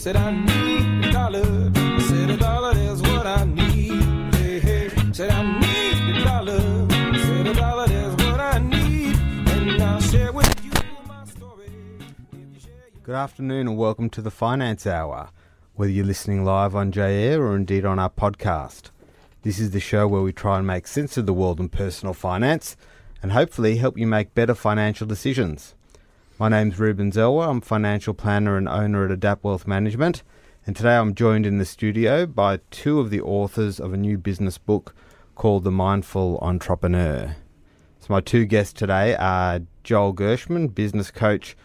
Said 0.00 0.16
I 0.16 0.30
need 0.30 1.04
a 1.04 1.12
dollar. 1.12 1.70
I 1.74 1.98
said 2.08 2.30
a 2.30 2.36
dollar 2.38 2.74
is 2.74 3.02
what 3.02 3.26
I 3.26 3.44
need. 3.44 4.34
Hey, 4.34 4.58
hey. 4.58 4.88
Said 5.12 5.30
I 5.30 5.60
need 5.60 6.16
a 6.16 6.24
dollar. 6.24 6.86
I 6.90 7.18
said 7.18 7.46
a 7.46 7.52
dollar 7.52 7.84
is 7.84 8.12
what 8.14 8.40
I 8.40 8.58
need. 8.60 9.14
And 9.50 9.82
I'll 9.82 10.00
share 10.00 10.32
with 10.32 10.64
you 10.64 10.70
my 11.06 11.26
story. 11.26 11.70
Good 13.02 13.14
afternoon 13.14 13.68
and 13.68 13.76
welcome 13.76 14.08
to 14.08 14.22
the 14.22 14.30
Finance 14.30 14.86
Hour, 14.86 15.28
whether 15.74 15.92
you're 15.92 16.06
listening 16.06 16.46
live 16.46 16.74
on 16.74 16.92
JAir 16.92 17.42
or 17.42 17.54
indeed 17.54 17.84
on 17.84 17.98
our 17.98 18.08
podcast. 18.08 18.88
This 19.42 19.58
is 19.58 19.72
the 19.72 19.80
show 19.80 20.08
where 20.08 20.22
we 20.22 20.32
try 20.32 20.56
and 20.56 20.66
make 20.66 20.86
sense 20.86 21.18
of 21.18 21.26
the 21.26 21.34
world 21.34 21.60
and 21.60 21.70
personal 21.70 22.14
finance 22.14 22.74
and 23.22 23.32
hopefully 23.32 23.76
help 23.76 23.98
you 23.98 24.06
make 24.06 24.34
better 24.34 24.54
financial 24.54 25.06
decisions. 25.06 25.74
My 26.40 26.48
name's 26.48 26.78
Ruben 26.78 27.12
Zelwa, 27.12 27.50
I'm 27.50 27.60
financial 27.60 28.14
planner 28.14 28.56
and 28.56 28.66
owner 28.66 29.04
at 29.04 29.10
Adapt 29.10 29.44
Wealth 29.44 29.66
Management, 29.66 30.22
and 30.66 30.74
today 30.74 30.96
I'm 30.96 31.14
joined 31.14 31.44
in 31.44 31.58
the 31.58 31.66
studio 31.66 32.24
by 32.24 32.60
two 32.70 32.98
of 32.98 33.10
the 33.10 33.20
authors 33.20 33.78
of 33.78 33.92
a 33.92 33.98
new 33.98 34.16
business 34.16 34.56
book 34.56 34.94
called 35.34 35.64
The 35.64 35.70
Mindful 35.70 36.38
Entrepreneur. 36.40 37.36
So 37.98 38.06
my 38.08 38.20
two 38.22 38.46
guests 38.46 38.72
today 38.72 39.14
are 39.16 39.60
Joel 39.84 40.14
Gershman, 40.14 40.68
business 40.68 41.10
coach, 41.10 41.58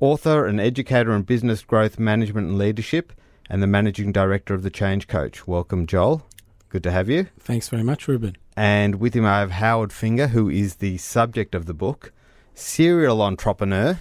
author 0.00 0.46
and 0.46 0.58
educator 0.58 1.12
in 1.12 1.24
business 1.24 1.62
growth 1.62 1.98
management 1.98 2.48
and 2.48 2.56
leadership, 2.56 3.12
and 3.50 3.62
the 3.62 3.66
managing 3.66 4.12
director 4.12 4.54
of 4.54 4.62
the 4.62 4.70
Change 4.70 5.08
Coach. 5.08 5.46
Welcome, 5.46 5.86
Joel. 5.86 6.26
Good 6.70 6.84
to 6.84 6.90
have 6.90 7.10
you. 7.10 7.26
Thanks 7.38 7.68
very 7.68 7.82
much, 7.82 8.08
Ruben. 8.08 8.38
And 8.56 8.94
with 8.94 9.12
him, 9.12 9.26
I 9.26 9.40
have 9.40 9.50
Howard 9.50 9.92
Finger, 9.92 10.28
who 10.28 10.48
is 10.48 10.76
the 10.76 10.96
subject 10.96 11.54
of 11.54 11.66
the 11.66 11.74
book, 11.74 12.14
serial 12.54 13.20
entrepreneur, 13.20 14.00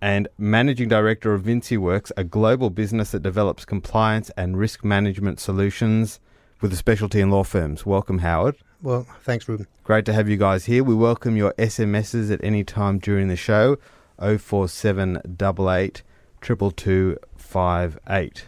and 0.00 0.28
managing 0.38 0.88
director 0.88 1.34
of 1.34 1.42
VinciWorks, 1.42 2.12
a 2.16 2.24
global 2.24 2.70
business 2.70 3.10
that 3.10 3.22
develops 3.22 3.64
compliance 3.64 4.30
and 4.36 4.58
risk 4.58 4.84
management 4.84 5.40
solutions 5.40 6.20
with 6.60 6.72
a 6.72 6.76
specialty 6.76 7.20
in 7.20 7.30
law 7.30 7.44
firms. 7.44 7.84
Welcome, 7.84 8.18
Howard. 8.18 8.56
Well, 8.82 9.06
thanks, 9.22 9.48
Ruben. 9.48 9.66
Great 9.84 10.04
to 10.04 10.12
have 10.12 10.28
you 10.28 10.36
guys 10.36 10.66
here. 10.66 10.84
We 10.84 10.94
welcome 10.94 11.36
your 11.36 11.52
SMSs 11.54 12.32
at 12.32 12.42
any 12.44 12.62
time 12.62 12.98
during 12.98 13.28
the 13.28 13.36
show. 13.36 13.76
04788 14.20 16.02
22258. 16.40 18.44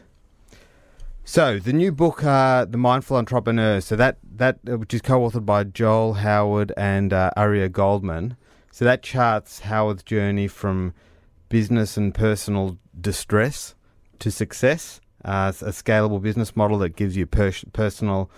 So 1.25 1.59
the 1.59 1.73
new 1.73 1.92
book, 1.92 2.25
uh, 2.25 2.64
The 2.64 2.77
Mindful 2.77 3.17
Entrepreneur. 3.17 3.81
So 3.81 3.97
that 3.97 4.19
that 4.37 4.59
which 4.64 4.95
is 4.95 5.01
co-authored 5.01 5.47
by 5.47 5.64
Joel 5.64 6.14
Howard 6.14 6.73
and 6.77 7.12
uh, 7.12 7.31
Aria 7.37 7.69
Goldman. 7.69 8.37
So 8.73 8.85
that 8.85 9.03
charts 9.03 9.61
Howard's 9.61 10.03
journey 10.03 10.48
from 10.48 10.95
business 11.51 11.98
and 11.98 12.15
personal 12.15 12.79
distress 12.98 13.75
to 14.20 14.31
success. 14.31 15.03
Uh, 15.23 15.53
a 15.61 15.70
scalable 15.70 16.23
business 16.23 16.57
model 16.57 16.79
that 16.79 16.97
gives 16.97 17.15
you 17.15 17.27
pers- 17.27 17.67
personal 17.75 18.31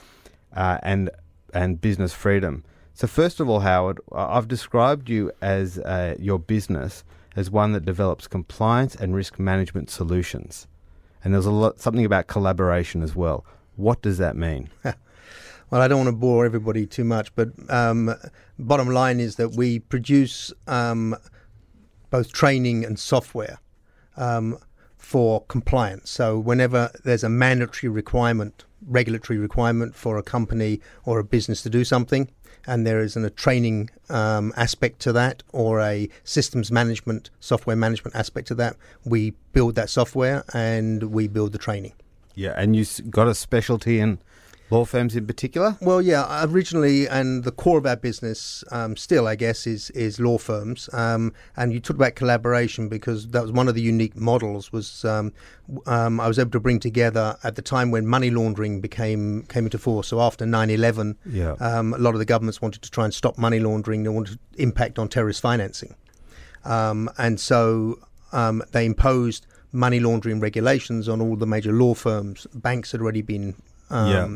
uh, 0.57 0.79
and 0.83 1.11
and 1.55 1.81
business 1.81 2.13
freedom. 2.13 2.65
So 2.95 3.07
first 3.07 3.39
of 3.39 3.49
all, 3.49 3.61
Howard, 3.61 4.01
I've 4.11 4.49
described 4.49 5.09
you 5.09 5.31
as 5.41 5.79
uh, 5.79 6.17
your 6.19 6.41
business 6.41 7.05
as 7.37 7.51
one 7.51 7.73
that 7.73 7.85
develops 7.85 8.27
compliance 8.27 8.97
and 8.97 9.15
risk 9.15 9.39
management 9.39 9.91
solutions, 9.91 10.67
and 11.23 11.33
there's 11.33 11.47
a 11.47 11.53
lot 11.53 11.79
something 11.79 12.05
about 12.05 12.27
collaboration 12.27 13.01
as 13.01 13.15
well. 13.15 13.45
What 13.77 14.03
does 14.03 14.19
that 14.19 14.35
mean? 14.35 14.69
Well, 15.71 15.81
I 15.81 15.89
don't 15.89 16.05
want 16.05 16.09
to 16.09 16.21
bore 16.21 16.45
everybody 16.45 16.85
too 16.85 17.03
much, 17.03 17.35
but 17.35 17.49
um, 17.71 18.15
bottom 18.59 18.89
line 18.89 19.21
is 19.21 19.37
that 19.37 19.53
we 19.53 19.79
produce 19.79 20.53
um, 20.67 21.17
both 22.13 22.31
training 22.31 22.85
and 22.85 22.99
software 22.99 23.59
um, 24.17 24.59
for 24.97 25.43
compliance. 25.47 26.11
So, 26.11 26.39
whenever 26.39 26.93
there's 27.05 27.25
a 27.25 27.29
mandatory 27.29 27.91
requirement, 27.91 28.65
regulatory 28.87 29.39
requirement 29.39 29.97
for 29.97 30.19
a 30.19 30.23
company 30.23 30.81
or 31.05 31.19
a 31.19 31.25
business 31.25 31.63
to 31.63 31.71
do 31.71 31.85
something, 31.85 32.31
and 32.67 32.87
there 32.87 33.01
is 33.01 33.17
an, 33.17 33.25
a 33.25 33.31
training 33.31 33.91
um, 34.11 34.53
aspect 34.57 35.01
to 35.01 35.13
that 35.15 35.43
or 35.53 35.81
a 35.81 36.09
systems 36.23 36.71
management, 36.71 37.31
software 37.41 37.77
management 37.77 38.15
aspect 38.15 38.47
to 38.49 38.55
that, 38.57 38.77
we 39.05 39.33
build 39.53 39.75
that 39.75 39.89
software 39.89 40.45
and 40.53 41.05
we 41.05 41.27
build 41.27 41.53
the 41.53 41.59
training. 41.59 41.95
Yeah, 42.35 42.55
and 42.57 42.77
you've 42.77 43.11
got 43.11 43.27
a 43.27 43.35
specialty 43.35 43.99
in 43.99 44.19
law 44.73 44.85
firms 44.87 45.15
in 45.15 45.27
particular. 45.27 45.77
Well, 45.83 46.01
yeah, 46.01 46.45
originally, 46.49 47.07
and 47.07 47.45
the 47.45 47.53
core 47.53 47.79
of 47.79 47.87
our 47.87 47.97
business 47.97 48.65
um, 48.71 48.97
still, 48.97 49.29
I 49.29 49.37
guess, 49.37 49.67
is 49.67 49.91
is 49.91 50.19
law 50.19 50.39
firms. 50.39 50.89
Um, 50.95 51.33
and 51.57 51.73
you 51.73 51.79
talked 51.81 51.99
about 51.99 52.15
collaboration 52.15 52.89
because 52.89 53.29
that 53.29 53.43
was 53.43 53.53
one 53.53 53.69
of 53.69 53.75
the 53.75 53.83
unique 53.83 54.17
models. 54.17 54.73
Was 54.73 55.05
um, 55.05 55.33
um, 55.87 56.19
I 56.21 56.27
was 56.27 56.39
able 56.39 56.51
to 56.53 56.61
bring 56.61 56.81
together 56.81 57.37
at 57.45 57.55
the 57.57 57.63
time 57.63 57.91
when 57.91 58.07
money 58.07 58.31
laundering 58.31 58.81
became 58.81 59.43
came 59.43 59.65
into 59.65 59.79
force. 59.79 60.09
So 60.09 60.21
after 60.21 60.47
9/11, 60.47 61.17
Yeah. 61.27 61.53
um, 61.61 61.93
a 61.95 61.99
lot 61.99 62.15
of 62.15 62.19
the 62.19 62.25
governments 62.25 62.63
wanted 62.63 62.81
to 62.83 62.91
try 62.91 63.05
and 63.05 63.13
stop 63.15 63.37
money 63.39 63.61
laundering. 63.61 64.03
They 64.05 64.09
wanted 64.09 64.39
to 64.57 64.63
impact 64.63 64.99
on 64.99 65.09
terrorist 65.09 65.43
financing, 65.43 65.95
um, 66.65 67.11
and 67.19 67.39
so 67.39 67.99
um, 68.33 68.63
they 68.73 68.87
imposed 68.87 69.47
money 69.73 70.01
laundering 70.01 70.41
regulations 70.41 71.09
on 71.09 71.21
all 71.21 71.37
the 71.37 71.47
major 71.47 71.73
law 71.73 71.95
firms. 71.95 72.47
Banks 72.55 72.93
had 72.93 73.01
already 73.03 73.23
been 73.23 73.55
um, 73.91 74.11
Yeah. 74.11 74.29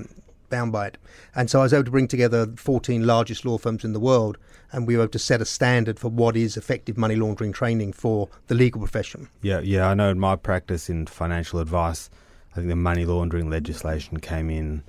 Bound 0.49 0.73
by 0.73 0.87
it, 0.89 0.99
and 1.35 1.51
so 1.51 1.61
I 1.61 1.63
was 1.65 1.73
able 1.73 1.85
to 1.85 1.91
bring 1.91 2.09
together 2.09 2.47
14 2.57 3.07
largest 3.07 3.45
law 3.45 3.59
firms 3.59 3.85
in 3.85 3.93
the 3.93 4.01
world, 4.01 4.39
and 4.73 4.87
we 4.87 4.97
were 4.97 5.05
able 5.05 5.13
to 5.13 5.19
set 5.19 5.41
a 5.41 5.45
standard 5.45 5.99
for 5.99 6.09
what 6.09 6.37
is 6.37 6.57
effective 6.57 6.97
money 6.97 7.17
laundering 7.17 7.53
training 7.53 7.93
for 7.93 8.29
the 8.49 8.55
legal 8.55 8.81
profession. 8.81 9.29
Yeah, 9.43 9.61
yeah. 9.61 9.89
I 9.89 9.95
know 9.95 10.11
in 10.11 10.19
my 10.19 10.37
practice 10.37 10.89
in 10.91 11.07
financial 11.07 11.61
advice, 11.61 12.11
I 12.53 12.57
think 12.57 12.69
the 12.69 12.77
money 12.77 13.05
laundering 13.05 13.51
legislation 13.51 14.19
came 14.21 14.51
in. 14.51 14.83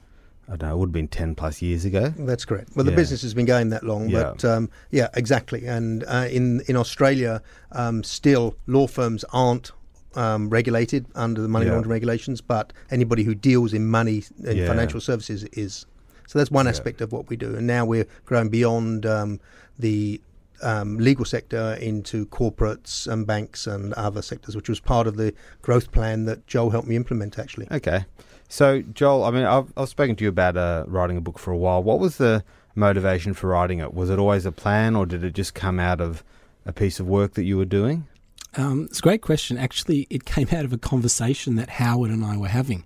I 0.49 0.55
don't 0.55 0.69
know. 0.69 0.75
It 0.75 0.79
would 0.79 0.87
have 0.87 0.93
been 0.93 1.07
ten 1.09 1.35
plus 1.35 1.61
years 1.61 1.83
ago. 1.83 2.13
That's 2.17 2.45
correct. 2.45 2.69
Well, 2.75 2.85
the 2.85 2.91
Yeah. 2.91 2.95
business 2.95 3.21
has 3.23 3.33
been 3.33 3.45
going 3.45 3.67
that 3.69 3.83
long, 3.83 4.07
Yeah. 4.07 4.31
but 4.31 4.45
um, 4.45 4.69
yeah, 4.91 5.09
exactly. 5.13 5.65
And 5.65 6.05
uh, 6.07 6.27
in 6.31 6.61
in 6.67 6.77
Australia, 6.77 7.41
um, 7.73 8.01
still 8.03 8.55
law 8.65 8.87
firms 8.87 9.25
aren't 9.33 9.73
um, 10.17 10.49
regulated 10.49 11.05
under 11.15 11.41
the 11.41 11.47
money 11.47 11.65
Yeah. 11.67 11.73
laundering 11.73 11.91
regulations, 11.91 12.41
but 12.41 12.73
anybody 12.91 13.23
who 13.23 13.33
deals 13.35 13.73
in 13.73 13.87
money 13.87 14.23
and 14.45 14.57
Yeah. 14.57 14.67
financial 14.67 14.99
services 14.99 15.43
is. 15.53 15.85
So 16.27 16.39
that's 16.39 16.51
one 16.51 16.67
aspect 16.67 16.99
of 17.01 17.11
what 17.13 17.29
we 17.29 17.37
do. 17.37 17.55
And 17.55 17.65
now 17.67 17.85
we're 17.85 18.07
growing 18.25 18.49
beyond 18.49 19.05
um, 19.05 19.39
the 19.79 20.19
um, 20.63 20.97
legal 20.97 21.23
sector 21.23 21.77
into 21.79 22.25
corporates 22.25 23.07
and 23.07 23.27
banks 23.27 23.67
and 23.67 23.93
other 23.93 24.21
sectors, 24.23 24.55
which 24.55 24.67
was 24.67 24.79
part 24.79 25.05
of 25.07 25.15
the 25.15 25.33
growth 25.61 25.91
plan 25.91 26.25
that 26.25 26.45
Joel 26.47 26.71
helped 26.71 26.87
me 26.87 26.95
implement. 26.95 27.37
Actually, 27.39 27.67
Okay. 27.71 28.05
So, 28.49 28.81
Joel, 28.81 29.23
I 29.25 29.31
mean, 29.31 29.43
I've, 29.43 29.71
I've 29.77 29.89
spoken 29.89 30.15
to 30.15 30.23
you 30.23 30.29
about 30.29 30.57
uh, 30.57 30.83
writing 30.87 31.15
a 31.17 31.21
book 31.21 31.37
for 31.37 31.51
a 31.51 31.57
while. 31.57 31.83
What 31.83 31.99
was 31.99 32.17
the 32.17 32.43
motivation 32.75 33.33
for 33.33 33.47
writing 33.49 33.79
it? 33.79 33.93
Was 33.93 34.09
it 34.09 34.17
always 34.19 34.45
a 34.45 34.51
plan, 34.51 34.95
or 34.95 35.05
did 35.05 35.23
it 35.23 35.33
just 35.33 35.53
come 35.53 35.79
out 35.79 35.99
of 36.01 36.23
a 36.65 36.71
piece 36.73 36.99
of 36.99 37.07
work 37.07 37.33
that 37.35 37.43
you 37.43 37.57
were 37.57 37.65
doing? 37.65 38.07
Um, 38.55 38.85
it's 38.89 38.99
a 38.99 39.01
great 39.01 39.21
question. 39.21 39.57
Actually, 39.57 40.07
it 40.09 40.25
came 40.25 40.47
out 40.51 40.65
of 40.65 40.73
a 40.73 40.77
conversation 40.77 41.55
that 41.55 41.69
Howard 41.69 42.11
and 42.11 42.23
I 42.23 42.37
were 42.37 42.47
having. 42.47 42.85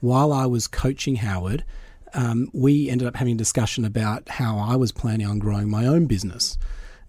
While 0.00 0.32
I 0.32 0.46
was 0.46 0.66
coaching 0.66 1.16
Howard, 1.16 1.64
um, 2.14 2.48
we 2.52 2.90
ended 2.90 3.06
up 3.06 3.16
having 3.16 3.34
a 3.34 3.38
discussion 3.38 3.84
about 3.84 4.28
how 4.28 4.58
I 4.58 4.76
was 4.76 4.92
planning 4.92 5.26
on 5.26 5.38
growing 5.38 5.70
my 5.70 5.86
own 5.86 6.06
business. 6.06 6.58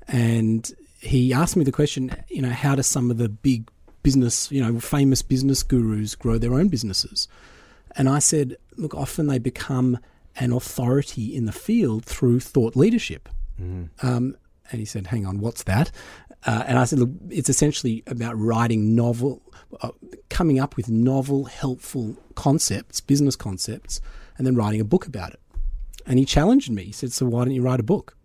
And 0.07 0.71
he 0.99 1.33
asked 1.33 1.55
me 1.55 1.63
the 1.63 1.71
question, 1.71 2.15
you 2.29 2.41
know, 2.41 2.49
how 2.49 2.75
do 2.75 2.83
some 2.83 3.09
of 3.11 3.17
the 3.17 3.29
big 3.29 3.69
business, 4.03 4.51
you 4.51 4.61
know, 4.61 4.79
famous 4.79 5.21
business 5.21 5.63
gurus 5.63 6.15
grow 6.15 6.37
their 6.37 6.53
own 6.53 6.67
businesses? 6.67 7.27
And 7.95 8.09
I 8.09 8.19
said, 8.19 8.57
look, 8.77 8.93
often 8.95 9.27
they 9.27 9.39
become 9.39 9.97
an 10.37 10.51
authority 10.51 11.35
in 11.35 11.45
the 11.45 11.51
field 11.51 12.05
through 12.05 12.39
thought 12.39 12.75
leadership. 12.75 13.29
Um, 14.01 14.35
and 14.71 14.79
he 14.79 14.85
said, 14.85 15.07
hang 15.07 15.25
on, 15.25 15.39
what's 15.39 15.63
that? 15.63 15.91
Uh, 16.45 16.63
and 16.67 16.77
I 16.77 16.85
said, 16.85 16.99
look, 16.99 17.09
it's 17.29 17.49
essentially 17.49 18.03
about 18.07 18.37
writing 18.37 18.95
novel, 18.95 19.41
uh, 19.81 19.91
coming 20.29 20.59
up 20.59 20.75
with 20.75 20.89
novel, 20.89 21.45
helpful 21.45 22.17
concepts, 22.35 22.99
business 22.99 23.35
concepts, 23.35 24.01
and 24.37 24.45
then 24.45 24.55
writing 24.55 24.81
a 24.81 24.85
book 24.85 25.07
about 25.07 25.31
it. 25.31 25.39
And 26.05 26.19
he 26.19 26.25
challenged 26.25 26.69
me. 26.69 26.83
He 26.83 26.91
said, 26.91 27.13
so 27.13 27.25
why 27.25 27.45
don't 27.45 27.53
you 27.53 27.61
write 27.61 27.79
a 27.79 27.83
book? 27.83 28.17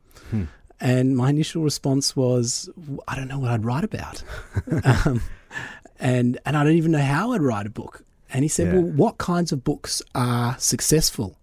And 0.80 1.16
my 1.16 1.30
initial 1.30 1.62
response 1.62 2.14
was, 2.14 2.68
I 3.08 3.16
don't 3.16 3.28
know 3.28 3.38
what 3.38 3.50
I'd 3.50 3.64
write 3.64 3.84
about. 3.84 4.22
um, 4.84 5.22
and, 5.98 6.38
and 6.44 6.56
I 6.56 6.62
don't 6.64 6.74
even 6.74 6.92
know 6.92 6.98
how 7.02 7.32
I'd 7.32 7.42
write 7.42 7.66
a 7.66 7.70
book. 7.70 8.04
And 8.32 8.44
he 8.44 8.48
said, 8.48 8.68
Yeah. 8.68 8.74
well, 8.74 8.82
what 8.92 9.18
kinds 9.18 9.52
of 9.52 9.64
books 9.64 10.02
are 10.14 10.56
successful? 10.58 11.38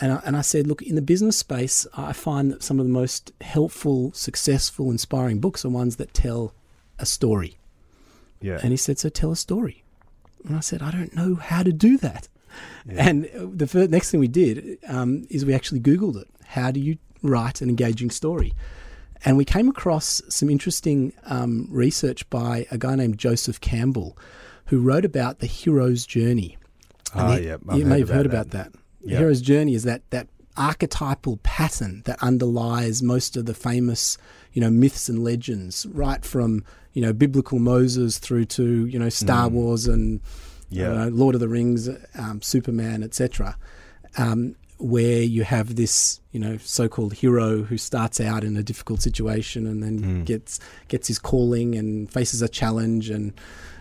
And 0.00 0.12
I, 0.12 0.20
and 0.26 0.36
I 0.36 0.42
said, 0.42 0.66
look, 0.66 0.82
in 0.82 0.94
the 0.94 1.02
business 1.02 1.36
space, 1.36 1.86
I 1.96 2.12
find 2.12 2.52
that 2.52 2.62
some 2.62 2.78
of 2.78 2.86
the 2.86 2.92
most 2.92 3.32
helpful, 3.40 4.12
successful, 4.12 4.90
inspiring 4.90 5.40
books 5.40 5.64
are 5.64 5.70
ones 5.70 5.96
that 5.96 6.12
tell 6.12 6.54
a 6.98 7.06
story. 7.06 7.56
Yeah. 8.40 8.58
And 8.62 8.72
he 8.72 8.76
said, 8.76 8.98
so 8.98 9.08
tell 9.08 9.32
a 9.32 9.36
story. 9.36 9.84
And 10.46 10.56
I 10.56 10.60
said, 10.60 10.82
I 10.82 10.90
don't 10.90 11.14
know 11.16 11.36
how 11.36 11.62
to 11.62 11.72
do 11.72 11.96
that. 11.98 12.28
Yeah. 12.86 13.08
And 13.08 13.30
the 13.34 13.66
first, 13.66 13.90
next 13.90 14.10
thing 14.10 14.20
we 14.20 14.28
did 14.28 14.78
um, 14.86 15.26
is 15.30 15.44
we 15.44 15.54
actually 15.54 15.80
Googled 15.80 16.20
it. 16.20 16.28
How 16.44 16.70
do 16.70 16.80
you 16.80 16.98
write 17.22 17.60
an 17.60 17.68
engaging 17.68 18.10
story? 18.10 18.54
And 19.24 19.36
we 19.36 19.44
came 19.44 19.68
across 19.68 20.22
some 20.28 20.50
interesting 20.50 21.12
um, 21.24 21.68
research 21.70 22.28
by 22.30 22.66
a 22.70 22.78
guy 22.78 22.94
named 22.94 23.18
Joseph 23.18 23.60
Campbell, 23.60 24.16
who 24.66 24.78
wrote 24.80 25.04
about 25.04 25.38
the 25.38 25.46
hero's 25.46 26.06
journey. 26.06 26.56
And 27.12 27.22
Ah, 27.22 27.36
yeah, 27.36 27.56
I've 27.68 27.78
you 27.78 27.86
may 27.86 28.00
have 28.00 28.10
heard 28.10 28.26
about 28.26 28.50
that. 28.50 28.72
Yeah. 29.06 29.18
hero's 29.18 29.40
journey 29.40 29.74
is 29.74 29.84
that 29.84 30.02
that 30.10 30.28
archetypal 30.56 31.38
pattern 31.42 32.02
that 32.06 32.20
underlies 32.22 33.02
most 33.02 33.36
of 33.36 33.44
the 33.46 33.54
famous, 33.54 34.16
you 34.52 34.60
know, 34.60 34.70
myths 34.70 35.08
and 35.08 35.22
legends, 35.22 35.86
right 35.92 36.24
from 36.24 36.64
you 36.94 37.02
know 37.02 37.12
biblical 37.12 37.58
Moses 37.58 38.18
through 38.18 38.46
to 38.46 38.86
you 38.86 38.98
know 38.98 39.08
Star 39.10 39.48
Wars 39.48 39.86
and 39.86 40.20
Mm. 40.20 40.22
Yeah. 40.70 40.88
you 40.88 40.98
know, 40.98 41.08
Lord 41.16 41.34
of 41.36 41.40
the 41.40 41.48
Rings, 41.48 41.88
um, 42.18 42.42
Superman, 42.42 43.04
etc. 43.04 43.56
Um, 44.18 44.56
where 44.78 45.22
you 45.22 45.44
have 45.44 45.76
this, 45.76 46.20
you 46.32 46.40
know, 46.40 46.58
so-called 46.58 47.14
hero 47.14 47.62
who 47.62 47.78
starts 47.78 48.20
out 48.20 48.42
in 48.44 48.56
a 48.56 48.62
difficult 48.64 49.00
situation 49.00 49.64
and 49.66 49.80
then 49.82 50.00
Mm. 50.00 50.24
gets 50.24 50.58
gets 50.88 51.06
his 51.08 51.18
calling 51.20 51.76
and 51.76 52.10
faces 52.10 52.42
a 52.42 52.48
challenge 52.48 53.10
and 53.10 53.32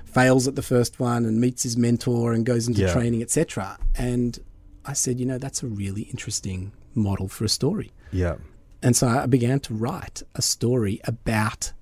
fails 0.05 0.47
at 0.47 0.55
the 0.55 0.61
first 0.61 0.99
one 0.99 1.25
and 1.25 1.41
meets 1.41 1.63
his 1.63 1.75
mentor 1.75 2.33
and 2.33 2.45
goes 2.45 2.67
into 2.67 2.81
Yeah. 2.81 2.93
training, 2.93 3.21
etc. 3.23 3.77
And 3.97 4.37
I 4.85 4.93
said, 4.93 5.19
you 5.19 5.25
know, 5.25 5.37
that's 5.37 5.63
a 5.63 5.67
really 5.67 6.03
interesting 6.03 6.71
model 6.93 7.27
for 7.27 7.45
a 7.45 7.49
story. 7.49 7.91
Yeah. 8.11 8.35
And 8.81 8.95
so 8.95 9.07
I 9.07 9.25
began 9.25 9.59
to 9.61 9.73
write 9.73 10.21
a 10.35 10.41
story 10.41 11.01
about 11.05 11.73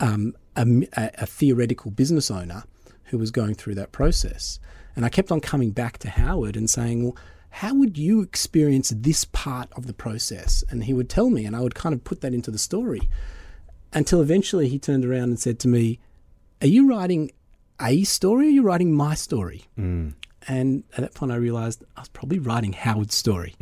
um, 0.00 0.34
a, 0.56 0.86
a 0.96 1.26
theoretical 1.26 1.90
business 1.90 2.30
owner 2.30 2.64
who 3.04 3.18
was 3.18 3.30
going 3.30 3.54
through 3.54 3.76
that 3.76 3.92
process. 3.92 4.60
And 4.94 5.04
I 5.04 5.08
kept 5.08 5.32
on 5.32 5.40
coming 5.40 5.70
back 5.70 5.98
to 5.98 6.10
Howard 6.10 6.56
and 6.56 6.68
saying, 6.68 7.04
well, 7.04 7.16
how 7.50 7.74
would 7.74 7.96
you 7.96 8.20
experience 8.20 8.92
this 8.94 9.24
part 9.24 9.70
of 9.72 9.86
the 9.86 9.94
process? 9.94 10.62
And 10.68 10.84
he 10.84 10.92
would 10.92 11.08
tell 11.08 11.30
me, 11.30 11.44
and 11.44 11.56
I 11.56 11.60
would 11.60 11.74
kind 11.74 11.94
of 11.94 12.04
put 12.04 12.20
that 12.20 12.34
into 12.34 12.50
the 12.50 12.58
story 12.58 13.08
until 13.92 14.20
eventually 14.20 14.68
he 14.68 14.78
turned 14.78 15.04
around 15.04 15.24
and 15.30 15.40
said 15.40 15.58
to 15.60 15.68
me, 15.68 15.98
Are 16.60 16.66
you 16.66 16.88
writing 16.88 17.30
a 17.80 18.04
story 18.04 18.46
or 18.46 18.48
are 18.48 18.52
you 18.52 18.62
writing 18.62 18.92
my 18.92 19.14
story? 19.14 19.64
Mm. 19.78 20.14
And 20.48 20.82
at 20.96 21.00
that 21.02 21.14
point, 21.14 21.30
I 21.30 21.36
realized 21.36 21.84
I 21.96 22.00
was 22.00 22.08
probably 22.08 22.38
writing 22.38 22.72
Howard's 22.72 23.14
story. 23.14 23.54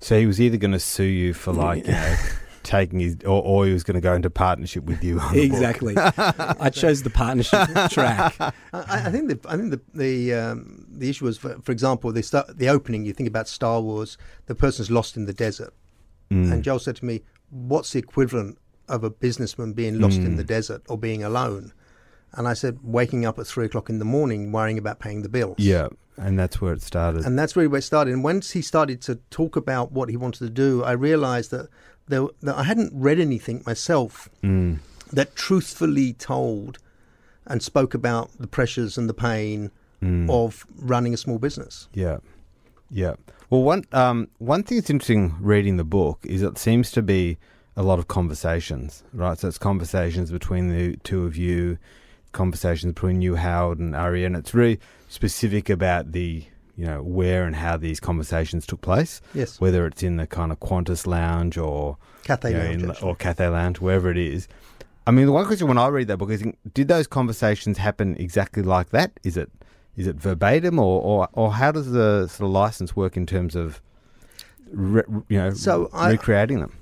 So 0.00 0.18
he 0.18 0.26
was 0.26 0.40
either 0.40 0.56
going 0.56 0.72
to 0.72 0.78
sue 0.80 1.04
you 1.04 1.32
for 1.34 1.52
like 1.52 1.86
you 1.86 1.92
know 1.92 2.16
taking 2.64 2.98
his, 2.98 3.16
or, 3.24 3.40
or 3.44 3.64
he 3.64 3.72
was 3.72 3.84
going 3.84 3.94
to 3.94 4.00
go 4.00 4.12
into 4.12 4.28
partnership 4.28 4.82
with 4.84 5.02
you. 5.04 5.20
On. 5.20 5.38
Exactly. 5.38 5.94
I 5.96 6.68
chose 6.70 7.02
the 7.04 7.10
partnership 7.10 7.68
track. 7.90 8.34
I, 8.40 8.52
I 8.72 9.10
think 9.12 9.28
the 9.28 9.38
I 9.48 9.56
think 9.56 9.70
the 9.70 9.80
the 9.94 10.34
um, 10.34 10.84
the 10.90 11.08
issue 11.08 11.24
was, 11.26 11.38
for, 11.38 11.56
for 11.62 11.70
example, 11.72 12.10
the 12.12 12.22
start, 12.24 12.58
the 12.58 12.68
opening. 12.68 13.04
You 13.06 13.12
think 13.12 13.28
about 13.28 13.46
Star 13.48 13.80
Wars. 13.80 14.18
The 14.46 14.54
person's 14.56 14.90
lost 14.90 15.16
in 15.16 15.26
the 15.26 15.32
desert, 15.32 15.72
Mm. 16.32 16.50
and 16.52 16.64
Joel 16.64 16.80
said 16.80 16.96
to 16.96 17.04
me, 17.04 17.22
"What's 17.50 17.92
the 17.92 18.00
equivalent 18.00 18.58
of 18.88 19.04
a 19.04 19.10
businessman 19.10 19.74
being 19.74 20.00
lost 20.00 20.18
in 20.18 20.32
Mm. 20.34 20.36
the 20.38 20.44
desert 20.44 20.82
or 20.88 20.98
being 20.98 21.22
alone?" 21.22 21.72
And 22.32 22.48
I 22.48 22.54
said, 22.54 22.80
"Waking 22.82 23.24
up 23.24 23.38
at 23.38 23.46
three 23.46 23.66
o'clock 23.66 23.88
in 23.88 24.00
the 24.00 24.04
morning, 24.04 24.50
worrying 24.50 24.76
about 24.76 24.98
paying 24.98 25.22
the 25.22 25.28
bills." 25.28 25.54
Yeah, 25.58 25.86
and 26.16 26.38
that's 26.38 26.60
where 26.60 26.72
it 26.72 26.82
started. 26.82 27.24
And 27.24 27.38
that's 27.38 27.56
really 27.56 27.68
where 27.68 27.78
it 27.78 27.82
started. 27.82 28.12
And 28.14 28.24
once 28.24 28.52
he 28.52 28.62
started 28.62 29.00
to 29.02 29.16
talk 29.30 29.56
about 29.56 29.92
what 29.92 30.08
he 30.08 30.16
wanted 30.16 30.38
to 30.40 30.50
do, 30.50 30.82
I 30.84 30.92
realized 30.92 31.50
that, 31.50 31.68
there, 32.08 32.26
that 32.42 32.56
I 32.56 32.62
hadn't 32.64 32.92
read 32.94 33.18
anything 33.20 33.62
myself 33.66 34.28
Mm. 34.42 34.78
that 35.12 35.36
truthfully 35.36 36.12
told 36.12 36.78
and 37.46 37.62
spoke 37.62 37.94
about 37.94 38.30
the 38.38 38.46
pressures 38.46 38.98
and 38.98 39.08
the 39.08 39.14
pain 39.14 39.70
Mm. 40.02 40.28
of 40.30 40.66
running 40.78 41.14
a 41.14 41.16
small 41.16 41.38
business. 41.38 41.88
Yeah, 41.94 42.18
yeah. 42.90 43.14
Well, 43.48 43.62
one 43.62 43.84
um, 43.92 44.28
one 44.38 44.62
thing 44.62 44.76
that's 44.78 44.90
interesting 44.90 45.34
reading 45.40 45.76
the 45.78 45.84
book 45.84 46.18
is 46.24 46.42
it 46.42 46.58
seems 46.58 46.90
to 46.92 47.02
be 47.02 47.38
a 47.76 47.82
lot 47.82 47.98
of 47.98 48.06
conversations, 48.06 49.02
right? 49.14 49.38
So 49.38 49.48
it's 49.48 49.56
conversations 49.58 50.30
between 50.30 50.68
the 50.68 50.96
two 50.98 51.24
of 51.24 51.36
you, 51.36 51.78
conversations 52.36 52.92
between 52.94 53.20
you, 53.22 53.34
Howard, 53.36 53.78
and 53.80 53.96
Ari, 53.96 54.24
and 54.24 54.36
it's 54.36 54.54
really 54.54 54.78
specific 55.08 55.68
about 55.70 56.12
the 56.12 56.44
you 56.76 56.84
know 56.84 57.02
where 57.02 57.44
and 57.46 57.56
how 57.56 57.76
these 57.78 57.98
conversations 58.00 58.66
took 58.66 58.80
place, 58.82 59.20
Yes, 59.34 59.58
whether 59.60 59.86
it's 59.86 60.02
in 60.02 60.18
the 60.18 60.26
kind 60.26 60.52
of 60.52 60.60
Qantas 60.60 61.06
lounge 61.06 61.56
or 61.58 61.96
Cathay 62.24 62.50
you 62.52 62.58
know, 62.58 62.86
Lounge. 62.88 62.98
in- 63.02 63.08
or 63.08 63.16
Cathay 63.16 63.48
Lounge, 63.48 63.80
wherever 63.80 64.10
it 64.10 64.18
is. 64.18 64.46
I 65.08 65.10
mean, 65.12 65.26
the 65.26 65.32
one 65.32 65.46
question 65.46 65.68
when 65.68 65.78
I 65.78 65.86
read 65.88 66.08
that 66.08 66.16
book 66.18 66.30
is, 66.30 66.44
did 66.74 66.88
those 66.88 67.06
conversations 67.06 67.78
happen 67.78 68.16
exactly 68.18 68.62
like 68.62 68.90
that? 68.90 69.12
Is 69.24 69.36
it 69.36 69.50
is 69.96 70.06
it 70.06 70.16
verbatim, 70.16 70.78
or 70.78 71.00
or, 71.02 71.28
or 71.32 71.52
how 71.54 71.72
does 71.72 71.90
the 71.92 72.26
sort 72.28 72.46
of 72.48 72.50
license 72.52 72.94
work 72.94 73.16
in 73.16 73.24
terms 73.24 73.56
of 73.56 73.80
re, 74.72 75.02
you 75.28 75.38
know 75.38 75.50
So 75.54 75.88
I- 75.94 76.10
recreating 76.10 76.60
them? 76.60 76.72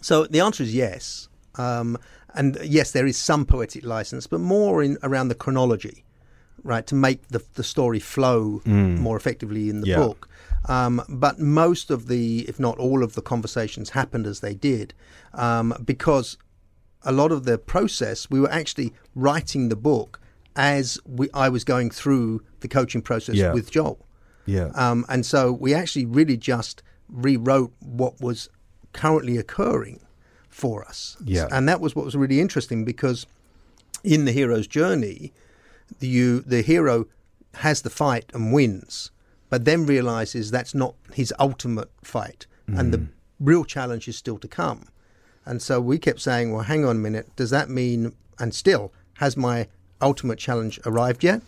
So 0.00 0.24
the 0.26 0.40
answer 0.40 0.62
is 0.62 0.74
yes. 0.74 1.28
Um, 1.56 1.98
and 2.34 2.58
yes, 2.64 2.92
there 2.92 3.06
is 3.06 3.16
some 3.18 3.44
poetic 3.44 3.84
license, 3.84 4.26
but 4.26 4.40
more 4.40 4.82
in 4.82 4.96
around 5.02 5.28
the 5.28 5.34
chronology, 5.34 6.04
right, 6.62 6.86
to 6.86 6.94
make 6.94 7.28
the, 7.28 7.42
the 7.54 7.62
story 7.64 7.98
flow 8.00 8.62
Mm. 8.64 8.98
more 8.98 9.16
effectively 9.16 9.68
in 9.68 9.80
the 9.80 9.88
Yeah. 9.88 9.96
book. 9.98 10.28
Um, 10.68 11.02
but 11.08 11.38
most 11.40 11.90
of 11.90 12.06
the, 12.06 12.40
if 12.48 12.58
not 12.60 12.78
all 12.78 13.02
of 13.02 13.14
the 13.14 13.22
conversations 13.22 13.90
happened 13.90 14.26
as 14.26 14.40
they 14.40 14.54
did, 14.54 14.94
um, 15.34 15.74
because 15.84 16.38
a 17.04 17.10
lot 17.12 17.32
of 17.32 17.44
the 17.44 17.58
process, 17.58 18.30
we 18.30 18.38
were 18.40 18.50
actually 18.50 18.92
writing 19.14 19.68
the 19.68 19.76
book 19.76 20.20
as 20.54 20.98
we, 21.04 21.28
I 21.34 21.48
was 21.48 21.64
going 21.64 21.90
through 21.90 22.42
the 22.60 22.68
coaching 22.68 23.02
process 23.02 23.34
Yeah. 23.36 23.52
with 23.52 23.70
Joel. 23.70 24.06
Yeah, 24.46 24.68
Um, 24.74 25.04
and 25.08 25.26
so 25.26 25.52
we 25.52 25.74
actually 25.74 26.06
really 26.06 26.36
just 26.36 26.82
rewrote 27.08 27.72
what 27.80 28.20
was 28.20 28.48
currently 28.92 29.36
occurring 29.36 30.00
for 30.52 30.84
us. 30.84 31.16
Yeah. 31.24 31.48
And 31.50 31.68
that 31.68 31.80
was 31.80 31.96
what 31.96 32.04
was 32.04 32.14
really 32.14 32.40
interesting 32.40 32.84
because 32.84 33.26
in 34.04 34.26
the 34.26 34.32
hero's 34.32 34.66
journey, 34.66 35.32
the, 35.98 36.06
you, 36.06 36.40
the 36.40 36.62
hero 36.62 37.06
has 37.54 37.82
the 37.82 37.90
fight 37.90 38.30
and 38.34 38.52
wins, 38.52 39.10
but 39.50 39.64
then 39.64 39.86
realizes 39.86 40.50
that's 40.50 40.74
not 40.74 40.94
his 41.12 41.34
ultimate 41.38 41.90
fight. 42.02 42.46
And 42.74 42.94
the 42.94 43.06
real 43.38 43.64
challenge 43.64 44.08
is 44.08 44.16
still 44.16 44.38
to 44.38 44.48
come. 44.48 44.88
And 45.44 45.60
so 45.60 45.78
we 45.78 45.98
kept 45.98 46.20
saying, 46.20 46.52
well, 46.52 46.62
hang 46.62 46.86
on 46.86 46.96
a 46.96 46.98
minute. 46.98 47.28
Does 47.36 47.50
that 47.50 47.68
mean, 47.68 48.14
and 48.38 48.54
still, 48.54 48.92
has 49.18 49.36
my 49.36 49.68
ultimate 50.00 50.38
challenge 50.38 50.80
arrived 50.86 51.22
yet? 51.22 51.42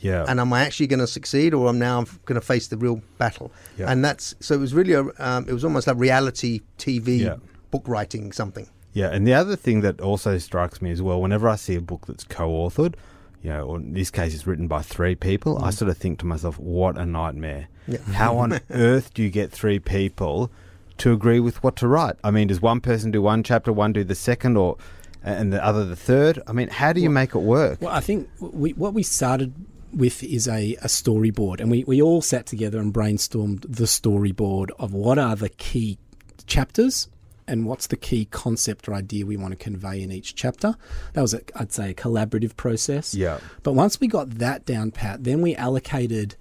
yeah, 0.00 0.24
and 0.28 0.38
am 0.38 0.52
I 0.52 0.62
actually 0.62 0.86
going 0.86 1.00
to 1.00 1.06
succeed, 1.06 1.54
or 1.54 1.68
am 1.68 1.76
I 1.76 1.78
now 1.78 2.04
going 2.24 2.40
to 2.40 2.46
face 2.46 2.68
the 2.68 2.76
real 2.76 3.02
battle? 3.18 3.50
Yeah. 3.76 3.90
And 3.90 4.04
that's 4.04 4.34
so 4.40 4.54
it 4.54 4.58
was 4.58 4.74
really 4.74 4.92
a, 4.92 5.06
um, 5.18 5.46
it 5.48 5.52
was 5.52 5.64
almost 5.64 5.86
like 5.86 5.96
reality 5.96 6.60
TV 6.78 7.18
Yeah. 7.20 7.36
Book 7.70 7.84
writing 7.86 8.32
something. 8.32 8.68
yeah. 8.92 9.08
And 9.08 9.26
the 9.26 9.34
other 9.34 9.56
thing 9.56 9.80
that 9.82 10.00
also 10.00 10.38
strikes 10.38 10.80
me 10.82 10.90
as 10.90 11.02
well, 11.02 11.20
whenever 11.20 11.48
I 11.48 11.56
see 11.56 11.74
a 11.76 11.80
book 11.80 12.06
that's 12.06 12.24
co-authored, 12.24 12.94
you 13.42 13.50
know, 13.50 13.66
or 13.66 13.76
in 13.76 13.92
this 13.92 14.10
case, 14.10 14.34
it's 14.34 14.46
written 14.46 14.66
by 14.66 14.82
three 14.82 15.14
people, 15.14 15.62
I 15.62 15.68
mm. 15.68 15.74
sort 15.74 15.90
of 15.90 15.96
think 15.96 16.18
to 16.20 16.26
myself, 16.26 16.58
what 16.58 16.98
a 16.98 17.06
nightmare. 17.06 17.68
Yeah. 17.86 17.98
How 18.12 18.38
on 18.38 18.60
earth 18.70 19.14
do 19.14 19.22
you 19.22 19.30
get 19.30 19.52
three 19.52 19.78
people 19.78 20.50
to 20.98 21.12
agree 21.12 21.40
with 21.40 21.62
what 21.62 21.76
to 21.76 21.88
write? 21.88 22.16
I 22.24 22.30
mean, 22.30 22.48
does 22.48 22.60
one 22.60 22.80
person 22.80 23.10
do 23.10 23.22
one 23.22 23.42
chapter, 23.42 23.72
one 23.72 23.92
do 23.92 24.04
the 24.04 24.14
second, 24.14 24.56
or 24.56 24.76
and 25.22 25.52
the 25.52 25.64
other 25.64 25.84
the 25.84 25.96
third? 25.96 26.42
I 26.46 26.52
mean, 26.52 26.68
how 26.68 26.92
do 26.92 27.00
you 27.00 27.10
make 27.10 27.34
it 27.34 27.40
work? 27.40 27.80
Well, 27.80 27.94
I 27.94 28.00
think 28.00 28.28
we, 28.40 28.72
what 28.72 28.94
we 28.94 29.02
started 29.02 29.54
with 29.92 30.22
is 30.22 30.48
a, 30.48 30.74
a 30.76 30.86
storyboard, 30.86 31.60
and 31.60 31.70
we, 31.70 31.84
we 31.84 32.02
all 32.02 32.22
sat 32.22 32.46
together 32.46 32.78
and 32.78 32.92
brainstormed 32.92 33.62
the 33.62 33.84
storyboard 33.84 34.70
of 34.78 34.92
what 34.92 35.18
are 35.18 35.36
the 35.36 35.48
key 35.48 35.98
chapters 36.46 37.08
and 37.48 37.66
what's 37.66 37.88
the 37.88 37.96
key 37.96 38.26
concept 38.26 38.88
or 38.88 38.94
idea 38.94 39.26
we 39.26 39.36
want 39.36 39.52
to 39.52 39.56
convey 39.56 40.02
in 40.02 40.12
each 40.12 40.34
chapter. 40.34 40.76
That 41.14 41.22
was, 41.22 41.34
a, 41.34 41.40
I'd 41.56 41.72
say, 41.72 41.90
a 41.90 41.94
collaborative 41.94 42.56
process. 42.56 43.14
Yeah. 43.14 43.38
But 43.62 43.72
once 43.72 43.98
we 44.00 44.06
got 44.06 44.30
that 44.38 44.64
down 44.66 44.90
pat, 44.92 45.24
then 45.24 45.42
we 45.42 45.56
allocated 45.56 46.36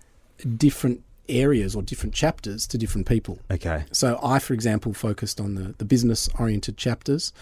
different 0.57 1.01
areas 1.29 1.75
or 1.75 1.81
different 1.81 2.13
chapters 2.13 2.65
to 2.67 2.77
different 2.77 3.07
people. 3.07 3.39
Okay. 3.51 3.83
So 3.91 4.19
I, 4.23 4.39
for 4.39 4.53
example, 4.53 4.93
focused 4.93 5.41
on 5.41 5.55
the, 5.55 5.75
the 5.77 5.85
business 5.85 6.29
oriented 6.39 6.77
chapters 6.77 7.33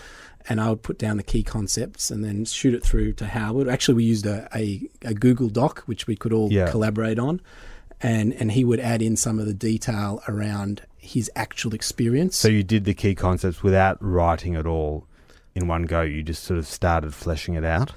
and 0.50 0.60
I 0.62 0.70
would 0.70 0.82
put 0.84 0.98
down 0.98 1.18
the 1.18 1.24
key 1.24 1.44
concepts 1.44 2.10
and 2.10 2.24
then 2.24 2.46
shoot 2.46 2.74
it 2.74 2.84
through 2.84 3.14
to 3.14 3.28
Howard. 3.28 3.68
Actually, 3.68 3.96
we 3.96 4.04
used 4.06 4.26
a, 4.26 4.48
a, 4.56 4.90
a 5.04 5.14
Google 5.14 5.50
Doc, 5.50 5.84
which 5.86 6.08
we 6.08 6.16
could 6.16 6.34
all 6.34 6.52
Yeah. 6.52 6.70
collaborate 6.70 7.20
on. 7.20 7.42
And, 8.02 8.34
and 8.34 8.52
he 8.52 8.64
would 8.66 8.80
add 8.80 9.02
in 9.02 9.16
some 9.16 9.40
of 9.40 9.46
the 9.46 9.54
detail 9.54 10.22
around 10.28 10.82
his 11.06 11.30
actual 11.36 11.74
experience. 11.74 12.36
So 12.38 12.48
you 12.48 12.64
did 12.64 12.84
the 12.86 12.94
key 12.94 13.16
concepts 13.16 13.62
without 13.64 13.98
writing 14.02 14.54
it 14.56 14.66
all 14.66 15.06
in 15.54 15.68
one 15.68 15.84
go. 15.84 16.02
You 16.02 16.24
just 16.24 16.44
sort 16.44 16.58
of 16.58 16.66
started 16.68 17.14
fleshing 17.14 17.54
it 17.56 17.64
out. 17.64 17.94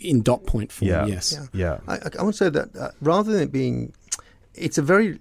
in 0.00 0.22
dot 0.22 0.44
point 0.46 0.70
form, 0.72 0.90
Yeah. 0.90 1.06
yes. 1.06 1.32
Yeah. 1.32 1.46
Yeah. 1.52 1.78
I, 1.88 1.94
I- 1.96 2.10
I 2.18 2.22
want 2.22 2.34
to 2.36 2.44
say 2.44 2.50
that 2.50 2.76
uh, 2.76 2.90
rather 3.00 3.32
than 3.32 3.42
it 3.42 3.52
being, 3.52 3.92
it's 4.54 4.76
a 4.78 4.82
very 4.82 5.18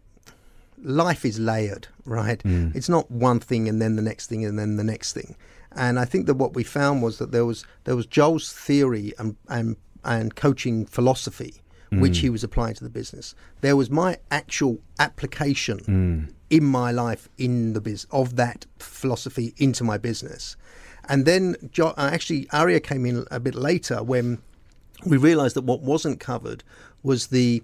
life 0.83 1.23
is 1.25 1.39
layered, 1.39 1.87
right? 2.05 2.41
Mm. 2.43 2.75
It's 2.75 2.89
not 2.89 3.09
one 3.09 3.39
thing 3.39 3.69
and 3.69 3.81
then 3.81 3.95
the 3.95 4.01
next 4.01 4.27
thing 4.27 4.43
and 4.45 4.57
then 4.59 4.75
the 4.77 4.83
next 4.83 5.13
thing. 5.13 5.35
And 5.75 5.97
I 5.99 6.05
think 6.05 6.25
that 6.27 6.35
what 6.35 6.53
we 6.53 6.63
found 6.63 7.01
was 7.01 7.17
that 7.17 7.31
there 7.31 7.45
was 7.45 7.65
there 7.85 7.95
was 7.95 8.05
Joel's 8.05 8.51
theory 8.53 9.13
and 9.17 9.35
and, 9.47 9.75
and 10.03 10.35
coaching 10.35 10.85
philosophy, 10.85 11.61
which 11.91 12.17
he 12.19 12.29
was 12.29 12.43
applying 12.43 12.73
to 12.75 12.83
the 12.83 12.89
business. 12.89 13.35
There 13.61 13.75
was 13.75 13.89
my 13.89 14.17
actual 14.31 14.79
application 14.99 15.79
Mm. 15.79 16.33
In 16.57 16.63
my 16.63 16.91
life 16.91 17.23
in 17.37 17.73
the 17.73 17.81
biz 17.81 18.05
of 18.11 18.35
that 18.35 18.65
philosophy 18.79 19.47
into 19.57 19.83
my 19.83 19.97
business. 19.97 20.55
And 21.09 21.25
then 21.25 21.55
jo- 21.71 21.93
uh, 21.97 22.09
actually 22.15 22.47
Aria 22.51 22.79
came 22.79 23.05
in 23.09 23.25
a 23.31 23.39
bit 23.39 23.55
later 23.55 23.97
when 24.03 24.27
we 25.11 25.17
realised 25.17 25.55
that 25.57 25.63
what 25.71 25.81
wasn't 25.81 26.19
covered 26.19 26.63
was 27.09 27.27
the 27.27 27.63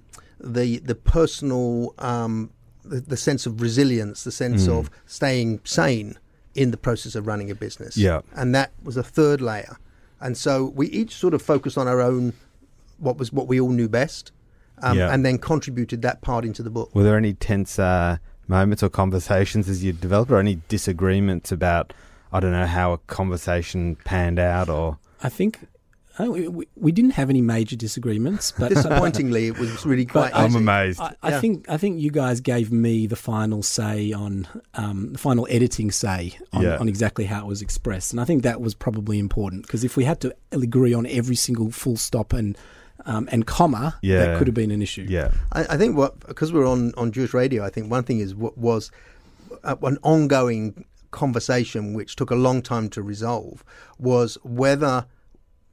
the 0.57 0.79
the 0.79 0.95
personal 0.95 1.93
um, 1.99 2.49
the, 2.83 2.99
the 3.01 3.17
sense 3.17 3.45
of 3.45 3.61
resilience, 3.61 4.23
the 4.23 4.31
sense 4.31 4.67
Mm. 4.67 4.79
of 4.79 4.89
staying 5.05 5.59
sane 5.63 6.17
in 6.55 6.71
the 6.71 6.77
process 6.77 7.13
of 7.15 7.27
running 7.27 7.49
a 7.51 7.55
business. 7.55 7.95
Yeah. 7.95 8.21
and 8.35 8.55
that 8.55 8.69
was 8.83 8.97
a 8.97 9.03
third 9.03 9.39
layer. 9.41 9.77
And 10.19 10.35
so 10.35 10.51
we 10.79 10.87
each 10.87 11.13
sort 11.15 11.33
of 11.33 11.41
focused 11.41 11.77
on 11.77 11.87
our 11.87 12.01
own 12.01 12.33
what 12.97 13.17
was 13.17 13.31
what 13.31 13.47
we 13.47 13.57
all 13.61 13.69
knew 13.79 13.87
best, 13.87 14.31
um, 14.81 14.97
Yeah. 14.97 15.13
and 15.13 15.23
then 15.25 15.37
contributed 15.37 16.01
that 16.01 16.17
part 16.21 16.43
into 16.43 16.61
the 16.63 16.69
book. 16.69 16.89
Were 16.95 17.03
there 17.03 17.17
any 17.25 17.33
tense 17.33 17.79
uh, 17.79 18.17
moments 18.49 18.83
or 18.83 18.89
conversations 18.89 19.69
as 19.69 19.83
you 19.83 19.93
developed, 19.93 20.31
or 20.31 20.39
any 20.39 20.59
disagreements 20.67 21.51
about, 21.51 21.93
I 22.33 22.39
don't 22.41 22.51
know, 22.51 22.65
how 22.65 22.91
a 22.93 22.97
conversation 22.97 23.95
panned 24.03 24.39
out, 24.39 24.67
or 24.69 24.97
I 25.23 25.29
think 25.29 25.59
uh, 26.19 26.25
we, 26.25 26.47
we- 26.49 26.67
we 26.75 26.91
didn't 26.91 27.11
have 27.11 27.29
any 27.29 27.41
major 27.41 27.75
disagreements, 27.77 28.51
but 28.59 28.69
Disappointingly, 28.69 29.47
it 29.47 29.57
was 29.57 29.85
really 29.85 30.05
quite. 30.05 30.33
I'm 30.35 30.55
amazed. 30.55 30.99
I, 30.99 31.15
I 31.23 31.29
Yeah. 31.29 31.39
think 31.39 31.69
I 31.69 31.77
think 31.77 32.01
you 32.01 32.09
guys 32.11 32.41
gave 32.41 32.71
me 32.71 33.07
the 33.07 33.15
final 33.15 33.63
say 33.63 34.11
on 34.11 34.47
um, 34.73 35.13
the 35.13 35.17
final 35.19 35.47
editing 35.49 35.91
say 35.91 36.33
on, 36.51 36.63
Yeah. 36.63 36.77
on 36.77 36.89
exactly 36.89 37.25
how 37.25 37.41
it 37.45 37.47
was 37.47 37.61
expressed, 37.61 38.11
and 38.11 38.19
I 38.19 38.25
think 38.25 38.43
that 38.43 38.59
was 38.59 38.73
probably 38.73 39.19
important 39.19 39.61
because 39.61 39.83
if 39.85 39.95
we 39.95 40.03
had 40.03 40.19
to 40.21 40.35
agree 40.51 40.93
on 40.93 41.05
every 41.05 41.35
single 41.37 41.71
full 41.71 41.95
stop 41.97 42.33
and 42.33 42.57
um, 43.05 43.27
and 43.31 43.45
comma, 43.45 43.97
Yeah. 44.01 44.19
that 44.25 44.37
could 44.37 44.47
have 44.47 44.53
been 44.53 44.71
an 44.71 44.81
issue. 44.81 45.05
yeah, 45.09 45.31
I, 45.51 45.61
I 45.71 45.77
think 45.77 45.95
what 45.97 46.19
because 46.27 46.51
we're 46.53 46.67
on 46.67 46.93
on 46.97 47.11
Jewish 47.11 47.33
radio, 47.33 47.63
I 47.65 47.69
think 47.69 47.89
one 47.91 48.03
thing 48.03 48.19
is 48.19 48.35
what 48.35 48.57
was 48.57 48.91
uh, 49.63 49.75
an 49.83 49.97
ongoing 50.03 50.85
conversation 51.11 51.93
which 51.93 52.15
took 52.15 52.31
a 52.31 52.35
long 52.35 52.61
time 52.61 52.87
to 52.89 53.01
resolve 53.01 53.63
was 53.97 54.37
whether 54.43 55.05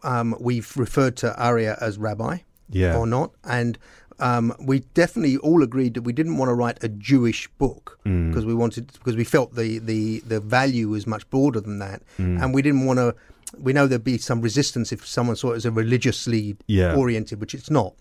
um, 0.02 0.34
we've 0.40 0.76
referred 0.76 1.16
to 1.18 1.36
Arya 1.40 1.76
as 1.80 1.98
rabbi 1.98 2.38
yeah, 2.70 2.96
or 2.96 3.06
not, 3.06 3.32
and 3.44 3.78
um, 4.18 4.54
we 4.58 4.80
definitely 4.94 5.36
all 5.38 5.62
agreed 5.62 5.94
that 5.94 6.02
we 6.02 6.12
didn't 6.12 6.36
want 6.38 6.48
to 6.48 6.54
write 6.54 6.82
a 6.82 6.88
Jewish 6.88 7.48
book 7.58 7.98
Mm. 8.06 8.28
because 8.30 8.46
we 8.46 8.54
wanted 8.54 8.86
because 8.92 9.16
we 9.16 9.24
felt 9.24 9.54
the, 9.56 9.78
the 9.78 10.20
the 10.20 10.38
value 10.40 10.88
was 10.88 11.06
much 11.06 11.28
broader 11.30 11.60
than 11.60 11.78
that, 11.80 12.02
Mm. 12.18 12.40
and 12.42 12.54
we 12.54 12.62
didn't 12.62 12.86
want 12.86 12.98
to. 12.98 13.14
We 13.58 13.72
know 13.72 13.86
there'd 13.86 14.02
be 14.04 14.18
some 14.18 14.40
resistance 14.40 14.92
if 14.92 15.06
someone 15.06 15.36
saw 15.36 15.52
it 15.52 15.56
as 15.56 15.64
a 15.66 15.70
religiously 15.70 16.56
Yeah. 16.66 16.94
oriented, 16.94 17.40
which 17.40 17.54
it's 17.54 17.70
not. 17.70 17.94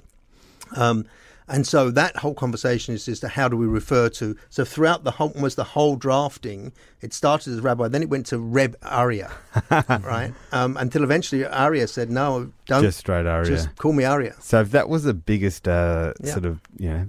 Um, 0.75 1.05
and 1.47 1.67
so 1.67 1.91
that 1.91 2.17
whole 2.17 2.33
conversation 2.33 2.95
is 2.95 3.07
as 3.07 3.19
to 3.19 3.27
how 3.27 3.47
do 3.47 3.55
we 3.55 3.67
refer 3.67 4.09
to. 4.09 4.35
So 4.49 4.65
throughout 4.65 5.03
the 5.03 5.11
whole, 5.11 5.31
almost 5.35 5.57
the 5.57 5.63
whole 5.63 5.95
drafting, 5.95 6.71
it 7.01 7.13
started 7.13 7.53
as 7.53 7.59
rabbi, 7.61 7.87
then 7.87 8.01
it 8.01 8.09
went 8.09 8.25
to 8.27 8.39
Reb 8.39 8.75
Arya, 8.81 9.31
right? 9.69 10.33
Um, 10.51 10.75
until 10.77 11.03
eventually 11.03 11.45
Arya 11.45 11.87
said, 11.87 12.09
"No, 12.09 12.49
don't 12.65 12.81
just 12.81 12.97
straight 12.97 13.27
Aria. 13.27 13.45
just 13.47 13.75
call 13.77 13.93
me 13.93 14.03
Arya." 14.03 14.33
So 14.39 14.59
if 14.61 14.71
that 14.71 14.89
was 14.89 15.03
the 15.03 15.13
biggest 15.13 15.67
uh, 15.67 16.13
Yeah. 16.23 16.31
sort 16.33 16.45
of 16.45 16.61
you 16.79 16.89
know 16.89 17.05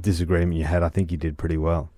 disagreement 0.00 0.58
you 0.58 0.64
had, 0.64 0.82
I 0.82 0.88
think 0.88 1.12
you 1.12 1.16
did 1.18 1.38
pretty 1.38 1.56
well. 1.56 1.90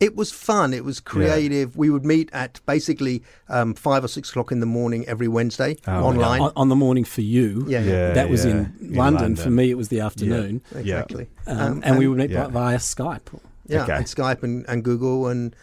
It 0.00 0.14
was 0.14 0.30
fun. 0.30 0.72
It 0.72 0.84
was 0.84 1.00
creative. 1.00 1.76
We 1.76 1.90
would 1.90 2.04
meet 2.04 2.30
at 2.32 2.60
basically 2.66 3.22
um, 3.48 3.74
five 3.74 4.04
or 4.04 4.08
six 4.08 4.30
o'clock 4.30 4.52
in 4.52 4.60
the 4.60 4.66
morning 4.66 5.04
every 5.08 5.26
Wednesday 5.28 5.76
Oh, 5.88 6.04
online. 6.04 6.40
On, 6.40 6.52
on 6.54 6.68
the 6.68 6.76
morning 6.76 7.04
for 7.04 7.20
you, 7.20 7.64
Yeah, 7.66 7.80
Yeah, 7.82 8.12
that 8.12 8.30
was 8.30 8.44
yeah, 8.44 8.50
in, 8.52 8.74
in 8.80 8.94
London. 8.94 9.34
For 9.36 9.50
me, 9.50 9.70
it 9.70 9.76
was 9.76 9.88
the 9.88 10.00
afternoon, 10.00 10.62
exactly. 10.74 11.26
um, 11.46 11.58
Um, 11.58 11.80
and, 11.84 11.98
we 11.98 12.06
would 12.06 12.18
meet 12.18 12.30
yeah. 12.30 12.46
via 12.48 12.78
Skype. 12.78 13.28
yeah, 13.66 13.82
Okay. 13.82 13.96
and 13.96 14.04
Skype 14.06 14.42
and, 14.42 14.64
and 14.68 14.84
Google 14.84 15.26
and 15.26 15.54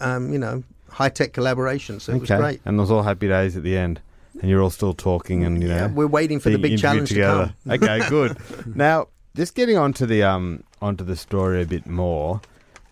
um, 0.00 0.32
you 0.32 0.38
know 0.38 0.62
high 0.90 1.08
tech 1.08 1.32
collaboration. 1.32 2.00
So 2.00 2.12
it 2.12 2.20
was 2.20 2.30
okay, 2.30 2.40
great. 2.40 2.60
and 2.64 2.78
there's 2.78 2.90
all 2.90 3.02
happy 3.04 3.28
days 3.28 3.56
at 3.56 3.62
the 3.62 3.76
end, 3.76 4.00
and 4.40 4.50
you're 4.50 4.60
all 4.62 4.70
still 4.70 4.92
talking, 4.94 5.44
and 5.44 5.62
you 5.62 5.68
know 5.68 5.76
Yeah, 5.76 5.86
we're 5.86 6.06
waiting 6.06 6.40
for 6.40 6.50
the 6.50 6.58
big 6.58 6.78
challenge 6.78 7.12
interviewed 7.12 7.52
to 7.66 7.78
come. 7.78 7.82
Okay, 7.82 8.08
good. 8.08 8.36
now, 8.76 9.08
just 9.36 9.54
getting 9.54 9.76
onto 9.78 10.04
the 10.06 10.22
um 10.24 10.64
onto 10.82 11.04
the 11.04 11.16
story 11.16 11.62
a 11.62 11.66
bit 11.66 11.86
more. 11.86 12.40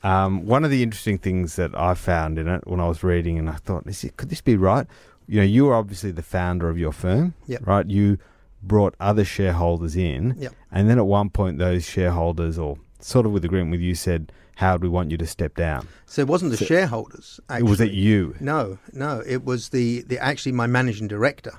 Um, 0.07 0.47
one 0.47 0.65
of 0.65 0.71
the 0.71 0.83
interesting 0.83 1.19
things 1.19 1.57
that 1.57 1.75
I 1.75 1.95
found 1.95 2.39
in 2.39 2.47
it 2.49 2.67
when 2.67 2.81
I 2.81 2.87
was 2.89 3.03
reading, 3.03 3.39
and 3.39 3.49
I 3.51 3.55
thought, 3.55 3.87
is 3.87 4.05
it, 4.05 4.17
could 4.17 4.29
this 4.31 4.41
be 4.41 4.57
right? 4.57 4.87
You 5.27 5.39
know, 5.41 5.45
you 5.47 5.65
were 5.65 5.75
obviously 5.75 6.13
the 6.13 6.23
founder 6.23 6.69
of 6.69 6.79
your 6.79 6.93
firm, 6.93 7.35
Yep. 7.49 7.67
right? 7.67 7.87
You 7.91 8.19
brought 8.63 8.95
other 9.01 9.25
shareholders 9.25 9.97
in, 9.97 10.37
Yep. 10.39 10.53
and 10.71 10.89
then 10.89 10.99
at 10.99 11.07
one 11.07 11.31
point, 11.31 11.59
those 11.59 11.85
shareholders, 11.85 12.57
or 12.59 12.77
sort 13.01 13.27
of 13.27 13.33
with 13.33 13.45
agreement 13.45 13.73
with 13.73 13.81
you, 13.81 13.95
said, 13.97 14.31
"How 14.57 14.77
do 14.77 14.83
we 14.83 14.89
want 14.89 15.11
you 15.11 15.17
to 15.19 15.27
step 15.27 15.57
down." 15.57 15.89
So 16.07 16.23
it 16.23 16.29
wasn't 16.29 16.53
the 16.53 16.57
So- 16.57 16.67
shareholders. 16.67 17.41
Actually. 17.49 17.67
It 17.67 17.71
was 17.71 17.81
it 17.81 17.91
you? 17.93 18.35
No, 18.41 18.79
no. 18.93 19.23
It 19.27 19.45
was 19.45 19.71
the, 19.71 20.03
the 20.03 20.19
actually 20.21 20.53
my 20.53 20.67
managing 20.69 21.09
director. 21.09 21.55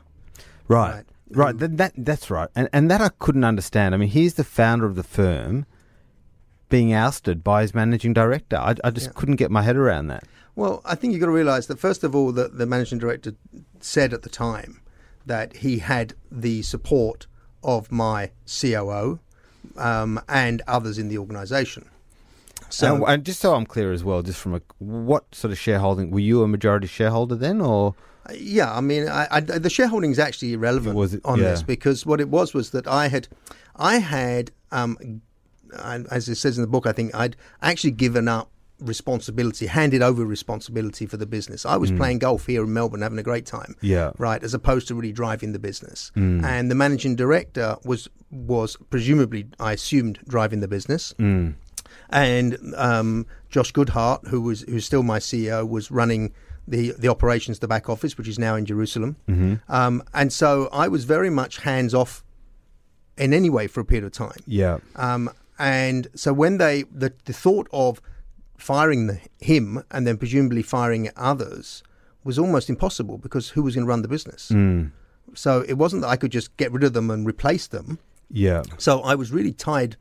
Right. 0.69 0.93
Right. 0.93 1.05
Right. 1.29 1.57
That, 1.59 1.75
that 1.77 1.93
that's 1.97 2.29
right. 2.31 2.47
And 2.55 2.69
and 2.71 2.89
that 2.91 3.01
I 3.01 3.09
couldn't 3.19 3.43
understand. 3.43 3.93
I 3.93 3.97
mean, 3.97 4.09
he's 4.09 4.35
the 4.35 4.45
founder 4.45 4.85
of 4.85 4.95
the 4.95 5.03
firm 5.03 5.65
being 6.69 6.93
ousted 6.93 7.43
by 7.43 7.61
his 7.61 7.73
managing 7.73 8.13
director. 8.13 8.57
I, 8.57 8.75
I 8.83 8.89
just 8.91 9.07
Yeah. 9.07 9.11
couldn't 9.15 9.35
get 9.37 9.51
my 9.51 9.61
head 9.61 9.75
around 9.77 10.07
that. 10.07 10.23
Well, 10.55 10.81
I 10.85 10.95
think 10.95 11.13
you've 11.13 11.19
got 11.21 11.27
to 11.27 11.31
realise 11.31 11.67
that 11.67 11.79
first 11.79 12.03
of 12.03 12.15
all, 12.15 12.31
the, 12.31 12.47
the 12.47 12.65
managing 12.65 12.97
director 12.99 13.33
said 13.79 14.13
at 14.13 14.23
the 14.23 14.29
time 14.29 14.81
that 15.25 15.57
he 15.57 15.79
had 15.79 16.13
the 16.31 16.61
support 16.63 17.27
of 17.63 17.91
my 17.91 18.31
COO 18.61 19.19
um, 19.77 20.19
and 20.27 20.61
others 20.67 20.97
in 20.97 21.09
the 21.09 21.17
organisation. 21.17 21.87
So 22.69 22.95
and, 22.95 23.03
and 23.07 23.23
just 23.25 23.39
so 23.39 23.53
I'm 23.53 23.65
clear 23.65 23.93
as 23.93 24.03
well, 24.03 24.21
just 24.21 24.39
from 24.39 24.55
a 24.55 24.61
what 24.79 25.33
sort 25.33 25.51
of 25.51 25.59
shareholding 25.59 26.11
were 26.11 26.19
you 26.19 26.43
a 26.43 26.47
majority 26.47 26.87
shareholder 26.87 27.35
then, 27.35 27.61
or 27.61 27.95
Yeah, 28.33 28.73
I 28.73 28.81
mean, 28.81 29.07
I, 29.07 29.27
I, 29.31 29.39
the 29.39 29.69
shareholding 29.69 30.11
is 30.11 30.19
actually 30.19 30.53
irrelevant 30.53 30.95
Was 30.95 31.13
it- 31.13 31.21
on 31.23 31.39
yeah. 31.39 31.51
this 31.51 31.63
because 31.63 32.05
what 32.05 32.19
it 32.19 32.29
was 32.29 32.53
was 32.53 32.71
that 32.71 32.87
I 32.87 33.07
had, 33.07 33.27
I 33.75 33.99
had, 33.99 34.51
um, 34.71 35.21
I- 35.75 36.05
as 36.11 36.27
it 36.29 36.35
says 36.35 36.57
in 36.57 36.61
the 36.61 36.67
book, 36.67 36.85
I 36.85 36.91
think 36.91 37.13
I'd 37.15 37.35
actually 37.61 37.91
given 37.91 38.27
up 38.27 38.51
responsibility, 38.79 39.65
handed 39.65 40.01
over 40.03 40.23
responsibility 40.23 41.07
for 41.07 41.17
the 41.17 41.25
business. 41.25 41.65
I 41.65 41.77
was 41.77 41.91
playing 41.91 42.19
golf 42.19 42.45
here 42.45 42.63
in 42.63 42.73
Melbourne, 42.73 43.01
having 43.01 43.17
a 43.17 43.23
great 43.23 43.45
time. 43.47 43.75
Yeah. 43.81 44.11
right, 44.19 44.43
as 44.43 44.53
opposed 44.53 44.87
to 44.89 44.95
really 44.95 45.11
driving 45.11 45.51
the 45.51 45.59
business. 45.59 46.11
And 46.15 46.69
the 46.71 46.75
managing 46.75 47.15
director 47.15 47.77
was 47.83 48.07
was 48.31 48.77
presumably, 48.89 49.47
I 49.59 49.73
assumed, 49.73 50.19
driving 50.27 50.59
the 50.59 50.67
business 50.67 51.13
mm, 51.17 51.55
and 52.09 52.57
um, 52.75 53.25
Josh 53.49 53.71
Goodhart, 53.73 54.27
who 54.27 54.41
was 54.41 54.61
who's 54.61 54.85
still 54.85 55.03
my 55.03 55.19
CEO, 55.19 55.67
was 55.67 55.89
running 55.91 56.33
the 56.67 56.93
the 56.99 57.07
operations, 57.07 57.59
the 57.59 57.67
back 57.67 57.89
office, 57.89 58.17
which 58.17 58.27
is 58.27 58.37
now 58.37 58.55
in 58.55 58.65
Jerusalem. 58.65 59.15
mm-hmm. 59.27 59.55
Um, 59.69 60.03
and 60.13 60.31
so 60.31 60.69
I 60.71 60.87
was 60.87 61.05
very 61.05 61.29
much 61.29 61.57
hands 61.59 61.93
off 61.93 62.23
in 63.17 63.33
any 63.33 63.49
way 63.49 63.67
for 63.67 63.79
a 63.79 63.85
period 63.85 64.05
of 64.05 64.11
time. 64.11 64.39
yeah, 64.45 64.77
Um, 64.95 65.31
and 65.59 66.07
so 66.15 66.33
when 66.33 66.57
they 66.57 66.83
the, 66.91 67.13
the 67.25 67.33
thought 67.33 67.67
of 67.71 68.01
firing 68.57 69.07
the, 69.07 69.19
him 69.39 69.83
and 69.91 70.05
then 70.07 70.17
presumably 70.17 70.63
firing 70.63 71.09
others 71.15 71.83
was 72.23 72.37
almost 72.39 72.69
impossible 72.69 73.17
because 73.17 73.49
who 73.49 73.61
was 73.63 73.75
going 73.75 73.85
to 73.85 73.89
run 73.89 74.01
the 74.01 74.07
business? 74.07 74.49
mm, 74.51 74.91
So 75.33 75.61
it 75.67 75.73
wasn't 75.73 76.01
that 76.01 76.09
I 76.09 76.17
could 76.17 76.31
just 76.31 76.55
get 76.57 76.71
rid 76.71 76.83
of 76.83 76.93
them 76.93 77.09
and 77.09 77.25
replace 77.25 77.67
them. 77.67 77.99
yeah, 78.29 78.63
So 78.77 79.01
I 79.01 79.15
was 79.15 79.31
really 79.31 79.53
tied 79.53 79.95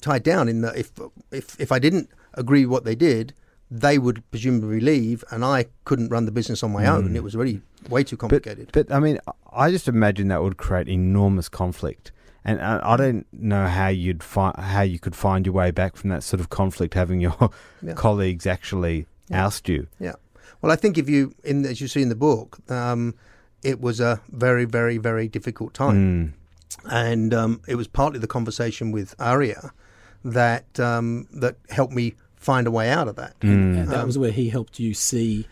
tied 0.00 0.22
down 0.22 0.48
in 0.48 0.62
that 0.62 0.76
if 0.76 0.90
if 1.30 1.60
if 1.60 1.70
I 1.70 1.78
didn't 1.78 2.08
agree 2.34 2.64
with 2.64 2.72
what 2.72 2.84
they 2.84 2.94
did, 2.96 3.34
they 3.70 3.98
would 3.98 4.28
presumably 4.32 4.80
leave, 4.80 5.22
and 5.30 5.44
I 5.44 5.66
couldn't 5.84 6.08
run 6.08 6.24
the 6.24 6.32
business 6.32 6.62
on 6.64 6.72
my 6.72 6.86
own. 6.86 7.14
It 7.14 7.22
was 7.22 7.36
really 7.36 7.60
way 7.88 8.02
too 8.02 8.16
but 8.16 8.20
complicated. 8.20 8.70
but 8.72 8.90
I 8.90 8.98
mean, 8.98 9.18
I 9.52 9.70
just 9.70 9.86
imagine 9.88 10.28
that 10.28 10.42
would 10.42 10.56
create 10.56 10.88
enormous 10.88 11.48
conflict. 11.48 12.10
And 12.44 12.60
I 12.62 12.80
I 12.82 12.96
don't 12.96 13.26
know 13.32 13.66
how 13.66 13.88
you'd 13.88 14.22
find 14.22 14.56
how 14.56 14.82
you 14.82 14.98
could 14.98 15.14
find 15.16 15.44
your 15.46 15.54
way 15.54 15.70
back 15.70 15.96
from 15.96 16.10
that 16.10 16.22
sort 16.22 16.40
of 16.40 16.48
conflict, 16.50 16.94
having 16.94 17.20
your 17.20 17.36
Yeah. 17.82 17.94
colleagues 17.94 18.46
actually 18.46 19.06
Yeah. 19.28 19.46
oust 19.46 19.68
you. 19.68 19.86
yeah. 19.98 20.14
Well, 20.62 20.70
I 20.72 20.76
think 20.76 20.98
if 20.98 21.08
you 21.08 21.34
in 21.44 21.64
as 21.66 21.80
you 21.80 21.88
see 21.88 22.02
in 22.02 22.08
the 22.08 22.14
book, 22.14 22.58
um, 22.70 23.14
it 23.62 23.80
was 23.80 24.00
a 24.00 24.20
very 24.30 24.64
very 24.64 24.98
very 24.98 25.28
difficult 25.28 25.74
time. 25.74 25.96
Mm, 25.96 26.32
and 26.90 27.34
um, 27.34 27.60
it 27.68 27.74
was 27.76 27.88
partly 27.88 28.18
the 28.18 28.26
conversation 28.26 28.92
with 28.92 29.14
Aria 29.18 29.72
that 30.24 30.78
um, 30.80 31.26
that 31.32 31.56
helped 31.70 31.92
me 31.94 32.14
find 32.36 32.66
a 32.66 32.70
way 32.70 32.90
out 32.90 33.08
of 33.08 33.16
that. 33.16 33.38
mm. 33.40 33.78
And 33.78 33.88
that 33.88 34.06
was 34.06 34.16
where 34.18 34.30
he 34.32 34.48
helped 34.48 34.78
you 34.78 34.94
see 34.94 35.46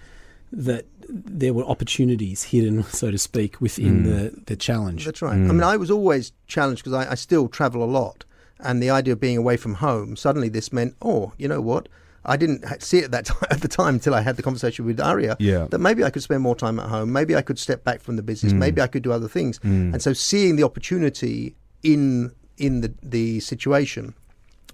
that 0.53 0.87
there 1.09 1.55
were 1.55 1.65
opportunities 1.65 2.45
hidden, 2.45 2.83
so 2.85 3.11
to 3.11 3.19
speak, 3.19 3.61
within 3.61 4.05
hmm. 4.05 4.11
the, 4.11 4.43
the 4.47 4.57
challenge. 4.57 5.05
That's 5.05 5.23
right. 5.23 5.37
Hmm. 5.37 5.51
I 5.51 5.53
mean, 5.53 5.63
I 5.63 5.77
was 5.77 5.91
always 5.91 6.33
challenged 6.47 6.85
because 6.85 7.07
I, 7.07 7.13
I 7.13 7.15
still 7.15 7.49
travel 7.49 7.83
a 7.83 7.87
lot, 7.87 8.25
and 8.61 8.83
the 8.83 8.91
idea 8.91 9.13
of 9.13 9.21
being 9.21 9.37
away 9.37 9.57
from 9.57 9.75
home 9.75 10.17
suddenly 10.17 10.49
this 10.49 10.73
meant, 10.73 10.97
oh, 11.03 11.33
you 11.39 11.49
know 11.49 11.61
what? 11.61 11.89
I 12.25 12.37
didn't 12.37 12.83
see 12.83 12.99
it 12.99 13.05
at 13.05 13.11
that 13.13 13.25
time, 13.27 13.39
at 13.51 13.61
the 13.61 13.69
time 13.69 13.95
until 13.95 14.15
I 14.15 14.21
had 14.21 14.37
the 14.37 14.43
conversation 14.43 14.85
with 14.85 15.01
Aria. 15.01 15.37
Yeah. 15.39 15.67
That 15.71 15.79
maybe 15.79 16.05
I 16.05 16.11
could 16.11 16.23
spend 16.23 16.43
more 16.43 16.57
time 16.57 16.79
at 16.79 16.89
home. 16.89 17.13
Maybe 17.13 17.35
I 17.35 17.43
could 17.43 17.59
step 17.59 17.85
back 17.85 18.01
from 18.01 18.17
the 18.17 18.23
business. 18.23 18.53
Mm. 18.53 18.59
Maybe 18.59 18.83
I 18.83 18.87
could 18.87 19.03
do 19.03 19.13
other 19.13 19.29
things. 19.29 19.59
Hmm. 19.59 19.93
And 19.93 20.03
so, 20.03 20.13
seeing 20.13 20.57
the 20.57 20.63
opportunity 20.65 21.57
in 21.83 22.33
in 22.59 22.83
the 22.83 22.93
the 23.03 23.41
situation, 23.41 24.15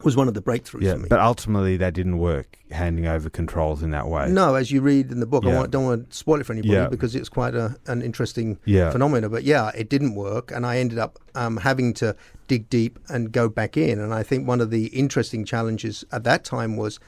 was 0.03 0.17
one 0.17 0.29
of 0.29 0.35
the 0.35 0.43
breakthroughs 0.43 0.83
Yeah, 0.83 0.95
for 0.95 0.99
me. 1.01 1.07
but 1.09 1.21
ultimately 1.21 1.77
that 1.79 1.95
didn't 1.95 2.19
work. 2.19 2.59
Handing 2.71 3.07
over 3.07 3.31
controls 3.31 3.83
in 3.83 3.91
that 3.93 4.09
way. 4.09 4.29
no, 4.29 4.55
as 4.57 4.71
you 4.73 4.81
read 4.81 5.13
in 5.13 5.21
the 5.21 5.27
book, 5.27 5.45
I 5.47 5.55
want, 5.55 5.71
don't 5.71 5.85
want 5.85 6.11
to 6.11 6.17
spoil 6.17 6.41
it 6.41 6.45
for 6.47 6.53
anybody 6.53 6.75
Yeah. 6.75 6.89
because 6.89 7.15
it's 7.15 7.29
quite 7.29 7.55
a, 7.55 7.77
an 7.87 8.03
interesting 8.03 8.59
Yeah. 8.65 8.91
phenomena. 8.91 9.29
But 9.29 9.45
yeah, 9.45 9.71
it 9.77 9.89
didn't 9.89 10.15
work, 10.17 10.51
and 10.51 10.67
I 10.67 10.79
ended 10.79 10.99
up 10.99 11.19
um, 11.37 11.59
having 11.59 11.95
to 11.95 12.17
dig 12.49 12.69
deep 12.69 12.99
and 13.09 13.31
go 13.33 13.49
back 13.49 13.77
in. 13.77 14.01
And 14.01 14.13
I 14.13 14.23
think 14.25 14.47
one 14.49 14.61
of 14.61 14.71
the 14.71 14.87
interesting 14.87 15.45
challenges 15.45 16.05
at 16.11 16.25
that 16.25 16.45
time 16.45 16.77
was 16.77 16.99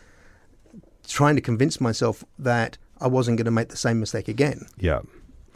trying 1.09 1.37
to 1.37 1.43
convince 1.43 1.81
myself 1.81 2.25
that 2.38 2.78
I 3.00 3.09
wasn't 3.09 3.37
going 3.37 3.45
to 3.47 3.50
make 3.50 3.69
the 3.69 3.76
same 3.76 4.00
mistake 4.00 4.28
again. 4.28 4.66
Yeah. 4.78 5.00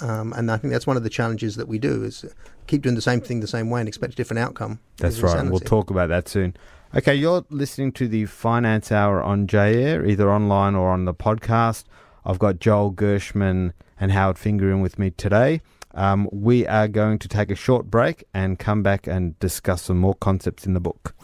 Um, 0.00 0.32
and 0.32 0.50
I 0.50 0.56
think 0.56 0.72
that's 0.72 0.86
one 0.86 0.96
of 0.96 1.02
the 1.02 1.10
challenges 1.10 1.56
that 1.56 1.68
we 1.68 1.78
do 1.78 2.02
is 2.04 2.24
keep 2.66 2.82
doing 2.82 2.94
the 2.94 3.02
same 3.02 3.20
thing 3.20 3.40
the 3.40 3.46
same 3.46 3.68
way 3.70 3.80
and 3.80 3.88
expect 3.88 4.14
a 4.14 4.16
different 4.16 4.38
outcome. 4.40 4.80
That's 4.96 5.20
right. 5.20 5.38
and 5.38 5.50
We'll 5.50 5.60
talk 5.60 5.90
about 5.90 6.08
that 6.08 6.28
soon. 6.28 6.56
Okay, 6.92 7.14
you're 7.14 7.44
listening 7.50 7.92
to 7.92 8.08
the 8.08 8.26
Finance 8.26 8.90
Hour 8.90 9.22
on 9.22 9.46
JAir, 9.46 10.04
either 10.04 10.28
online 10.28 10.74
or 10.74 10.90
on 10.90 11.04
the 11.04 11.14
podcast. 11.14 11.84
I've 12.24 12.40
got 12.40 12.58
Joel 12.58 12.90
Gershman 12.90 13.74
and 14.00 14.10
Howard 14.10 14.36
Finger 14.36 14.72
in 14.72 14.80
with 14.80 14.98
me 14.98 15.10
today. 15.10 15.60
Um, 15.94 16.28
we 16.32 16.66
are 16.66 16.88
going 16.88 17.20
to 17.20 17.28
take 17.28 17.48
a 17.52 17.54
short 17.54 17.92
break 17.92 18.24
and 18.34 18.58
come 18.58 18.82
back 18.82 19.06
and 19.06 19.38
discuss 19.38 19.82
some 19.82 19.98
more 19.98 20.16
concepts 20.16 20.66
in 20.66 20.74
the 20.74 20.80
book. 20.80 21.14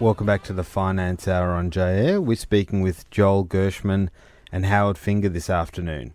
Welcome 0.00 0.24
back 0.24 0.42
to 0.44 0.54
the 0.54 0.64
Finance 0.64 1.28
Hour 1.28 1.50
on 1.50 1.70
JAir. 1.70 2.18
We're 2.18 2.36
speaking 2.36 2.80
with 2.80 3.10
Joel 3.10 3.44
Gershman 3.44 4.10
and 4.50 4.64
Howard 4.64 4.96
Finger 4.96 5.28
this 5.28 5.50
afternoon. 5.50 6.14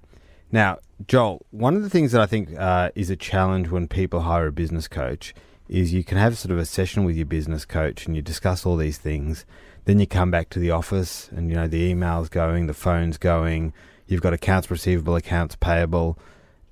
Now, 0.52 0.80
Joel, 1.08 1.46
one 1.52 1.76
of 1.76 1.84
the 1.84 1.92
things 1.92 2.12
that 2.14 2.22
I 2.22 2.26
think 2.26 2.58
uh, 2.58 2.90
is 2.96 3.12
a 3.12 3.16
challenge 3.16 3.70
when 3.70 3.88
people 3.88 4.22
hire 4.22 4.48
a 4.48 4.52
business 4.52 4.88
coach 4.88 5.36
is 5.68 5.94
you 5.94 6.04
can 6.04 6.18
have 6.18 6.38
sort 6.38 6.52
of 6.52 6.58
a 6.58 6.66
session 6.66 7.04
with 7.04 7.16
your 7.16 7.26
business 7.26 7.66
coach 7.66 8.06
and 8.06 8.16
you 8.16 8.22
discuss 8.22 8.66
all 8.66 8.76
these 8.76 8.98
things. 8.98 9.46
Then 9.86 10.00
you 10.00 10.08
come 10.08 10.32
back 10.32 10.50
to 10.50 10.60
the 10.60 10.72
office 10.72 11.30
and 11.36 11.50
you 11.50 11.56
know 11.56 11.68
the 11.68 11.94
emails 11.94 12.30
going, 12.30 12.68
the 12.68 12.74
phone's 12.74 13.18
going. 13.18 13.74
You've 14.08 14.22
got 14.22 14.34
accounts 14.34 14.70
receivable, 14.70 15.16
accounts 15.16 15.56
payable, 15.56 16.18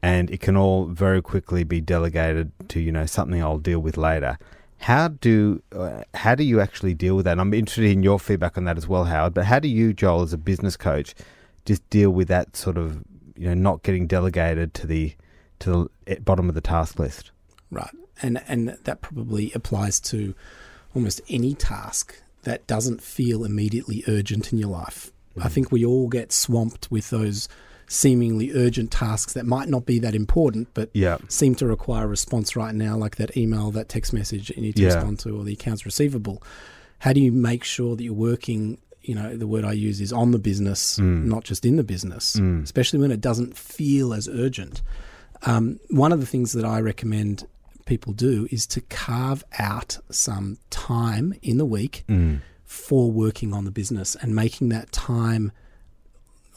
and 0.01 0.29
it 0.29 0.39
can 0.39 0.55
all 0.55 0.86
very 0.86 1.21
quickly 1.21 1.63
be 1.63 1.81
delegated 1.81 2.51
to 2.69 2.79
you 2.79 2.91
know 2.91 3.05
something 3.05 3.41
I'll 3.41 3.57
deal 3.57 3.79
with 3.79 3.98
later. 3.98 4.38
How 4.79 5.10
do 5.10 5.62
uh, 5.74 6.03
how 6.13 6.36
do 6.36 6.43
you 6.43 6.60
actually 6.60 6.93
deal 6.93 7.15
with 7.15 7.25
that? 7.25 7.33
And 7.33 7.41
I'm 7.41 7.53
interested 7.53 7.86
in 7.86 8.03
your 8.03 8.19
feedback 8.19 8.57
on 8.57 8.65
that 8.65 8.77
as 8.77 8.88
well, 8.88 9.05
Howard. 9.05 9.33
But 9.33 9.45
how 9.45 9.60
do 9.60 9.67
you, 9.67 9.93
Joel, 9.93 10.24
as 10.24 10.33
a 10.33 10.38
business 10.38 10.75
coach, 10.75 11.13
just 11.65 11.88
deal 11.89 12.10
with 12.10 12.27
that 12.29 12.55
sort 12.55 12.77
of 12.77 13.03
you 13.36 13.48
know 13.48 13.53
not 13.53 13.83
getting 13.83 14.07
delegated 14.07 14.74
to 14.75 14.88
the 14.88 15.13
to 15.60 15.89
the 16.05 16.13
eh, 16.13 16.19
bottom 16.19 16.50
of 16.50 16.55
the 16.55 16.62
task 16.62 16.98
list? 17.00 17.31
Right. 17.69 17.91
And 18.21 18.41
and 18.47 18.77
that 18.83 19.01
probably 19.01 19.51
applies 19.53 19.99
to 20.01 20.33
almost 20.95 21.21
any 21.29 21.53
task 21.53 22.21
that 22.43 22.65
doesn't 22.67 23.01
feel 23.01 23.43
immediately 23.43 24.03
urgent 24.07 24.51
in 24.51 24.57
your 24.57 24.69
life. 24.69 25.11
I 25.37 25.47
mm. 25.47 25.51
think 25.51 25.71
we 25.71 25.85
all 25.85 26.07
get 26.07 26.31
swamped 26.31 26.91
with 26.91 27.09
those 27.09 27.47
seemingly 27.87 28.53
urgent 28.53 28.89
tasks 28.89 29.33
that 29.33 29.45
might 29.45 29.67
not 29.67 29.85
be 29.85 29.99
that 29.99 30.15
important 30.15 30.69
but 30.73 30.89
Yeah. 30.93 31.17
seem 31.27 31.55
to 31.55 31.67
require 31.67 32.05
a 32.05 32.07
response 32.07 32.55
right 32.55 32.73
now 32.73 32.95
like 32.95 33.17
that 33.17 33.35
email, 33.35 33.69
that 33.71 33.89
text 33.89 34.13
message 34.13 34.47
that 34.47 34.55
you 34.55 34.63
need 34.63 34.77
to 34.77 34.83
Yeah. 34.83 34.95
respond 34.95 35.19
to 35.19 35.37
or 35.37 35.43
the 35.43 35.53
accounts 35.53 35.85
receivable. 35.85 36.41
How 36.99 37.11
do 37.11 37.19
you 37.19 37.33
make 37.33 37.65
sure 37.65 37.95
that 37.97 38.03
you're 38.03 38.13
working 38.13 38.77
you 39.03 39.15
know, 39.15 39.35
the 39.35 39.47
word 39.47 39.65
I 39.65 39.71
use 39.71 39.99
is 39.99 40.13
on 40.13 40.29
the 40.29 40.37
business, 40.37 40.99
mm. 40.99 41.25
not 41.25 41.43
just 41.43 41.65
in 41.65 41.75
the 41.75 41.83
business, 41.83 42.35
mm. 42.35 42.61
especially 42.63 42.99
when 42.99 43.11
it 43.11 43.19
doesn't 43.19 43.57
feel 43.57 44.13
as 44.13 44.27
urgent. 44.27 44.83
Um, 45.43 45.79
one 45.89 46.11
of 46.11 46.19
the 46.19 46.27
things 46.27 46.53
that 46.53 46.65
I 46.65 46.79
recommend 46.81 47.47
people 47.91 48.13
do 48.13 48.48
is 48.51 48.65
to 48.67 48.79
carve 48.81 49.43
out 49.60 49.98
some 50.10 50.57
time 50.69 51.33
in 51.41 51.57
the 51.57 51.65
week 51.65 52.05
for 52.63 53.12
working 53.12 53.53
on 53.53 53.65
the 53.65 53.71
business 53.71 54.15
and 54.21 54.33
making 54.33 54.69
that 54.69 54.89
time 54.93 55.51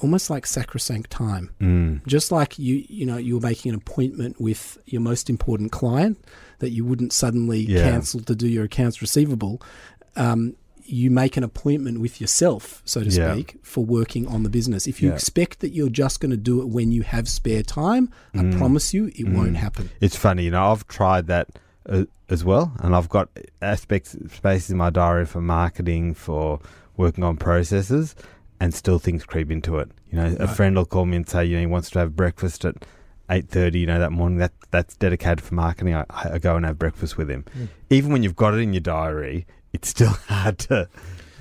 almost 0.00 0.30
like 0.30 0.46
sacrosanct 0.46 1.10
time. 1.10 1.50
Mm. 1.60 2.06
Just 2.06 2.30
like 2.30 2.56
you, 2.58 2.84
you 2.88 3.04
know, 3.04 3.16
you're 3.16 3.40
making 3.40 3.70
an 3.70 3.76
appointment 3.76 4.40
with 4.40 4.78
your 4.86 5.00
most 5.00 5.28
important 5.28 5.72
client 5.72 6.16
that 6.60 6.70
you 6.70 6.84
wouldn't 6.84 7.12
suddenly 7.12 7.60
Yeah. 7.60 7.90
cancel 7.90 8.20
to 8.20 8.34
do 8.36 8.46
your 8.46 8.64
accounts 8.64 9.00
receivable. 9.02 9.60
Um, 10.14 10.54
you 10.86 11.10
make 11.10 11.36
an 11.36 11.42
appointment 11.44 12.00
with 12.00 12.20
yourself, 12.20 12.82
so 12.84 13.02
to 13.02 13.08
Yeah. 13.10 13.32
speak, 13.32 13.56
for 13.62 13.84
working 13.84 14.26
on 14.26 14.42
the 14.42 14.50
business. 14.50 14.86
If 14.86 15.00
you 15.02 15.08
Yeah. 15.08 15.14
expect 15.14 15.60
that 15.60 15.70
you're 15.70 15.88
just 15.88 16.20
going 16.20 16.30
to 16.30 16.36
do 16.36 16.60
it 16.60 16.68
when 16.68 16.92
you 16.92 17.02
have 17.02 17.28
spare 17.28 17.62
time, 17.62 18.10
I 18.34 18.38
Mm. 18.42 18.56
promise 18.58 18.92
you 18.92 19.10
it 19.16 19.26
won't 19.28 19.56
happen. 19.56 19.90
It's 20.00 20.16
funny, 20.16 20.44
you 20.44 20.50
know, 20.50 20.70
I've 20.72 20.86
tried 20.86 21.26
that 21.28 21.48
uh, 21.86 22.04
as 22.30 22.44
well, 22.44 22.72
and 22.80 22.94
I've 22.96 23.08
got 23.10 23.28
aspects, 23.60 24.16
spaces 24.34 24.70
in 24.70 24.76
my 24.78 24.88
diary 24.90 25.26
for 25.26 25.40
marketing, 25.42 26.14
for 26.14 26.60
working 26.96 27.22
on 27.24 27.36
processes, 27.36 28.14
and 28.60 28.72
still 28.72 28.98
things 28.98 29.24
creep 29.24 29.50
into 29.50 29.78
it. 29.78 29.90
You 30.10 30.16
know, 30.18 30.36
a 30.40 30.48
friend 30.48 30.76
will 30.76 30.86
call 30.86 31.04
me 31.06 31.16
and 31.16 31.28
say, 31.28 31.44
you 31.44 31.56
know, 31.56 31.60
he 31.60 31.66
wants 31.66 31.90
to 31.90 31.98
have 31.98 32.16
breakfast 32.16 32.64
at 32.64 32.76
eight 33.30 33.48
thirty. 33.48 33.80
You 33.80 33.86
know, 33.86 33.98
that 33.98 34.12
morning. 34.12 34.38
That 34.38 34.52
that's 34.70 34.96
dedicated 34.96 35.42
for 35.42 35.54
marketing. 35.54 35.94
I, 35.94 36.04
I 36.10 36.38
go 36.38 36.56
and 36.56 36.64
have 36.64 36.78
breakfast 36.78 37.16
with 37.18 37.28
him. 37.28 37.44
Even 37.90 38.12
when 38.12 38.22
you've 38.22 38.36
got 38.36 38.54
it 38.54 38.58
in 38.60 38.72
your 38.72 38.80
diary, 38.80 39.46
it's 39.74 39.88
still 39.88 40.08
hard 40.28 40.58
to 40.60 40.88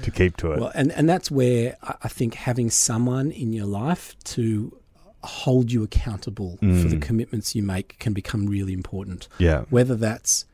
to 0.02 0.12
keep 0.12 0.36
to 0.38 0.52
it. 0.52 0.60
Well, 0.60 0.72
and, 0.76 0.92
and 0.92 1.08
that's 1.08 1.32
where 1.32 1.78
I 1.82 2.10
think 2.10 2.34
having 2.34 2.70
someone 2.70 3.32
in 3.32 3.54
your 3.54 3.66
life 3.68 4.16
to 4.36 4.76
hold 5.24 5.72
you 5.72 5.84
accountable 5.84 6.58
for 6.58 6.66
Mm. 6.66 6.90
the 6.90 6.98
commitments 6.98 7.56
you 7.56 7.64
make 7.64 7.98
can 8.00 8.12
become 8.12 8.46
really 8.48 8.74
important. 8.74 9.30
yeah, 9.38 9.62
Whether 9.70 9.96
that's, 9.96 10.46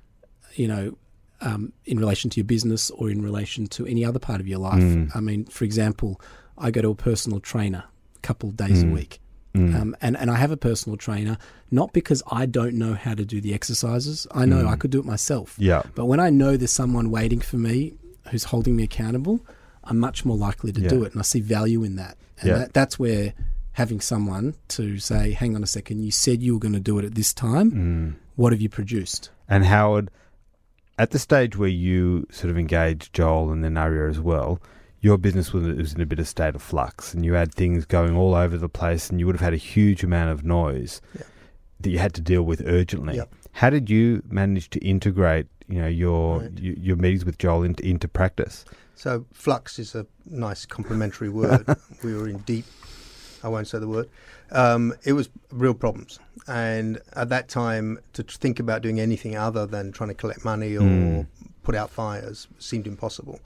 you 0.53 0.67
know, 0.67 0.95
um, 1.41 1.73
in 1.85 1.97
relation 1.97 2.29
to 2.29 2.39
your 2.39 2.45
business 2.45 2.91
or 2.91 3.09
in 3.09 3.21
relation 3.23 3.65
to 3.67 3.87
any 3.87 4.05
other 4.05 4.19
part 4.19 4.39
of 4.41 4.47
your 4.47 4.59
life. 4.59 4.83
Mm. 4.83 5.15
I 5.15 5.19
mean, 5.21 5.45
for 5.45 5.63
example, 5.63 6.21
I 6.57 6.69
go 6.69 6.81
to 6.83 6.89
a 6.89 6.95
personal 6.95 7.39
trainer 7.39 7.85
a 8.17 8.19
couple 8.19 8.49
of 8.49 8.55
days 8.57 8.83
Mm. 8.83 8.91
a 8.91 8.93
week. 8.93 9.19
Mm. 9.55 9.75
Um, 9.81 9.95
and, 10.01 10.15
and 10.17 10.29
I 10.29 10.35
have 10.35 10.51
a 10.51 10.57
personal 10.57 10.95
trainer, 10.97 11.37
not 11.71 11.91
because 11.91 12.21
I 12.31 12.45
don't 12.45 12.75
know 12.75 12.93
how 12.93 13.15
to 13.15 13.25
do 13.25 13.41
the 13.41 13.53
exercises. 13.53 14.27
I 14.31 14.45
know 14.45 14.63
Mm. 14.63 14.69
I 14.69 14.75
could 14.75 14.91
do 14.91 14.99
it 14.99 15.05
myself. 15.05 15.55
yeah, 15.57 15.81
But 15.95 16.05
when 16.05 16.19
I 16.19 16.29
know 16.29 16.55
there's 16.55 16.71
someone 16.71 17.09
waiting 17.09 17.39
for 17.39 17.57
me 17.57 17.93
who's 18.29 18.43
holding 18.45 18.75
me 18.75 18.83
accountable, 18.83 19.39
I'm 19.83 19.97
much 19.97 20.23
more 20.23 20.37
likely 20.37 20.71
to 20.73 20.81
Yeah. 20.81 20.89
do 20.89 21.03
it. 21.03 21.13
And 21.13 21.19
I 21.19 21.23
see 21.23 21.39
value 21.41 21.83
in 21.83 21.95
that. 21.95 22.15
And 22.39 22.47
Yeah. 22.49 22.57
that, 22.59 22.73
that's 22.73 22.99
where 22.99 23.33
having 23.73 24.01
someone 24.01 24.53
to 24.67 24.99
say, 24.99 25.31
hang 25.31 25.55
on 25.55 25.63
a 25.63 25.67
second, 25.67 26.03
you 26.03 26.11
said 26.11 26.43
you 26.43 26.53
were 26.53 26.59
going 26.59 26.73
to 26.73 26.79
do 26.79 26.99
it 26.99 27.05
at 27.05 27.15
this 27.15 27.33
time. 27.33 27.71
Mm. 27.71 28.13
What 28.35 28.51
have 28.53 28.61
you 28.61 28.69
produced? 28.69 29.31
And 29.47 29.65
Howard, 29.65 30.11
at 30.99 31.09
the 31.11 31.17
stage 31.19 31.57
where 31.57 31.69
you 31.69 32.27
sort 32.29 32.51
of 32.51 32.57
engage 32.57 33.11
Joel 33.13 33.51
and 33.51 33.63
then 33.63 33.77
Aria 33.77 34.09
as 34.09 34.19
well, 34.19 34.61
your 35.01 35.17
business 35.17 35.53
was, 35.53 35.93
in 35.93 36.01
a 36.01 36.05
bit 36.05 36.19
of 36.19 36.27
state 36.27 36.55
of 36.55 36.61
flux, 36.61 37.13
and 37.13 37.25
you 37.25 37.33
had 37.33 37.53
things 37.53 37.85
going 37.85 38.15
all 38.17 38.35
over 38.35 38.57
the 38.57 38.69
place, 38.69 39.09
and 39.09 39.19
you 39.19 39.25
would 39.25 39.35
have 39.35 39.41
had 39.41 39.53
a 39.53 39.57
huge 39.57 40.03
amount 40.03 40.29
of 40.31 40.43
noise 40.43 41.01
Yeah. 41.15 41.21
that 41.81 41.89
you 41.89 41.99
had 41.99 42.13
to 42.15 42.21
deal 42.21 42.43
with 42.43 42.61
urgently. 42.65 43.15
Yep. 43.15 43.33
How 43.53 43.69
did 43.69 43.89
you 43.89 44.21
manage 44.29 44.69
to 44.71 44.79
integrate, 44.79 45.47
you 45.67 45.81
know, 45.81 45.87
your 45.87 46.39
Right. 46.41 46.59
your, 46.59 46.75
your 46.75 46.95
meetings 46.97 47.25
with 47.25 47.37
Joel 47.37 47.63
into, 47.63 47.85
into 47.85 48.07
practice? 48.07 48.65
So 48.95 49.25
flux 49.33 49.79
is 49.79 49.95
a 49.95 50.05
nice 50.25 50.65
complimentary 50.65 51.29
word. 51.29 51.65
we 52.03 52.13
were 52.13 52.27
in 52.27 52.39
deep. 52.39 52.65
I 53.41 53.47
won't 53.47 53.67
say 53.69 53.79
the 53.79 53.87
word. 53.87 54.09
Um, 54.51 54.93
it 55.05 55.13
was 55.13 55.29
real 55.51 55.73
problems, 55.73 56.19
and 56.47 56.99
at 57.13 57.29
that 57.29 57.47
time, 57.47 57.99
to 58.13 58.23
think 58.23 58.59
about 58.59 58.81
doing 58.81 58.99
anything 58.99 59.37
other 59.37 59.65
than 59.65 59.93
trying 59.93 60.09
to 60.09 60.15
collect 60.15 60.43
money 60.43 60.75
or 60.75 60.81
Mm. 60.81 61.27
put 61.63 61.73
out 61.75 61.89
fires 61.89 62.47
seemed 62.57 62.85
impossible. 62.87 63.39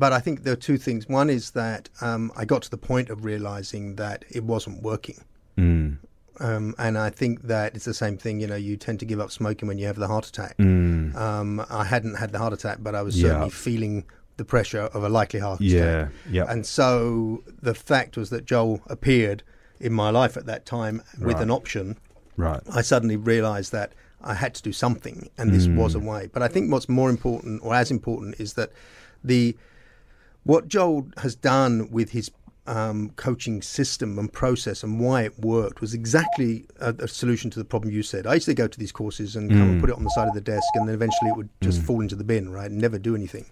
But 0.00 0.12
I 0.14 0.20
think 0.20 0.42
there 0.44 0.54
are 0.54 0.64
two 0.70 0.78
things. 0.78 1.06
One 1.08 1.28
is 1.28 1.50
that 1.50 1.90
um, 2.00 2.32
I 2.34 2.44
got 2.46 2.62
to 2.62 2.70
the 2.70 2.78
point 2.78 3.10
of 3.10 3.24
realizing 3.24 3.96
that 3.96 4.24
it 4.30 4.42
wasn't 4.44 4.82
working. 4.82 5.18
Mm. 5.58 5.98
Um, 6.40 6.74
and 6.78 6.96
I 6.96 7.10
think 7.10 7.42
that 7.42 7.74
it's 7.76 7.84
the 7.84 7.92
same 7.92 8.16
thing. 8.16 8.40
You 8.40 8.46
know, 8.46 8.56
you 8.56 8.78
tend 8.78 8.98
to 9.00 9.04
give 9.04 9.20
up 9.20 9.30
smoking 9.30 9.68
when 9.68 9.76
you 9.76 9.86
have 9.86 9.96
the 9.96 10.06
heart 10.06 10.26
attack. 10.26 10.56
Mm. 10.56 11.14
Um, 11.14 11.64
I 11.68 11.84
hadn't 11.84 12.14
had 12.14 12.32
the 12.32 12.38
heart 12.38 12.54
attack, 12.54 12.78
but 12.80 12.94
I 12.94 13.02
was 13.02 13.14
Yeah. 13.20 13.28
certainly 13.28 13.50
feeling 13.50 14.04
the 14.38 14.44
pressure 14.46 14.84
of 14.96 15.04
a 15.04 15.10
likely 15.10 15.40
heart 15.40 15.60
attack. 15.60 15.70
Yeah. 15.70 16.08
Yeah. 16.30 16.50
And 16.50 16.64
so 16.64 17.42
the 17.60 17.74
fact 17.74 18.16
was 18.16 18.30
that 18.30 18.46
Joel 18.46 18.80
appeared 18.86 19.42
in 19.78 19.92
my 19.92 20.08
life 20.08 20.34
at 20.38 20.46
that 20.46 20.64
time 20.64 21.02
with 21.18 21.34
Right. 21.34 21.42
an 21.42 21.50
option. 21.50 21.98
Right. 22.38 22.62
I 22.72 22.80
suddenly 22.80 23.16
realized 23.16 23.70
that 23.72 23.92
I 24.22 24.32
had 24.34 24.54
to 24.54 24.62
do 24.62 24.72
something, 24.72 25.28
and 25.36 25.52
this 25.52 25.66
was 25.68 25.94
a 25.94 25.98
Mm. 25.98 26.06
way. 26.12 26.30
But 26.32 26.42
I 26.42 26.48
think 26.48 26.72
what's 26.72 26.88
more 26.88 27.10
important, 27.10 27.60
or 27.62 27.74
as 27.74 27.90
important, 27.90 28.36
is 28.38 28.54
that 28.54 28.70
the 29.22 29.56
what 30.44 30.68
Joel 30.68 31.08
has 31.18 31.34
done 31.34 31.90
with 31.90 32.10
his 32.10 32.30
um, 32.66 33.10
coaching 33.16 33.62
system 33.62 34.18
and 34.18 34.32
process 34.32 34.82
and 34.82 35.00
why 35.00 35.22
it 35.22 35.38
worked 35.40 35.80
was 35.80 35.92
exactly 35.94 36.66
a, 36.78 36.94
a 37.00 37.08
solution 37.08 37.50
to 37.50 37.58
the 37.58 37.64
problem 37.64 37.92
you 37.92 38.02
said. 38.02 38.26
I 38.26 38.34
used 38.34 38.46
to 38.46 38.54
go 38.54 38.68
to 38.68 38.78
these 38.78 38.92
courses 38.92 39.34
and 39.34 39.50
come 39.50 39.62
and 39.62 39.76
Mm. 39.78 39.80
put 39.80 39.90
it 39.90 39.96
on 39.96 40.04
the 40.04 40.10
side 40.10 40.28
of 40.28 40.34
the 40.34 40.40
desk, 40.40 40.68
and 40.74 40.86
then 40.86 40.94
eventually 40.94 41.30
it 41.30 41.36
would 41.36 41.48
just 41.60 41.80
Mm. 41.80 41.84
fall 41.84 42.00
into 42.00 42.14
the 42.16 42.24
bin, 42.24 42.50
right, 42.50 42.70
and 42.70 42.80
never 42.80 42.98
do 42.98 43.14
anything. 43.14 43.46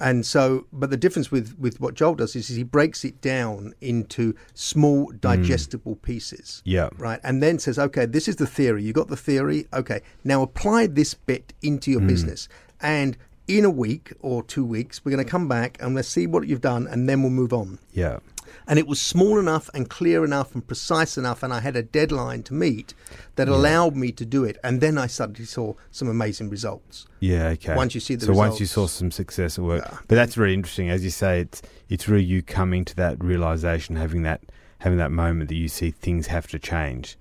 And 0.00 0.24
so, 0.24 0.66
but 0.72 0.90
the 0.90 0.96
difference 0.96 1.32
with, 1.32 1.56
with 1.58 1.80
what 1.80 1.94
Joel 1.94 2.14
does 2.14 2.36
is 2.36 2.46
he 2.48 2.62
breaks 2.62 3.04
it 3.04 3.20
down 3.20 3.74
into 3.80 4.34
small, 4.54 5.10
digestible 5.20 5.96
pieces 5.96 6.62
Yeah. 6.64 6.88
right? 6.98 7.18
And 7.24 7.42
then 7.42 7.58
says, 7.58 7.78
okay, 7.80 8.06
this 8.06 8.28
is 8.28 8.36
the 8.36 8.46
theory. 8.46 8.84
You 8.84 8.92
got 8.92 9.08
the 9.08 9.16
theory. 9.16 9.66
Okay, 9.72 10.00
now 10.22 10.42
apply 10.42 10.86
this 10.86 11.14
bit 11.14 11.52
into 11.62 11.90
your 11.90 12.00
business. 12.00 12.48
And 12.80 13.16
in 13.48 13.64
a 13.64 13.70
week 13.70 14.12
or 14.20 14.42
two 14.42 14.64
weeks, 14.64 15.04
we're 15.04 15.10
going 15.12 15.24
to 15.24 15.30
come 15.30 15.48
back 15.48 15.78
and 15.80 15.94
let's 15.94 16.08
see 16.08 16.26
what 16.26 16.46
you've 16.46 16.60
done, 16.60 16.86
and 16.86 17.08
then 17.08 17.22
we'll 17.22 17.30
move 17.30 17.52
on. 17.52 17.78
Yeah. 17.92 18.18
And 18.66 18.78
it 18.78 18.86
was 18.86 19.00
small 19.00 19.38
enough 19.38 19.70
and 19.72 19.88
clear 19.88 20.24
enough 20.24 20.54
and 20.54 20.66
precise 20.66 21.16
enough, 21.16 21.42
and 21.42 21.52
I 21.54 21.60
had 21.60 21.74
a 21.74 21.82
deadline 21.82 22.42
to 22.44 22.54
meet 22.54 22.92
that 23.36 23.48
allowed 23.48 23.96
me 23.96 24.12
to 24.12 24.26
do 24.26 24.44
it. 24.44 24.58
And 24.62 24.82
then 24.82 24.98
I 24.98 25.06
suddenly 25.06 25.46
saw 25.46 25.72
some 25.90 26.08
amazing 26.08 26.50
results. 26.50 27.06
Yeah, 27.20 27.48
okay. 27.48 27.74
Once 27.74 27.94
you 27.94 28.00
see 28.00 28.14
the 28.14 28.26
so 28.26 28.32
once 28.34 28.60
you 28.60 28.66
saw 28.66 28.86
some 28.86 29.10
success 29.10 29.58
at 29.58 29.64
work, 29.64 29.84
Yeah. 29.86 29.98
but 30.06 30.14
that's 30.16 30.36
really 30.36 30.52
interesting. 30.54 30.90
As 30.90 31.02
you 31.02 31.10
say, 31.10 31.40
it's 31.40 31.62
it's 31.88 32.08
really 32.08 32.24
you 32.24 32.42
coming 32.42 32.84
to 32.86 32.96
that 32.96 33.22
realization, 33.24 33.96
having 33.96 34.22
that 34.24 34.42
having 34.78 34.98
that 34.98 35.12
moment 35.12 35.48
that 35.48 35.56
you 35.56 35.68
see 35.68 35.90
things 35.90 36.26
have 36.26 36.46
to 36.48 36.58
change, 36.58 37.16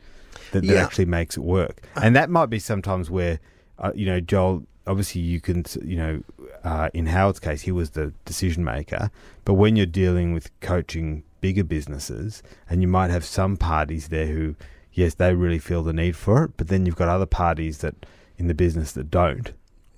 that, 0.51 0.61
that 0.61 0.73
Yeah. 0.73 0.83
actually 0.83 1.05
makes 1.05 1.37
it 1.37 1.41
work. 1.43 1.81
And 1.95 2.13
that 2.15 2.29
might 2.29 2.47
be 2.47 2.59
sometimes 2.59 3.09
where, 3.09 3.39
uh, 3.79 3.91
you 3.95 4.05
know, 4.05 4.19
Joel. 4.19 4.65
Obviously, 4.88 5.21
you 5.21 5.39
can, 5.41 5.65
you 5.84 5.97
know, 5.97 6.23
uh, 6.63 6.89
in 6.93 7.08
Howard's 7.08 7.39
case, 7.39 7.62
he 7.62 7.71
was 7.71 7.91
the 7.91 8.13
decision 8.26 8.63
maker. 8.63 9.12
But 9.45 9.56
when 9.56 9.76
you're 9.76 9.86
dealing 9.86 10.34
with 10.34 10.50
coaching 10.62 11.23
bigger 11.41 11.63
businesses, 11.63 12.41
and 12.69 12.82
you 12.82 12.88
might 12.88 13.10
have 13.12 13.23
some 13.26 13.58
parties 13.58 14.08
there 14.08 14.26
who, 14.28 14.56
yes, 14.93 15.13
they 15.13 15.34
really 15.36 15.60
feel 15.60 15.84
the 15.84 15.93
need 15.93 16.15
for 16.15 16.45
it, 16.45 16.52
but 16.58 16.67
then 16.69 16.86
you've 16.86 16.95
got 16.95 17.10
other 17.10 17.26
parties 17.28 17.80
that 17.80 17.95
in 18.38 18.47
the 18.47 18.54
business 18.54 18.91
that 18.93 19.12
don't 19.12 19.52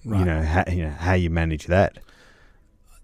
Right. 0.06 0.20
you 0.20 0.26
know 0.26 0.42
how, 0.42 0.64
you 0.70 0.84
know 0.84 0.90
how 0.92 1.14
you 1.14 1.30
manage 1.30 1.68
that. 1.68 2.00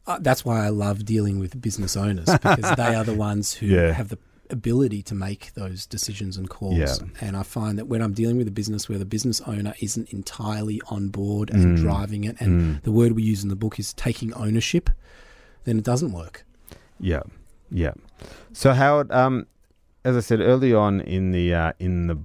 Uh, 0.08 0.18
that's 0.22 0.46
why 0.46 0.66
I 0.66 0.70
love 0.70 1.04
dealing 1.04 1.40
with 1.40 1.60
business 1.62 1.98
owners 1.98 2.26
because 2.32 2.76
they 2.78 2.96
are 2.96 3.04
the 3.04 3.14
ones 3.16 3.54
who 3.56 3.66
Yeah. 3.68 3.92
have 3.92 4.10
the 4.10 4.18
ability 4.50 5.02
to 5.04 5.16
make 5.16 5.54
those 5.54 5.86
decisions 5.86 6.38
and 6.38 6.50
calls. 6.50 6.76
Yeah. 6.78 6.96
And 7.22 7.36
I 7.38 7.44
find 7.44 7.78
that 7.78 7.88
when 7.88 8.02
I'm 8.02 8.14
dealing 8.14 8.38
with 8.38 8.48
a 8.48 8.52
business 8.52 8.88
where 8.90 8.98
the 8.98 9.06
business 9.06 9.42
owner 9.42 9.74
isn't 9.82 10.12
entirely 10.14 10.82
on 10.90 11.10
board 11.10 11.50
and 11.50 11.78
Mm. 11.78 11.82
driving 11.82 12.24
it, 12.24 12.36
and 12.40 12.62
Mm. 12.80 12.84
the 12.84 12.92
word 12.92 13.14
we 13.14 13.24
use 13.24 13.44
in 13.44 13.50
the 13.50 13.56
book 13.56 13.80
is 13.80 13.94
taking 13.94 14.34
ownership, 14.34 14.90
then 15.66 15.78
it 15.78 15.84
doesn't 15.84 16.12
work. 16.12 16.46
Yeah, 17.00 17.24
yeah. 17.72 17.94
So 18.54 18.74
Howard, 18.74 19.12
um, 19.12 19.48
as 20.04 20.16
I 20.16 20.20
said 20.22 20.40
early 20.40 20.74
on 20.74 21.02
in 21.02 21.32
the 21.32 21.54
uh, 21.54 21.74
in 21.80 22.08
the 22.08 22.18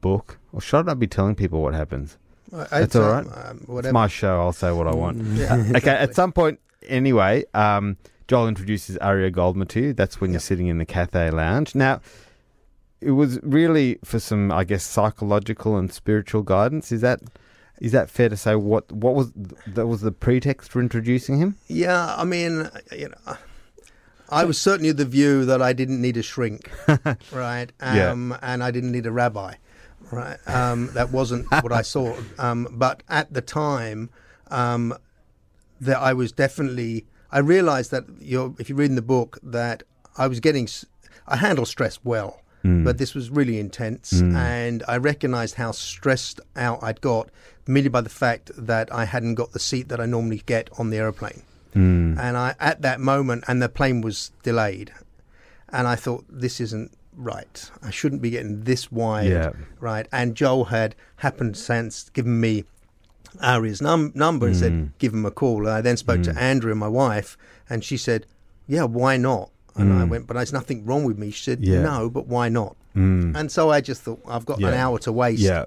book, 0.00 0.38
or 0.52 0.60
should 0.60 0.88
I 0.88 0.94
be 0.94 1.06
telling 1.06 1.34
people 1.34 1.62
what 1.62 1.74
happens? 1.74 2.18
That's 2.50 2.96
all 2.96 3.10
right. 3.10 3.26
Um, 3.26 3.66
It's 3.78 3.92
my 3.92 4.06
show. 4.08 4.40
I'll 4.40 4.52
say 4.52 4.72
what 4.72 4.86
I 4.86 4.94
want. 4.94 5.18
Yeah, 5.34 5.54
Okay. 5.54 5.68
exactly. 5.76 5.90
At 5.90 6.14
some 6.14 6.32
point, 6.32 6.60
anyway, 6.88 7.44
um, 7.54 7.96
Joel 8.28 8.48
introduces 8.48 8.98
Aria 8.98 9.30
Goldman 9.30 9.68
to 9.68 9.80
you. 9.80 9.92
That's 9.94 10.20
when 10.20 10.32
you're 10.32 10.40
sitting 10.40 10.66
in 10.66 10.76
the 10.78 10.84
Cathay 10.84 11.30
Lounge. 11.30 11.74
Now, 11.74 12.00
it 13.00 13.12
was 13.12 13.40
really 13.42 13.98
for 14.04 14.20
some, 14.20 14.52
I 14.52 14.64
guess, 14.64 14.84
psychological 14.84 15.76
and 15.78 15.90
spiritual 15.92 16.42
guidance. 16.42 16.92
Is 16.92 17.00
that 17.00 17.20
is 17.80 17.92
that 17.92 18.10
fair 18.10 18.28
to 18.28 18.36
say? 18.36 18.54
What 18.54 18.90
what 18.92 19.14
was 19.14 19.32
that 19.66 19.86
was 19.86 20.02
the 20.02 20.12
pretext 20.12 20.70
for 20.70 20.80
introducing 20.80 21.38
him? 21.38 21.56
Yeah, 21.68 22.14
I 22.16 22.24
mean, 22.24 22.68
you 22.92 23.08
know, 23.08 23.36
I 24.28 24.44
was 24.44 24.60
certainly 24.60 24.90
of 24.90 24.98
the 24.98 25.04
view 25.06 25.46
that 25.46 25.62
I 25.62 25.72
didn't 25.72 26.00
need 26.02 26.16
a 26.18 26.22
shrink, 26.22 26.70
right? 27.32 27.72
Yeah. 27.80 28.10
Um, 28.10 28.36
And 28.42 28.62
I 28.62 28.70
didn't 28.70 28.92
need 28.92 29.06
a 29.06 29.12
rabbi, 29.12 29.54
right? 30.10 30.38
Um, 30.46 30.90
that 30.92 31.10
wasn't 31.12 31.50
what 31.62 31.72
I 31.72 31.82
saw. 31.82 32.14
Um, 32.38 32.68
but 32.72 33.02
at 33.08 33.32
the 33.32 33.40
time, 33.40 34.10
um, 34.48 34.92
that 35.80 35.98
I 35.98 36.12
was 36.12 36.32
definitely, 36.32 37.06
I 37.30 37.38
realized 37.40 37.90
that 37.90 38.04
you're, 38.20 38.54
if 38.58 38.68
you 38.70 38.74
read 38.76 38.90
in 38.90 38.96
the 38.96 39.02
book, 39.02 39.38
that 39.42 39.82
I 40.16 40.26
was 40.26 40.40
getting, 40.40 40.68
I 41.26 41.36
handle 41.36 41.66
stress 41.66 41.98
well. 42.04 42.40
But 42.64 42.98
this 42.98 43.14
was 43.14 43.30
really 43.30 43.58
intense, 43.58 44.12
and 44.12 44.82
I 44.86 44.98
recognized 44.98 45.54
how 45.54 45.70
stressed 45.70 46.38
out 46.54 46.80
I'd 46.82 47.00
got 47.00 47.30
merely 47.66 47.88
by 47.88 48.02
the 48.02 48.10
fact 48.10 48.50
that 48.58 48.92
I 48.92 49.06
hadn't 49.06 49.36
got 49.36 49.52
the 49.52 49.58
seat 49.58 49.88
that 49.88 50.00
I 50.00 50.04
normally 50.06 50.42
get 50.44 50.68
on 50.78 50.90
the 50.90 50.98
aeroplane 50.98 51.42
Mm. 51.74 52.18
and 52.18 52.36
I 52.36 52.54
at 52.60 52.82
that 52.82 53.00
moment, 53.00 53.44
and 53.48 53.62
the 53.62 53.70
plane 53.70 54.02
was 54.02 54.32
delayed, 54.42 54.92
and 55.70 55.86
I 55.88 55.96
thought 55.96 56.26
this 56.28 56.60
isn't 56.60 56.90
right. 57.16 57.70
I 57.82 57.90
shouldn't 57.90 58.20
be 58.20 58.30
getting 58.30 58.64
this 58.64 58.92
wide, 58.92 59.30
Yeah. 59.30 59.52
right? 59.80 60.06
And 60.12 60.34
Joel 60.34 60.66
had 60.66 60.94
happened 61.16 61.56
since 61.56 62.10
given 62.10 62.38
me 62.38 62.64
Ari's 63.42 63.80
num- 63.82 64.12
number 64.14 64.46
and 64.46 64.56
Mm. 64.56 64.58
said 64.58 64.92
give 64.98 65.12
him 65.12 65.24
a 65.26 65.30
call. 65.30 65.66
And 65.66 65.70
I 65.70 65.80
then 65.80 65.96
spoke 65.96 66.22
to 66.22 66.36
Andrea, 66.38 66.74
my 66.74 66.88
wife, 66.88 67.36
and 67.70 67.82
she 67.84 67.96
said, 67.96 68.26
"Yeah, 68.66 68.84
why 68.84 69.16
not?" 69.16 69.50
And 69.76 69.92
I 69.92 70.04
went, 70.04 70.26
"But 70.26 70.34
there's 70.34 70.52
nothing 70.52 70.84
wrong 70.84 71.04
with 71.04 71.18
me." 71.18 71.30
She 71.30 71.42
said, 71.44 71.60
Mm. 71.60 71.66
Yeah. 71.66 71.82
"No, 71.82 72.10
but 72.10 72.26
why 72.26 72.48
not?" 72.48 72.76
Mm. 72.96 73.36
And 73.36 73.50
so 73.52 73.70
I 73.70 73.80
just 73.80 74.02
thought, 74.02 74.20
"I've 74.28 74.44
got 74.46 74.58
an 74.58 74.74
hour 74.74 74.98
to 75.00 75.12
waste. 75.12 75.40
Yeah. 75.42 75.66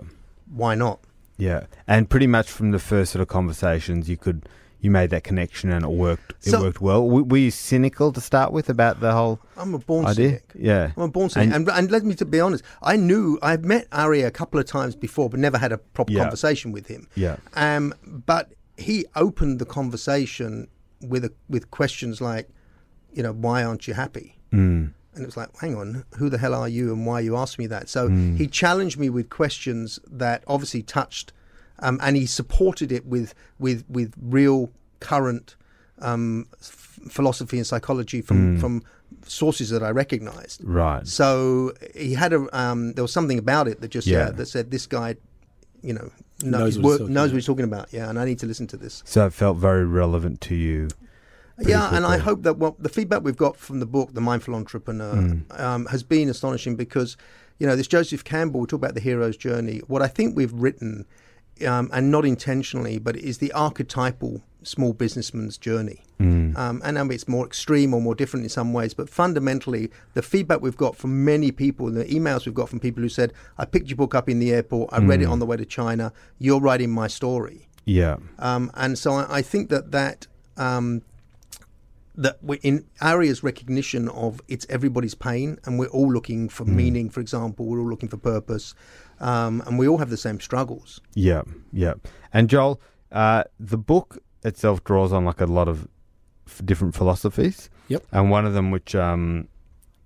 Why 0.54 0.76
not?" 0.76 1.00
Yeah, 1.38 1.62
and 1.88 2.10
pretty 2.10 2.28
much 2.28 2.52
from 2.52 2.72
the 2.72 2.78
first 2.80 3.14
sort 3.14 3.22
of 3.22 3.28
conversations, 3.30 4.10
you 4.10 4.18
could 4.18 4.48
you 4.82 4.90
made 4.92 5.12
that 5.12 5.24
connection 5.24 5.72
and 5.72 5.86
it 5.86 5.92
worked. 5.92 6.34
It 6.46 6.52
So- 6.52 6.62
worked 6.62 6.82
well. 6.82 7.06
W- 7.06 7.24
were 7.24 7.38
you 7.38 7.52
cynical 7.52 8.12
to 8.12 8.20
start 8.20 8.52
with 8.52 8.68
about 8.70 9.00
the 9.00 9.12
whole 9.14 9.40
I'm 9.56 9.74
a 9.76 9.80
born 9.80 10.06
idea? 10.08 10.28
cynic. 10.30 10.44
Yeah, 10.56 10.92
I'm 10.98 11.04
a 11.04 11.08
born 11.08 11.30
cynic. 11.30 11.54
And- 11.54 11.68
And, 11.70 11.78
and, 11.78 11.92
let 11.92 12.04
me 12.04 12.16
to 12.16 12.26
be 12.26 12.40
honest, 12.40 12.64
I 12.82 12.96
knew 12.98 13.38
I've 13.44 13.64
met 13.64 13.88
Aria 13.92 14.28
a 14.28 14.32
couple 14.32 14.60
of 14.60 14.66
times 14.66 14.96
before, 14.96 15.30
but 15.30 15.40
never 15.40 15.58
had 15.60 15.72
a 15.72 15.78
proper 15.78 16.12
Yeah. 16.12 16.22
conversation 16.24 16.72
with 16.72 16.88
him. 16.88 17.08
yeah, 17.16 17.38
Um, 17.54 17.94
but 18.06 18.54
he 18.76 19.06
opened 19.16 19.60
the 19.60 19.66
conversation 19.66 20.68
with 21.02 21.24
a, 21.26 21.32
with 21.48 21.70
questions 21.72 22.20
like, 22.22 22.50
you 23.14 23.22
know, 23.24 23.34
why 23.34 23.64
aren't 23.64 23.88
you 23.88 23.94
happy? 23.94 24.38
mm. 24.52 24.92
And 25.14 25.24
it 25.24 25.26
was 25.26 25.36
like, 25.36 25.50
hang 25.60 25.76
on, 25.76 26.06
who 26.18 26.30
the 26.30 26.38
hell 26.38 26.54
are 26.54 26.70
you, 26.70 26.94
and 26.94 27.06
why 27.06 27.20
you 27.20 27.36
asked 27.36 27.60
me 27.60 27.68
that? 27.68 27.90
So 27.90 28.08
Hmm. 28.08 28.38
he 28.38 28.48
challenged 28.48 28.98
me 28.98 29.10
with 29.10 29.30
questions 29.30 30.00
that 30.10 30.42
obviously 30.48 30.82
touched, 30.84 31.34
um, 31.82 32.00
and 32.02 32.16
he 32.16 32.26
supported 32.26 32.92
it 32.92 33.06
with 33.06 33.34
with 33.60 33.84
with 33.90 34.14
real 34.22 34.70
current 35.00 35.56
um, 36.00 36.48
f- 36.62 37.00
philosophy 37.10 37.58
and 37.58 37.68
psychology 37.68 38.22
from 38.22 38.56
Hmm. 38.56 38.60
from 38.60 38.84
sources 39.26 39.70
that 39.70 39.84
I 39.84 39.90
recognised. 39.92 40.62
right. 40.64 41.06
So 41.08 41.74
he 41.96 42.14
had 42.14 42.34
a 42.34 42.48
um, 42.58 42.94
there 42.94 43.04
was 43.04 43.12
something 43.14 43.38
about 43.38 43.68
it 43.68 43.82
that 43.82 43.90
just 43.92 44.08
Yeah. 44.08 44.26
yeah. 44.26 44.32
that 44.32 44.46
said 44.48 44.72
this 44.72 44.88
guy, 44.88 45.16
you 45.84 45.94
know, 45.94 46.10
Knows 46.44 46.52
knows, 46.52 46.62
what 46.62 46.66
he's 46.68 46.78
work, 46.84 47.00
talking 47.00 47.14
knows 47.14 47.24
about. 47.26 47.34
what 47.34 47.38
he's 47.38 47.46
talking 47.46 47.66
about. 47.66 47.88
Yeah, 47.94 48.10
and 48.10 48.18
I 48.20 48.26
need 48.26 48.40
to 48.40 48.48
listen 48.48 48.68
to 48.68 48.78
this. 48.78 49.04
So 49.06 49.26
it 49.28 49.34
felt 49.34 49.58
very 49.58 49.86
relevant 49.86 50.42
to 50.42 50.56
you. 50.56 50.88
pretty 51.58 51.72
yeah, 51.72 51.96
and 51.96 52.04
I 52.06 52.18
hope 52.18 52.42
that 52.44 52.58
well, 52.58 52.76
the 52.80 52.90
feedback 52.90 53.22
we've 53.24 53.38
got 53.38 53.58
from 53.58 53.80
the 53.80 53.86
book, 53.86 54.14
The 54.14 54.22
Mindful 54.22 54.56
Entrepreneur, 54.56 55.14
Mm. 55.14 55.60
um, 55.60 55.86
has 55.88 56.02
been 56.02 56.30
astonishing 56.30 56.76
because, 56.76 57.16
you 57.60 57.68
know, 57.68 57.76
this 57.76 57.88
Joseph 57.88 58.24
Campbell, 58.24 58.62
we 58.62 58.66
talk 58.68 58.80
about 58.80 58.96
the 58.96 59.02
hero's 59.02 59.38
journey. 59.38 59.82
What 59.88 60.02
I 60.02 60.08
think 60.08 60.36
we've 60.36 60.54
written, 60.54 61.06
um, 61.66 61.90
and 61.94 62.12
not 62.12 62.26
intentionally, 62.26 63.00
but 63.00 63.16
it 63.16 63.24
is 63.24 63.38
the 63.40 63.52
archetypal 63.54 64.42
small 64.64 64.94
businessman's 64.94 65.58
journey. 65.58 66.04
Mm. 66.20 66.56
Um, 66.56 66.82
and 66.86 67.00
I 67.00 67.04
mean, 67.04 67.14
it's 67.14 67.28
more 67.28 67.46
extreme 67.48 67.96
or 67.96 68.02
more 68.02 68.14
different 68.14 68.44
in 68.44 68.50
some 68.50 68.74
ways, 68.74 68.94
but 68.94 69.10
fundamentally, 69.10 69.90
the 70.14 70.22
feedback 70.22 70.62
we've 70.62 70.78
got 70.78 70.96
from 70.96 71.26
many 71.26 71.52
people, 71.52 71.90
the 71.90 72.06
emails 72.06 72.46
we've 72.46 72.54
got 72.54 72.70
from 72.70 72.80
people 72.80 73.02
who 73.02 73.10
said, 73.10 73.34
I 73.58 73.66
picked 73.66 73.88
your 73.90 73.98
book 73.98 74.14
up 74.14 74.30
in 74.30 74.38
the 74.38 74.52
airport, 74.54 74.94
I 74.94 75.00
read 75.00 75.22
it 75.22 75.26
Mm. 75.28 75.32
on 75.32 75.40
the 75.40 75.46
way 75.48 75.58
to 75.58 75.66
China, 75.66 76.14
you're 76.38 76.60
writing 76.62 76.92
my 76.92 77.08
story. 77.08 77.68
Yeah, 77.86 78.18
Um, 78.38 78.70
and 78.76 78.98
so 79.00 79.14
I, 79.14 79.38
I 79.40 79.42
think 79.42 79.70
that 79.70 79.92
that 79.92 80.28
um, 80.58 81.02
that 82.16 82.38
we 82.44 82.58
in 82.58 82.86
Aria's 83.02 83.42
recognition 83.44 84.10
of 84.10 84.42
it's 84.48 84.66
everybody's 84.70 85.16
pain, 85.16 85.58
and 85.66 85.80
we're 85.80 85.88
all 85.88 86.12
looking 86.12 86.50
for 86.50 86.66
meaning. 86.66 87.10
For 87.10 87.20
example, 87.22 87.66
we're 87.66 87.80
all 87.80 87.90
looking 87.90 88.10
for 88.10 88.18
purpose, 88.18 88.74
um, 89.20 89.62
and 89.66 89.78
we 89.80 89.88
all 89.88 89.98
have 90.00 90.10
the 90.10 90.18
same 90.18 90.40
struggles. 90.40 91.02
yeah, 91.14 91.44
yeah. 91.72 91.94
And 92.34 92.50
Joel, 92.50 92.82
uh, 93.12 93.44
the 93.60 93.78
book 93.78 94.18
itself 94.44 94.84
draws 94.84 95.12
on 95.14 95.26
like 95.26 95.42
a 95.42 95.46
lot 95.46 95.68
of 95.68 95.88
f- 96.48 96.62
different 96.66 96.96
philosophies. 96.96 97.70
Yep. 97.90 98.04
And 98.12 98.30
one 98.32 98.46
of 98.46 98.54
them, 98.54 98.72
which 98.72 98.96
um, 98.96 99.48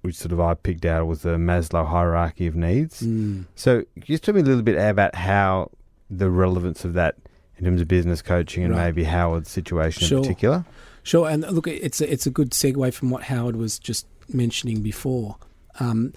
which 0.01 0.15
sort 0.15 0.31
of 0.31 0.39
I 0.39 0.53
picked 0.53 0.85
out, 0.85 1.07
was 1.07 1.21
the 1.23 1.37
Maslow 1.37 1.87
hierarchy 1.87 2.45
of 2.47 2.55
needs. 2.55 3.01
Mm. 3.01 3.45
So, 3.55 3.81
can 3.81 3.87
you 4.05 4.15
just 4.15 4.23
tell 4.23 4.35
me 4.35 4.41
a 4.41 4.43
little 4.43 4.61
bit 4.63 4.77
about 4.77 5.15
how 5.15 5.71
the 6.09 6.29
relevance 6.29 6.85
of 6.85 6.93
that 6.93 7.15
in 7.57 7.65
terms 7.65 7.81
of 7.81 7.87
business 7.87 8.21
coaching 8.21 8.63
and 8.63 8.73
Right. 8.75 8.85
maybe 8.85 9.05
Howard's 9.05 9.49
situation 9.49 10.05
Sure. 10.07 10.17
in 10.19 10.23
particular? 10.23 10.65
Sure, 11.05 11.29
and 11.29 11.43
look, 11.51 11.67
it's 11.67 12.01
a, 12.01 12.11
it's 12.11 12.25
a 12.25 12.31
good 12.31 12.49
segue 12.49 12.91
from 12.91 13.11
what 13.11 13.21
Howard 13.21 13.55
was 13.57 13.77
just 13.77 14.07
mentioning 14.27 14.81
before. 14.81 15.35
Um, 15.79 16.13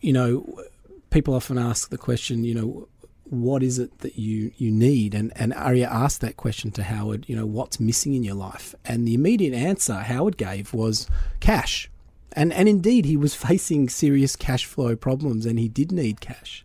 you 0.00 0.14
know, 0.14 0.62
people 1.10 1.34
often 1.34 1.58
ask 1.58 1.90
the 1.90 1.98
question, 1.98 2.42
you 2.42 2.54
know, 2.54 2.88
what 3.24 3.62
is 3.62 3.78
it 3.78 3.98
that 3.98 4.18
you, 4.18 4.50
you 4.56 4.70
need? 4.70 5.14
And, 5.14 5.30
and 5.36 5.52
Aria 5.52 5.90
asked 5.90 6.22
that 6.22 6.38
question 6.38 6.70
to 6.70 6.84
Howard, 6.84 7.26
you 7.28 7.36
know, 7.36 7.44
what's 7.44 7.78
missing 7.78 8.14
in 8.14 8.24
your 8.24 8.34
life? 8.34 8.74
And 8.82 9.06
the 9.06 9.12
immediate 9.12 9.52
answer 9.52 9.96
Howard 9.96 10.38
gave 10.38 10.72
was 10.72 11.06
cash. 11.40 11.90
And, 12.32 12.50
and 12.54 12.66
indeed, 12.66 13.04
he 13.04 13.18
was 13.18 13.34
facing 13.48 13.90
serious 13.90 14.36
cash 14.36 14.64
flow 14.64 14.96
problems 14.96 15.44
and 15.44 15.58
he 15.58 15.68
did 15.68 15.92
need 15.92 16.22
cash. 16.22 16.64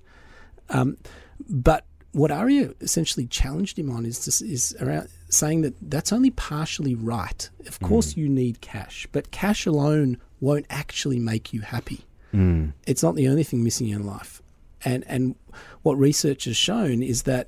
Um, 0.69 0.95
but 1.49 1.84
what 2.13 2.32
Aria 2.32 2.73
essentially 2.79 3.27
challenged 3.27 3.77
him 3.77 3.89
on 3.89 4.06
is 4.06 4.41
is 4.41 4.73
around 4.79 5.10
saying 5.34 5.62
that 5.62 5.74
that's 5.82 6.13
only 6.13 6.30
partially 6.32 6.96
right. 6.96 7.50
Of 7.67 7.80
course, 7.80 8.15
you 8.15 8.30
need 8.30 8.62
cash, 8.62 9.08
but 9.12 9.32
cash 9.32 9.65
alone 9.65 10.17
won't 10.39 10.65
actually 10.69 11.19
make 11.19 11.54
you 11.54 11.62
happy. 11.62 12.02
Mm. 12.34 12.74
It's 12.88 13.04
not 13.04 13.15
the 13.15 13.28
only 13.28 13.43
thing 13.43 13.63
missing 13.63 13.89
in 13.89 14.06
life. 14.06 14.41
And 14.86 15.04
and 15.08 15.36
what 15.84 15.98
research 15.98 16.46
has 16.46 16.58
shown 16.58 17.04
is 17.04 17.24
that 17.24 17.48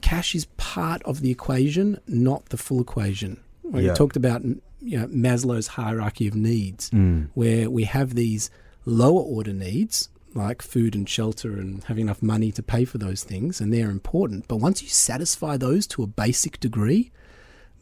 cash 0.00 0.34
is 0.34 0.44
part 0.56 1.02
of 1.04 1.20
the 1.20 1.30
equation, 1.30 2.00
not 2.06 2.46
the 2.50 2.56
full 2.56 2.80
equation. 2.80 3.40
We 3.62 3.86
Yeah. 3.86 3.94
talked 3.94 4.16
about 4.16 4.42
you 4.82 4.98
know, 5.00 5.06
Maslow's 5.08 5.66
hierarchy 5.68 6.28
of 6.28 6.34
needs, 6.34 6.90
Mm. 6.90 7.28
where 7.34 7.68
we 7.70 7.84
have 7.84 8.14
these 8.14 8.50
lower 8.84 9.20
order 9.22 9.52
needs 9.52 10.08
like 10.36 10.62
food 10.62 10.94
and 10.94 11.08
shelter 11.08 11.52
and 11.52 11.82
having 11.84 12.06
enough 12.06 12.22
money 12.22 12.52
to 12.52 12.62
pay 12.62 12.84
for 12.84 12.98
those 12.98 13.24
things, 13.24 13.60
and 13.60 13.72
they're 13.72 13.90
important. 13.90 14.46
But 14.48 14.56
once 14.56 14.82
you 14.82 14.88
satisfy 14.88 15.56
those 15.56 15.86
to 15.88 16.02
a 16.02 16.06
basic 16.06 16.60
degree, 16.60 17.10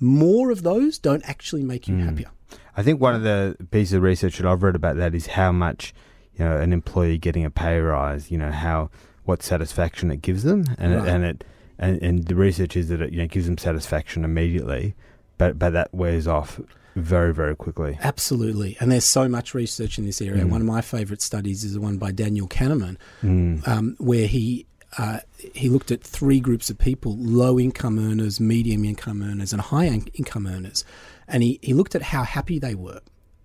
more 0.00 0.50
of 0.50 0.62
those 0.62 0.98
don't 0.98 1.28
actually 1.28 1.62
make 1.62 1.88
you 1.88 1.94
hmm. 1.96 2.06
happier. 2.06 2.30
I 2.76 2.82
think 2.82 3.00
one 3.00 3.14
of 3.14 3.22
the 3.22 3.56
pieces 3.70 3.94
of 3.94 4.02
research 4.02 4.38
that 4.38 4.46
I've 4.46 4.62
read 4.62 4.74
about 4.74 4.96
that 4.96 5.14
is 5.14 5.28
how 5.28 5.52
much, 5.52 5.94
you 6.36 6.44
know, 6.44 6.56
an 6.56 6.72
employee 6.72 7.18
getting 7.18 7.44
a 7.44 7.50
pay 7.50 7.78
rise, 7.78 8.30
you 8.30 8.38
know, 8.38 8.50
how 8.50 8.90
what 9.24 9.42
satisfaction 9.42 10.10
it 10.10 10.22
gives 10.22 10.42
them, 10.42 10.64
and 10.78 10.94
Right. 10.94 11.06
it, 11.06 11.10
and 11.10 11.24
it 11.24 11.44
and, 11.78 12.02
and 12.02 12.24
the 12.26 12.34
research 12.34 12.76
is 12.76 12.88
that 12.88 13.00
it 13.00 13.12
you 13.12 13.18
know 13.18 13.26
gives 13.26 13.46
them 13.46 13.58
satisfaction 13.58 14.24
immediately, 14.24 14.94
but 15.38 15.58
but 15.58 15.72
that 15.72 15.92
wears 15.94 16.26
off 16.26 16.60
very 16.96 17.32
very 17.34 17.56
quickly. 17.56 17.98
Absolutely. 18.02 18.76
And 18.80 18.90
there's 18.92 19.04
so 19.04 19.28
much 19.28 19.54
research 19.54 19.98
in 19.98 20.04
this 20.06 20.20
area. 20.20 20.44
Mm. 20.44 20.50
One 20.50 20.60
of 20.60 20.66
my 20.66 20.80
favourite 20.80 21.20
studies 21.22 21.64
is 21.64 21.74
the 21.74 21.80
one 21.80 21.98
by 21.98 22.12
Daniel 22.12 22.48
Kahneman, 22.48 22.96
Mm. 23.22 23.66
um, 23.66 23.96
where 23.98 24.26
he 24.26 24.66
uh, 24.96 25.18
he 25.54 25.68
looked 25.68 25.90
at 25.90 26.02
three 26.02 26.40
groups 26.40 26.70
of 26.70 26.78
people: 26.78 27.16
low 27.18 27.58
income 27.58 27.98
earners, 27.98 28.38
medium 28.40 28.84
income 28.84 29.22
earners, 29.22 29.52
and 29.52 29.60
high 29.60 29.86
in- 29.86 30.08
income 30.14 30.46
earners. 30.46 30.84
And 31.26 31.42
he, 31.42 31.58
he 31.62 31.72
looked 31.74 31.94
at 31.94 32.02
how 32.02 32.22
happy 32.22 32.58
they 32.58 32.74
were. 32.74 33.00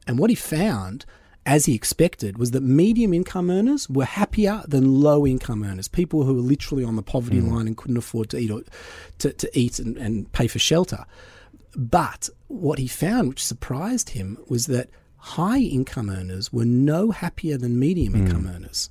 And 0.06 0.20
what 0.20 0.30
he 0.30 0.36
found, 0.36 1.06
as 1.46 1.66
he 1.66 1.74
expected, 1.74 2.38
was 2.38 2.52
that 2.52 2.62
medium 2.62 3.14
income 3.14 3.50
earners 3.50 3.90
were 3.90 4.06
happier 4.06 4.64
than 4.68 5.02
low 5.02 5.26
income 5.26 5.64
earners. 5.64 5.88
People 5.88 6.24
who 6.24 6.34
were 6.36 6.42
literally 6.42 6.84
on 6.84 6.98
the 6.98 7.02
poverty 7.02 7.40
line 7.42 7.68
and 7.68 7.78
couldn't 7.78 7.98
afford 7.98 8.30
to 8.32 8.38
eat 8.38 8.52
or, 8.52 8.62
to, 9.20 9.32
to 9.34 9.50
eat 9.58 9.80
and, 9.80 9.98
and 9.98 10.32
pay 10.34 10.48
for 10.48 10.60
shelter. 10.60 11.06
But 11.76 12.30
what 12.48 12.80
he 12.80 12.88
found, 12.88 13.30
which 13.30 13.46
surprised 13.46 14.10
him, 14.10 14.38
was 14.48 14.68
that 14.68 14.90
high 15.18 15.60
income 15.60 16.10
earners 16.10 16.52
were 16.52 16.66
no 16.66 17.12
happier 17.12 17.58
than 17.58 17.78
medium 17.80 18.14
hmm. 18.14 18.26
income 18.26 18.48
earners. 18.48 18.90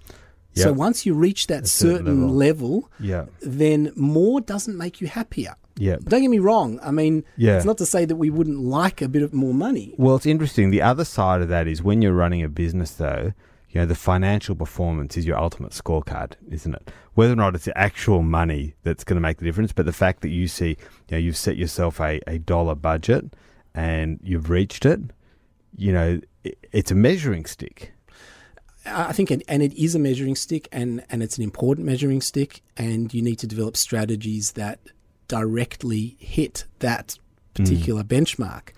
So 0.55 0.73
once 0.73 1.07
you 1.07 1.15
reach 1.15 1.47
that 1.47 1.69
certain 1.69 1.99
certain 2.07 2.29
level, 2.31 2.91
Yeah, 2.99 3.27
then 3.41 3.93
more 3.95 4.41
doesn't 4.41 4.77
make 4.77 5.01
you 5.01 5.07
happier. 5.07 5.55
yeah. 5.77 5.97
Don't 6.03 6.21
get 6.23 6.31
me 6.31 6.41
wrong. 6.41 6.81
I 6.83 6.91
mean, 6.91 7.23
Yeah. 7.37 7.57
it's 7.57 7.65
not 7.65 7.79
to 7.79 7.87
say 7.87 8.05
that 8.05 8.17
we 8.17 8.29
wouldn't 8.29 8.59
like 8.59 9.01
a 9.01 9.09
bit 9.09 9.23
of 9.23 9.33
more 9.33 9.55
money. 9.55 9.95
Well, 9.99 10.17
it's 10.17 10.27
interesting. 10.27 10.71
The 10.71 10.83
other 10.83 11.05
side 11.05 11.43
of 11.43 11.49
that 11.49 11.69
is 11.69 11.81
when 11.81 12.03
you're 12.03 12.13
running 12.13 12.43
a 12.43 12.49
business, 12.49 12.91
though, 12.91 13.35
you 13.71 13.81
know, 13.81 13.87
the 13.87 13.95
financial 13.95 14.55
performance 14.55 15.17
is 15.17 15.27
your 15.27 15.39
ultimate 15.39 15.73
scorecard, 15.73 16.33
isn't 16.51 16.75
it? 16.75 16.91
Whether 17.15 17.35
or 17.35 17.37
not 17.37 17.55
it's 17.55 17.67
the 17.67 17.77
actual 17.77 18.23
money 18.23 18.75
that's 18.83 19.05
going 19.05 19.17
to 19.17 19.21
make 19.21 19.39
the 19.39 19.45
difference, 19.45 19.73
but 19.73 19.87
the 19.87 19.93
fact 19.93 20.23
that 20.23 20.31
you 20.31 20.49
see, 20.49 20.71
you 20.71 20.77
know, 21.13 21.19
you've 21.19 21.37
set 21.37 21.57
yourself 21.57 22.01
a, 22.01 22.21
a 22.27 22.39
dollar 22.39 22.75
budget 22.75 23.35
and 23.75 24.19
you've 24.23 24.49
reached 24.49 24.87
it, 24.87 25.01
you 25.77 25.93
know, 25.93 26.21
it, 26.45 26.59
it's 26.73 26.91
a 26.91 26.95
measuring 26.95 27.45
stick. 27.45 27.93
I 28.87 29.13
think, 29.13 29.31
it, 29.31 29.43
and 29.49 29.63
it 29.63 29.75
is 29.75 29.95
a 29.95 29.99
measuring 29.99 30.35
stick, 30.35 30.67
and, 30.73 31.05
and 31.11 31.23
it's 31.23 31.37
an 31.37 31.45
important 31.45 31.87
measuring 31.87 32.23
stick, 32.23 32.63
and 32.77 33.13
you 33.13 33.21
need 33.21 33.39
to 33.41 33.47
develop 33.47 33.77
strategies 33.77 34.53
that 34.53 34.79
directly 35.27 36.17
hit 36.19 36.65
that 36.79 37.19
particular 37.53 38.03
mm. 38.03 38.09
benchmark. 38.09 38.71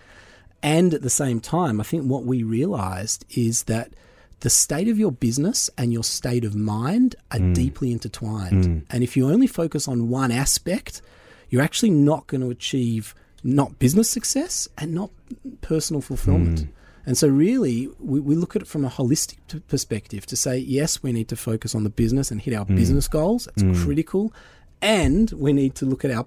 And 0.64 0.92
at 0.92 1.02
the 1.02 1.10
same 1.10 1.38
time, 1.38 1.80
I 1.80 1.84
think 1.84 2.04
what 2.04 2.24
we 2.24 2.42
realized 2.42 3.24
is 3.30 3.64
that 3.64 3.92
the 4.40 4.50
state 4.50 4.88
of 4.88 4.98
your 4.98 5.12
business 5.12 5.70
and 5.76 5.92
your 5.92 6.04
state 6.04 6.44
of 6.44 6.54
mind 6.54 7.16
are 7.30 7.38
mm. 7.38 7.54
deeply 7.54 7.92
intertwined. 7.92 8.64
Mm. 8.64 8.86
And 8.90 9.04
if 9.04 9.16
you 9.16 9.28
only 9.28 9.46
focus 9.46 9.86
on 9.86 10.08
one 10.08 10.32
aspect, 10.32 11.02
you're 11.50 11.62
actually 11.62 11.90
not 11.90 12.26
going 12.26 12.40
to 12.40 12.50
achieve 12.50 13.14
not 13.42 13.78
business 13.78 14.08
success 14.08 14.68
and 14.78 14.94
not 14.94 15.10
personal 15.60 16.00
fulfillment. 16.00 16.60
Mm. 16.60 16.68
And 17.06 17.18
so, 17.18 17.28
really, 17.28 17.88
we, 17.98 18.20
we 18.20 18.34
look 18.34 18.54
at 18.56 18.62
it 18.62 18.68
from 18.68 18.84
a 18.84 18.90
holistic 18.90 19.38
t- 19.48 19.60
perspective 19.60 20.26
to 20.26 20.36
say, 20.36 20.58
yes, 20.58 21.02
we 21.02 21.12
need 21.12 21.28
to 21.28 21.36
focus 21.36 21.74
on 21.74 21.82
the 21.82 21.90
business 21.90 22.30
and 22.30 22.40
hit 22.40 22.54
our 22.54 22.66
business 22.66 23.08
goals. 23.08 23.48
It's 23.56 23.82
critical. 23.82 24.32
And 24.82 25.30
we 25.32 25.52
need 25.52 25.74
to 25.76 25.86
look 25.86 26.04
at 26.04 26.10
our 26.10 26.26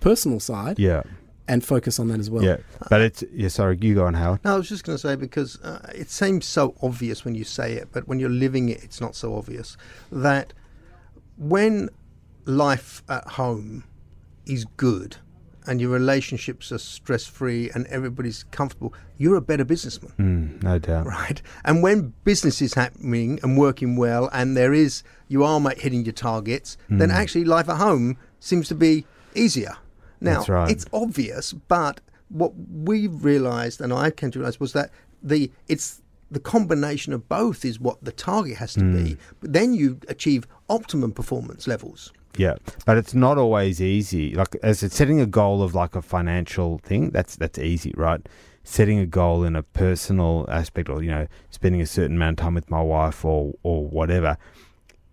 personal 0.00 0.40
side 0.40 0.78
Yeah, 0.78 1.02
and 1.48 1.64
focus 1.64 1.98
on 1.98 2.08
that 2.08 2.18
as 2.18 2.28
well. 2.30 2.42
yeah. 2.44 2.56
But 2.90 3.00
it's 3.02 3.22
yeah. 3.32 3.48
Sorry, 3.48 3.78
you 3.80 3.94
go 3.94 4.04
on, 4.06 4.14
Howard. 4.14 4.40
No, 4.44 4.54
I 4.54 4.56
was 4.56 4.68
just 4.68 4.84
going 4.84 4.96
to 4.98 5.00
say 5.00 5.14
because 5.16 5.60
uh, 5.62 5.90
it 5.94 6.10
seems 6.10 6.44
so 6.46 6.74
obvious 6.82 7.24
when 7.24 7.34
you 7.34 7.44
say 7.44 7.74
it, 7.74 7.88
but 7.92 8.08
when 8.08 8.18
you're 8.18 8.28
living 8.30 8.68
it, 8.68 8.82
it's 8.82 9.00
not 9.00 9.14
so 9.14 9.34
obvious. 9.36 9.76
That 10.10 10.52
when 11.36 11.88
life 12.44 13.02
at 13.08 13.26
home 13.28 13.84
is 14.46 14.64
good 14.76 15.16
and 15.66 15.80
your 15.80 15.90
relationships 15.90 16.70
are 16.70 16.78
stress 16.78 17.26
free 17.26 17.70
and 17.74 17.86
everybody's 17.88 18.44
comfortable, 18.52 18.94
you're 19.18 19.34
a 19.36 19.40
better 19.40 19.64
businessman 19.64 20.12
Mm, 20.18 20.62
no 20.62 20.78
doubt. 20.78 21.06
right? 21.06 21.42
And 21.64 21.82
when 21.82 22.12
business 22.24 22.62
is 22.62 22.74
happening 22.74 23.40
and 23.42 23.58
working 23.58 23.96
well, 23.96 24.30
and 24.32 24.56
there 24.56 24.72
is 24.72 25.02
you 25.28 25.42
are 25.42 25.58
ma- 25.58 25.70
hitting 25.76 26.04
your 26.04 26.12
targets, 26.12 26.76
then 26.88 27.10
actually 27.10 27.44
life 27.44 27.68
at 27.68 27.78
home 27.78 28.16
seems 28.38 28.68
to 28.68 28.74
be 28.76 29.06
easier. 29.34 29.76
Now 30.20 30.44
right. 30.48 30.70
it's 30.70 30.86
obvious, 30.92 31.52
but 31.52 32.00
what 32.28 32.52
we 32.56 33.06
realised, 33.06 33.80
and 33.80 33.92
I 33.92 34.10
came 34.10 34.30
to 34.32 34.38
realise, 34.38 34.58
was 34.58 34.72
that 34.72 34.90
the 35.22 35.50
it's 35.68 36.02
the 36.30 36.40
combination 36.40 37.12
of 37.12 37.28
both 37.28 37.64
is 37.64 37.78
what 37.78 38.02
the 38.02 38.12
target 38.12 38.56
has 38.56 38.74
to 38.74 38.80
be. 38.80 39.12
Hmm. 39.12 39.20
But 39.40 39.52
then 39.52 39.74
you 39.74 40.00
achieve 40.08 40.46
optimum 40.68 41.12
performance 41.12 41.68
levels. 41.68 42.12
Yeah, 42.36 42.56
but 42.84 42.98
it's 42.98 43.14
not 43.14 43.38
always 43.38 43.80
easy. 43.80 44.34
Like 44.34 44.56
as 44.62 44.82
it's 44.82 44.96
setting 44.96 45.20
a 45.20 45.26
goal 45.26 45.62
of 45.62 45.74
like 45.74 45.94
a 45.94 46.02
financial 46.02 46.78
thing, 46.78 47.10
that's 47.10 47.36
that's 47.36 47.58
easy, 47.58 47.94
right? 47.96 48.20
Setting 48.62 48.98
a 48.98 49.06
goal 49.06 49.44
in 49.44 49.56
a 49.56 49.62
personal 49.62 50.44
aspect, 50.50 50.88
or 50.88 51.02
you 51.02 51.10
know, 51.10 51.26
spending 51.50 51.80
a 51.80 51.86
certain 51.86 52.16
amount 52.16 52.40
of 52.40 52.44
time 52.44 52.54
with 52.54 52.70
my 52.70 52.82
wife, 52.82 53.24
or 53.24 53.54
or 53.62 53.86
whatever. 53.86 54.36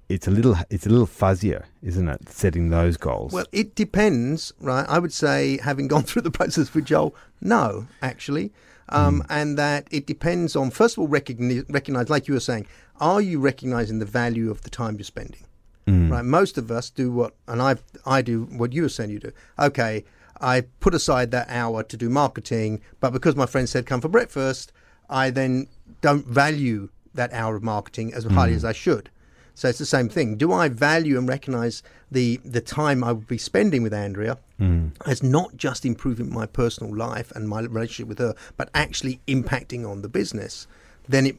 It's 0.10 0.28
a 0.28 0.32
little 0.32 0.56
it's 0.70 0.86
a 0.86 0.90
little 0.90 1.08
fuzzier, 1.08 1.64
isn't 1.82 2.08
it? 2.08 2.30
Setting 2.30 2.70
those 2.70 2.98
goals. 2.98 3.32
Well, 3.32 3.46
it 3.52 3.76
depends, 3.76 4.54
right? 4.60 4.86
I 4.88 5.00
would 5.00 5.14
say, 5.14 5.58
having 5.58 5.88
gone 5.94 6.04
through 6.04 6.24
the 6.24 6.32
process 6.32 6.74
with 6.74 6.86
Joel, 6.86 7.16
no, 7.42 7.88
actually. 8.02 8.52
Um, 8.90 9.22
hmm. 9.22 9.22
And 9.30 9.58
that 9.58 9.88
it 9.92 10.06
depends 10.06 10.56
on, 10.56 10.70
first 10.70 10.96
of 10.96 11.00
all, 11.00 11.08
recognize, 11.08 11.64
recognize, 11.70 12.10
like 12.10 12.28
you 12.28 12.34
were 12.34 12.40
saying, 12.40 12.68
are 13.00 13.22
you 13.22 13.40
recognizing 13.40 14.00
the 14.00 14.06
value 14.06 14.52
of 14.52 14.62
the 14.62 14.70
time 14.70 14.96
you're 14.96 15.04
spending? 15.04 15.46
Hmm. 15.88 16.12
Right? 16.12 16.26
Most 16.26 16.58
of 16.58 16.70
us 16.70 16.90
do 16.90 17.12
what, 17.12 17.34
and 17.48 17.62
I, 17.62 17.78
I 18.06 18.22
do 18.22 18.44
what 18.44 18.74
you 18.74 18.84
were 18.84 18.90
saying 18.90 19.10
you 19.10 19.20
do. 19.20 19.32
Okay, 19.58 20.04
I 20.40 20.62
put 20.80 20.94
aside 20.94 21.32
that 21.32 21.50
hour 21.50 21.84
to 21.84 21.98
do 21.98 22.10
marketing, 22.10 22.82
but 23.00 23.12
because 23.12 23.36
my 23.36 23.46
friend 23.46 23.68
said 23.68 23.86
come 23.86 24.02
for 24.02 24.10
breakfast, 24.10 24.72
I 25.10 25.30
then 25.30 25.68
don't 26.02 26.26
value 26.26 26.90
that 27.14 27.32
hour 27.34 27.56
of 27.56 27.64
marketing 27.64 28.14
as 28.14 28.26
highly 28.26 28.52
hmm. 28.52 28.58
as 28.58 28.66
I 28.66 28.74
should. 28.74 29.10
So 29.56 29.70
it's 29.70 29.80
the 29.80 29.86
same 29.86 30.10
thing. 30.10 30.36
Do 30.36 30.52
I 30.52 30.68
value 30.70 31.18
and 31.18 31.28
recognize 31.28 31.84
the 32.12 32.38
the 32.44 32.62
time 32.62 33.04
I 33.04 33.12
would 33.12 33.28
be 33.28 33.38
spending 33.38 33.84
with 33.84 33.94
Andrea 33.94 34.38
mm. 34.60 34.92
as 35.06 35.22
not 35.22 35.58
just 35.58 35.86
improving 35.86 36.34
my 36.34 36.46
personal 36.46 36.96
life 36.96 37.32
and 37.36 37.48
my 37.48 37.62
relationship 37.62 38.08
with 38.08 38.20
her, 38.20 38.36
but 38.58 38.70
actually 38.74 39.22
impacting 39.28 39.88
on 39.88 40.02
the 40.02 40.10
business? 40.10 40.68
Then 41.08 41.26
it 41.28 41.38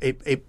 it, 0.00 0.20
it 0.24 0.46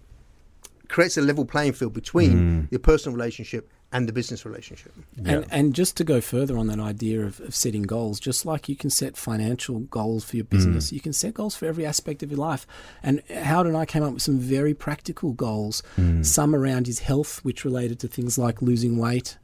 creates 0.88 1.18
a 1.18 1.22
level 1.22 1.46
playing 1.46 1.74
field 1.74 1.94
between 1.94 2.34
mm. 2.34 2.72
your 2.72 2.80
personal 2.80 3.16
relationship 3.16 3.70
and 3.92 4.08
the 4.10 4.14
business 4.14 4.46
relationship. 4.46 4.92
And, 5.24 5.46
and 5.52 5.74
just 5.74 5.96
to 5.98 6.04
go 6.04 6.20
further 6.20 6.58
on 6.58 6.68
that 6.68 6.80
idea 6.80 7.22
of, 7.22 7.40
of 7.40 7.56
setting 7.56 7.84
goals, 7.84 8.20
just 8.20 8.46
like 8.46 8.68
you 8.68 8.76
can 8.76 8.90
set 8.90 9.16
financial 9.16 9.80
goals 9.80 10.26
for 10.26 10.36
your 10.36 10.46
business, 10.46 10.92
you 10.92 11.00
can 11.00 11.14
set 11.14 11.34
goals 11.36 11.56
for 11.56 11.66
every 11.66 11.86
aspect 11.86 12.22
of 12.24 12.30
your 12.32 12.40
life. 12.40 12.68
And 13.02 13.22
Howard 13.30 13.68
and 13.68 13.78
I 13.78 13.86
came 13.86 14.04
up 14.04 14.14
with 14.14 14.22
some 14.24 14.38
very 14.38 14.74
practical 14.74 15.32
goals, 15.34 15.82
some 16.24 16.54
around 16.56 16.88
his 16.88 17.00
health, 17.00 17.40
which 17.46 17.64
related 17.64 18.00
to 18.00 18.08
things 18.08 18.38
like 18.38 18.62
losing 18.62 18.98
weight. 18.98 19.38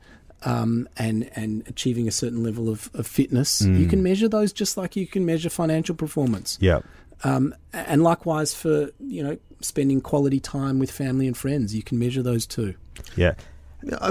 Um, 0.44 0.90
and 0.98 1.30
and 1.36 1.62
achieving 1.68 2.08
a 2.08 2.12
certain 2.12 2.42
level 2.44 2.68
of, 2.68 2.90
of 2.96 3.06
fitness, 3.06 3.62
you 3.62 3.86
can 3.86 4.02
measure 4.02 4.28
those 4.28 4.52
just 4.52 4.76
like 4.76 4.96
you 4.96 5.06
can 5.06 5.24
measure 5.24 5.52
financial 5.52 5.94
performance. 5.94 6.58
yeah, 6.60 6.80
Um, 7.24 7.54
and 7.74 8.02
likewise 8.02 8.52
for 8.56 8.90
you 9.00 9.22
know 9.24 9.38
spending 9.60 10.02
quality 10.02 10.40
time 10.40 10.80
with 10.80 10.90
family 10.90 11.28
and 11.28 11.38
friends, 11.38 11.76
you 11.76 11.84
can 11.84 12.00
measure 12.00 12.24
those 12.24 12.48
too. 12.48 12.74
yeah, 12.98 13.04
Yeah, 13.16 13.34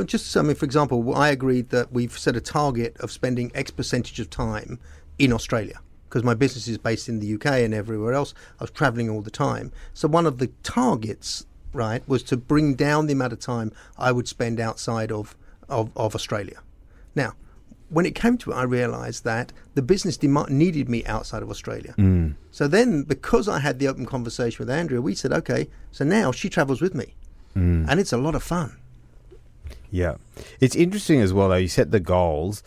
Just 0.05 0.37
I 0.37 0.43
mean, 0.43 0.57
for 0.57 0.65
example, 0.65 1.15
I 1.15 1.31
agreed 1.31 1.71
that 1.71 1.93
we've 1.93 2.17
set 2.19 2.37
a 2.37 2.41
target 2.41 2.97
of 3.01 3.11
spending 3.11 3.51
X 3.55 3.71
percentage 3.71 4.19
of 4.21 4.31
time 4.31 4.79
in 5.19 5.33
Australia 5.33 5.81
because 6.09 6.25
my 6.25 6.35
business 6.35 6.67
is 6.67 6.77
based 6.77 7.09
in 7.09 7.21
the 7.21 7.35
UK 7.35 7.47
and 7.47 7.73
everywhere 7.73 8.13
else. 8.15 8.35
I 8.59 8.65
was 8.65 8.71
traveling 8.73 9.09
all 9.09 9.23
the 9.23 9.31
time. 9.31 9.71
So 9.95 10.09
one 10.09 10.27
of 10.27 10.39
the 10.39 10.49
targets, 10.65 11.47
right, 11.73 12.07
was 12.09 12.25
to 12.25 12.37
bring 12.37 12.75
down 12.75 13.07
the 13.07 13.13
amount 13.13 13.33
of 13.33 13.39
time 13.39 13.73
I 13.97 14.11
would 14.11 14.27
spend 14.27 14.59
outside 14.59 15.13
of 15.13 15.37
of, 15.69 15.91
of 15.97 16.15
Australia. 16.15 16.61
Now, 17.15 17.35
when 17.91 18.07
it 18.07 18.15
came 18.15 18.39
to 18.39 18.53
it, 18.53 18.55
I 18.55 18.63
realised 18.63 19.25
that 19.25 19.53
the 19.75 19.83
business 19.83 20.17
demand, 20.17 20.51
needed 20.51 20.89
me 20.89 21.05
outside 21.07 21.43
of 21.43 21.51
Australia. 21.51 21.95
Mm. 21.99 22.35
So 22.51 22.69
then, 22.69 23.03
because 23.03 23.49
I 23.49 23.59
had 23.59 23.79
the 23.79 23.89
open 23.89 24.07
conversation 24.07 24.59
with 24.59 24.71
Andrea, 24.71 25.01
we 25.01 25.15
said, 25.15 25.33
okay, 25.33 25.69
so 25.91 26.05
now 26.05 26.33
she 26.33 26.49
travels 26.49 26.81
with 26.81 26.95
me, 26.95 27.15
mm. 27.57 27.87
and 27.89 28.01
it's 28.01 28.13
a 28.13 28.17
lot 28.17 28.35
of 28.35 28.43
fun. 28.43 28.77
Yeah. 29.91 30.15
It's 30.61 30.77
interesting 30.77 31.21
as 31.21 31.33
well, 31.33 31.49
though. 31.49 31.57
You 31.57 31.69
set 31.69 31.91
the 31.91 32.01
goals, 32.01 32.63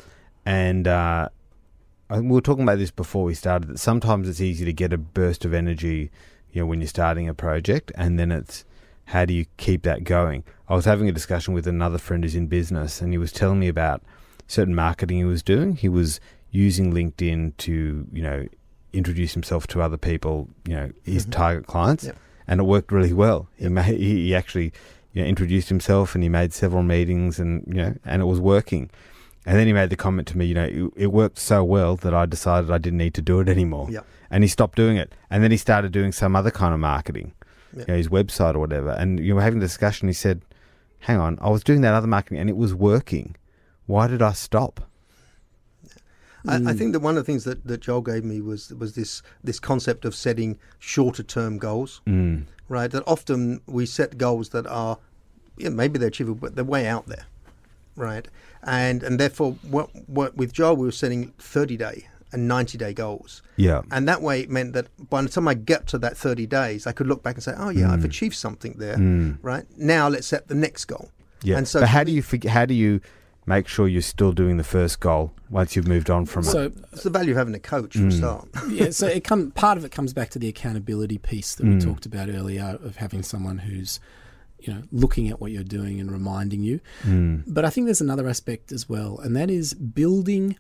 and 0.46 0.88
uh, 0.88 1.30
we 2.10 2.22
were 2.22 2.42
talking 2.42 2.64
about 2.64 2.78
this 2.78 2.92
before 2.92 3.24
we 3.24 3.34
started. 3.34 3.70
That 3.70 3.80
sometimes 3.80 4.28
it's 4.30 4.42
easy 4.42 4.66
to 4.66 4.74
get 4.74 4.94
a 4.94 4.98
burst 4.98 5.46
of 5.46 5.54
energy, 5.54 6.12
you 6.52 6.62
know, 6.62 6.66
when 6.66 6.82
you're 6.82 6.88
starting 6.88 7.28
a 7.30 7.34
project, 7.34 7.92
and 7.96 8.20
then 8.20 8.32
it's 8.32 8.66
how 9.06 9.26
do 9.26 9.34
you 9.34 9.46
keep 9.58 9.84
that 9.84 10.04
going? 10.04 10.44
I 10.70 10.76
was 10.76 10.86
having 10.86 11.10
a 11.10 11.12
discussion 11.12 11.54
with 11.54 11.68
another 11.68 11.98
friend 11.98 12.24
who's 12.24 12.36
in 12.36 12.48
business, 12.48 13.02
and 13.02 13.12
he 13.14 13.18
was 13.18 13.32
telling 13.32 13.60
me 13.60 13.68
about 13.68 14.02
certain 14.48 14.76
marketing 14.76 15.18
he 15.18 15.24
was 15.26 15.44
doing. 15.44 15.76
He 15.76 15.90
was 15.90 16.20
using 16.52 16.94
LinkedIn 16.94 17.58
to, 17.58 18.08
you 18.14 18.22
know, 18.24 18.48
introduce 18.94 19.34
himself 19.34 19.66
to 19.68 19.82
other 19.82 19.98
people, 19.98 20.48
you 20.68 20.76
know, 20.76 20.92
his 21.04 21.26
Mhm. 21.26 21.32
target 21.32 21.66
clients, 21.68 22.04
Yep. 22.06 22.16
and 22.48 22.60
it 22.60 22.64
worked 22.64 22.92
really 22.92 23.12
well. 23.14 23.48
He, 23.58 23.64
Yep. 23.64 23.72
ma- 23.72 23.82
he 23.84 23.96
he 24.28 24.36
actually, 24.36 24.72
you 25.14 25.22
know, 25.22 25.28
introduced 25.28 25.70
himself, 25.70 26.16
and 26.16 26.24
he 26.24 26.30
made 26.30 26.54
several 26.54 26.84
meetings, 26.84 27.40
and 27.40 27.64
you 27.68 27.74
know, 27.82 27.96
and 28.06 28.22
it 28.22 28.26
was 28.26 28.40
working. 28.40 28.90
And 29.46 29.58
then 29.58 29.68
he 29.68 29.74
made 29.74 29.90
the 29.90 29.98
comment 29.98 30.28
to 30.30 30.38
me, 30.38 30.46
you 30.46 30.54
know, 30.54 30.64
it, 30.64 31.04
it 31.04 31.08
worked 31.08 31.38
so 31.38 31.64
well 31.66 31.98
that 31.98 32.14
I 32.14 32.26
decided 32.26 32.72
I 32.72 32.78
didn't 32.78 32.98
need 33.00 33.14
to 33.16 33.22
do 33.22 33.42
it 33.42 33.50
anymore. 33.50 33.90
Yep. 33.92 34.06
And 34.32 34.42
he 34.44 34.48
stopped 34.48 34.78
doing 34.78 34.96
it. 34.96 35.12
And 35.30 35.44
then 35.44 35.52
he 35.52 35.58
started 35.58 35.92
doing 35.92 36.14
some 36.14 36.34
other 36.34 36.50
kind 36.50 36.74
of 36.74 36.80
marketing, 36.80 37.34
Yep. 37.76 37.88
you 37.88 37.92
know, 37.94 37.98
his 37.98 38.08
website 38.08 38.56
or 38.56 38.60
whatever. 38.60 38.92
And 38.92 39.20
you 39.20 39.36
were 39.36 39.42
having 39.42 39.58
a 39.60 39.62
discussion. 39.66 40.08
He 40.08 40.14
said, 40.14 40.44
hang 41.00 41.18
on, 41.20 41.38
I 41.42 41.50
was 41.50 41.62
doing 41.62 41.82
that 41.82 41.94
other 41.94 42.08
marketing 42.08 42.38
and 42.40 42.50
it 42.50 42.56
was 42.56 42.74
working. 42.74 43.36
Why 43.86 44.08
did 44.08 44.22
I 44.22 44.32
stop? 44.32 44.80
I, 46.48 46.56
I 46.56 46.60
Mm. 46.60 46.78
think 46.78 46.94
that 46.94 47.00
one 47.02 47.18
of 47.18 47.26
the 47.26 47.30
things 47.30 47.44
that, 47.46 47.66
that 47.68 47.82
Joel 47.82 48.02
gave 48.02 48.24
me 48.26 48.42
was 48.42 48.74
was 48.74 48.96
this 48.96 49.22
this 49.44 49.60
concept 49.60 50.06
of 50.06 50.14
setting 50.16 50.58
shorter 50.80 51.24
term 51.24 51.58
goals. 51.58 52.02
Mm. 52.08 52.44
Right? 52.74 52.92
That 52.92 53.04
often 53.08 53.62
we 53.68 53.86
set 53.86 54.18
goals 54.18 54.50
that 54.50 54.66
are, 54.68 54.98
yeah, 55.58 55.70
maybe 55.70 56.00
they're 56.00 56.10
achievable, 56.10 56.40
but 56.42 56.56
they're 56.56 56.66
way 56.76 56.88
out 56.88 57.06
there, 57.08 57.26
right? 57.96 58.28
And 58.64 59.04
and 59.04 59.20
therefore, 59.20 59.52
what, 59.70 59.90
what 60.08 60.36
with 60.36 60.52
Joel, 60.54 60.76
we 60.78 60.86
were 60.86 60.92
setting 61.04 61.32
thirty 61.38 61.78
day 61.78 62.08
and 62.32 62.48
ninety 62.48 62.78
day 62.80 62.94
goals, 62.94 63.42
Yeah. 63.58 63.82
and 63.92 64.08
that 64.08 64.22
way 64.22 64.42
it 64.42 64.50
meant 64.50 64.74
that 64.74 64.88
by 65.10 65.22
the 65.22 65.30
time 65.30 65.48
I 65.48 65.54
get 65.54 65.86
to 65.88 65.98
that 66.00 66.18
thirty 66.18 66.48
days, 66.48 66.88
I 66.88 66.92
could 66.92 67.08
look 67.08 67.22
back 67.22 67.36
and 67.36 67.44
say, 67.44 67.54
oh 67.58 67.70
yeah, 67.70 67.92
I've 67.94 68.00
Mm. 68.00 68.06
achieved 68.12 68.36
something 68.36 68.74
there, 68.80 68.98
Mm. 68.98 69.38
right? 69.44 69.66
Now 69.78 70.08
let's 70.10 70.26
set 70.28 70.48
the 70.48 70.56
next 70.56 70.86
goal. 70.86 71.10
Yeah. 71.44 71.58
And 71.58 71.68
so 71.68 71.82
but 71.82 71.90
how 71.90 72.04
do 72.04 72.12
you 72.12 72.24
how 72.50 72.66
do 72.66 72.74
you 72.74 73.02
make 73.46 73.68
sure 73.68 73.88
you're 73.88 74.02
still 74.02 74.32
doing 74.32 74.58
the 74.58 74.64
first 74.64 75.00
goal 75.00 75.32
once 75.50 75.76
you've 75.76 75.88
moved 75.88 76.10
on 76.10 76.26
from 76.26 76.44
it? 76.44 76.48
So 76.52 76.72
It's 76.92 77.04
the 77.04 77.10
value 77.10 77.32
of 77.32 77.38
having 77.38 77.56
a 77.56 77.60
coach 77.60 77.94
for 77.94 78.04
a 78.04 78.10
Mm. 78.10 78.18
start. 78.18 78.48
yeah, 78.70 78.90
so 78.92 79.08
it 79.08 79.24
come 79.24 79.52
part 79.52 79.78
of 79.78 79.86
it 79.86 79.92
comes 79.92 80.14
back 80.14 80.30
to 80.32 80.40
the 80.40 80.48
accountability 80.48 81.18
piece 81.18 81.56
that 81.56 81.66
we 81.66 81.74
Mm. 81.76 81.84
talked 81.84 82.06
about 82.06 82.30
earlier 82.30 82.78
of 82.84 82.98
having 82.98 83.24
someone 83.24 83.60
who's 83.60 84.00
you 84.60 84.74
know 84.74 84.82
looking 84.92 85.28
at 85.30 85.42
what 85.42 85.52
you're 85.52 85.64
doing 85.64 86.00
and 86.00 86.12
reminding 86.12 86.62
you. 86.64 86.80
Mm. 87.04 87.44
But 87.48 87.66
I 87.66 87.70
think 87.70 87.86
there's 87.86 88.02
another 88.02 88.28
aspect 88.30 88.72
as 88.72 88.88
well, 88.88 89.20
and 89.20 89.36
that 89.36 89.50
is 89.50 89.74
building 89.74 90.58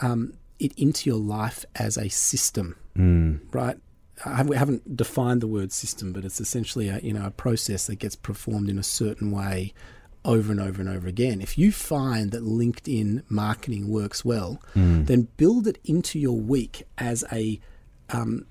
um, 0.00 0.32
it 0.58 0.72
into 0.78 1.10
your 1.10 1.18
life 1.18 1.64
as 1.76 1.98
a 1.98 2.08
system, 2.08 2.76
Mm. 2.96 3.40
right? 3.52 3.76
I 4.24 4.42
we 4.42 4.56
haven't 4.56 4.96
defined 4.96 5.40
the 5.42 5.46
word 5.48 5.70
system, 5.72 6.12
but 6.12 6.24
it's 6.24 6.40
essentially 6.40 6.88
a 6.88 6.98
you 7.00 7.12
know 7.12 7.26
a 7.26 7.30
process 7.30 7.86
that 7.88 7.96
gets 7.96 8.16
performed 8.16 8.68
in 8.70 8.78
a 8.78 8.82
certain 8.82 9.30
way 9.32 9.74
over 10.24 10.52
and 10.52 10.60
over 10.60 10.80
and 10.80 10.88
over 10.88 11.08
again. 11.08 11.40
If 11.40 11.58
you 11.58 11.72
find 11.72 12.30
that 12.30 12.42
LinkedIn 12.44 13.22
marketing 13.28 13.88
works 13.88 14.24
well, 14.24 14.60
Mm. 14.74 15.06
then 15.06 15.28
build 15.36 15.66
it 15.66 15.78
into 15.84 16.18
your 16.18 16.38
week 16.38 16.84
as 16.98 17.24
a 17.32 17.60
um, 18.10 18.46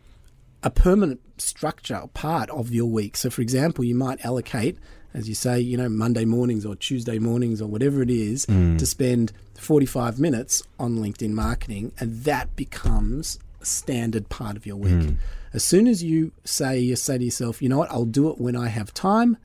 a 0.64 0.70
permanent 0.70 1.20
structure 1.38 1.96
or 1.98 2.08
part 2.10 2.50
of 2.52 2.72
your 2.72 2.86
week. 2.86 3.16
So, 3.18 3.30
for 3.30 3.42
example, 3.42 3.84
you 3.84 3.96
might 3.96 4.24
allocate, 4.26 4.78
as 5.14 5.28
you 5.30 5.34
say, 5.36 5.60
you 5.60 5.76
know, 5.78 5.90
Monday 5.90 6.26
mornings 6.26 6.66
or 6.66 6.76
Tuesday 6.76 7.18
mornings 7.20 7.62
or 7.62 7.68
whatever 7.68 8.02
it 8.04 8.10
is, 8.10 8.46
Mm. 8.48 8.78
to 8.78 8.86
spend 8.86 9.32
45 9.58 10.20
minutes 10.20 10.62
on 10.80 10.98
LinkedIn 10.98 11.32
marketing, 11.32 11.92
and 12.00 12.24
that 12.26 12.56
becomes 12.56 13.40
a 13.62 13.66
standard 13.66 14.30
part 14.30 14.56
of 14.58 14.66
your 14.66 14.76
week. 14.78 14.94
Mm. 14.94 15.18
As 15.54 15.64
soon 15.64 15.88
as 15.88 16.04
you 16.04 16.32
say 16.44 16.80
you 16.80 16.96
say 16.96 17.18
to 17.18 17.24
yourself, 17.24 17.62
you 17.62 17.70
know 17.70 17.78
what, 17.80 17.92
I'll 17.92 18.06
do 18.06 18.30
it 18.30 18.40
when 18.40 18.56
I 18.56 18.68
have 18.70 18.94
time, 18.94 19.38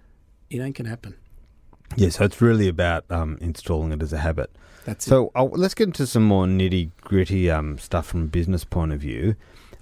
it 0.51 0.61
ain't 0.61 0.77
gonna 0.77 0.89
happen. 0.91 1.15
Yeah, 1.95 2.09
so 2.09 2.25
it's 2.25 2.41
really 2.41 2.69
about 2.69 3.05
um, 3.11 3.39
installing 3.41 3.93
it 3.93 4.03
as 4.03 4.13
a 4.13 4.19
habit. 4.19 4.51
That's 4.85 5.07
it. 5.07 5.11
So 5.11 5.31
uh, 5.35 5.45
let's 5.45 5.75
get 5.75 5.85
into 5.89 6.07
some 6.07 6.25
more 6.25 6.47
nitty 6.47 6.91
gritty 7.01 7.51
um, 7.51 7.79
stuff 7.79 8.07
from 8.07 8.23
a 8.23 8.27
business 8.27 8.65
point 8.65 8.93
of 8.93 9.01
view. 9.01 9.37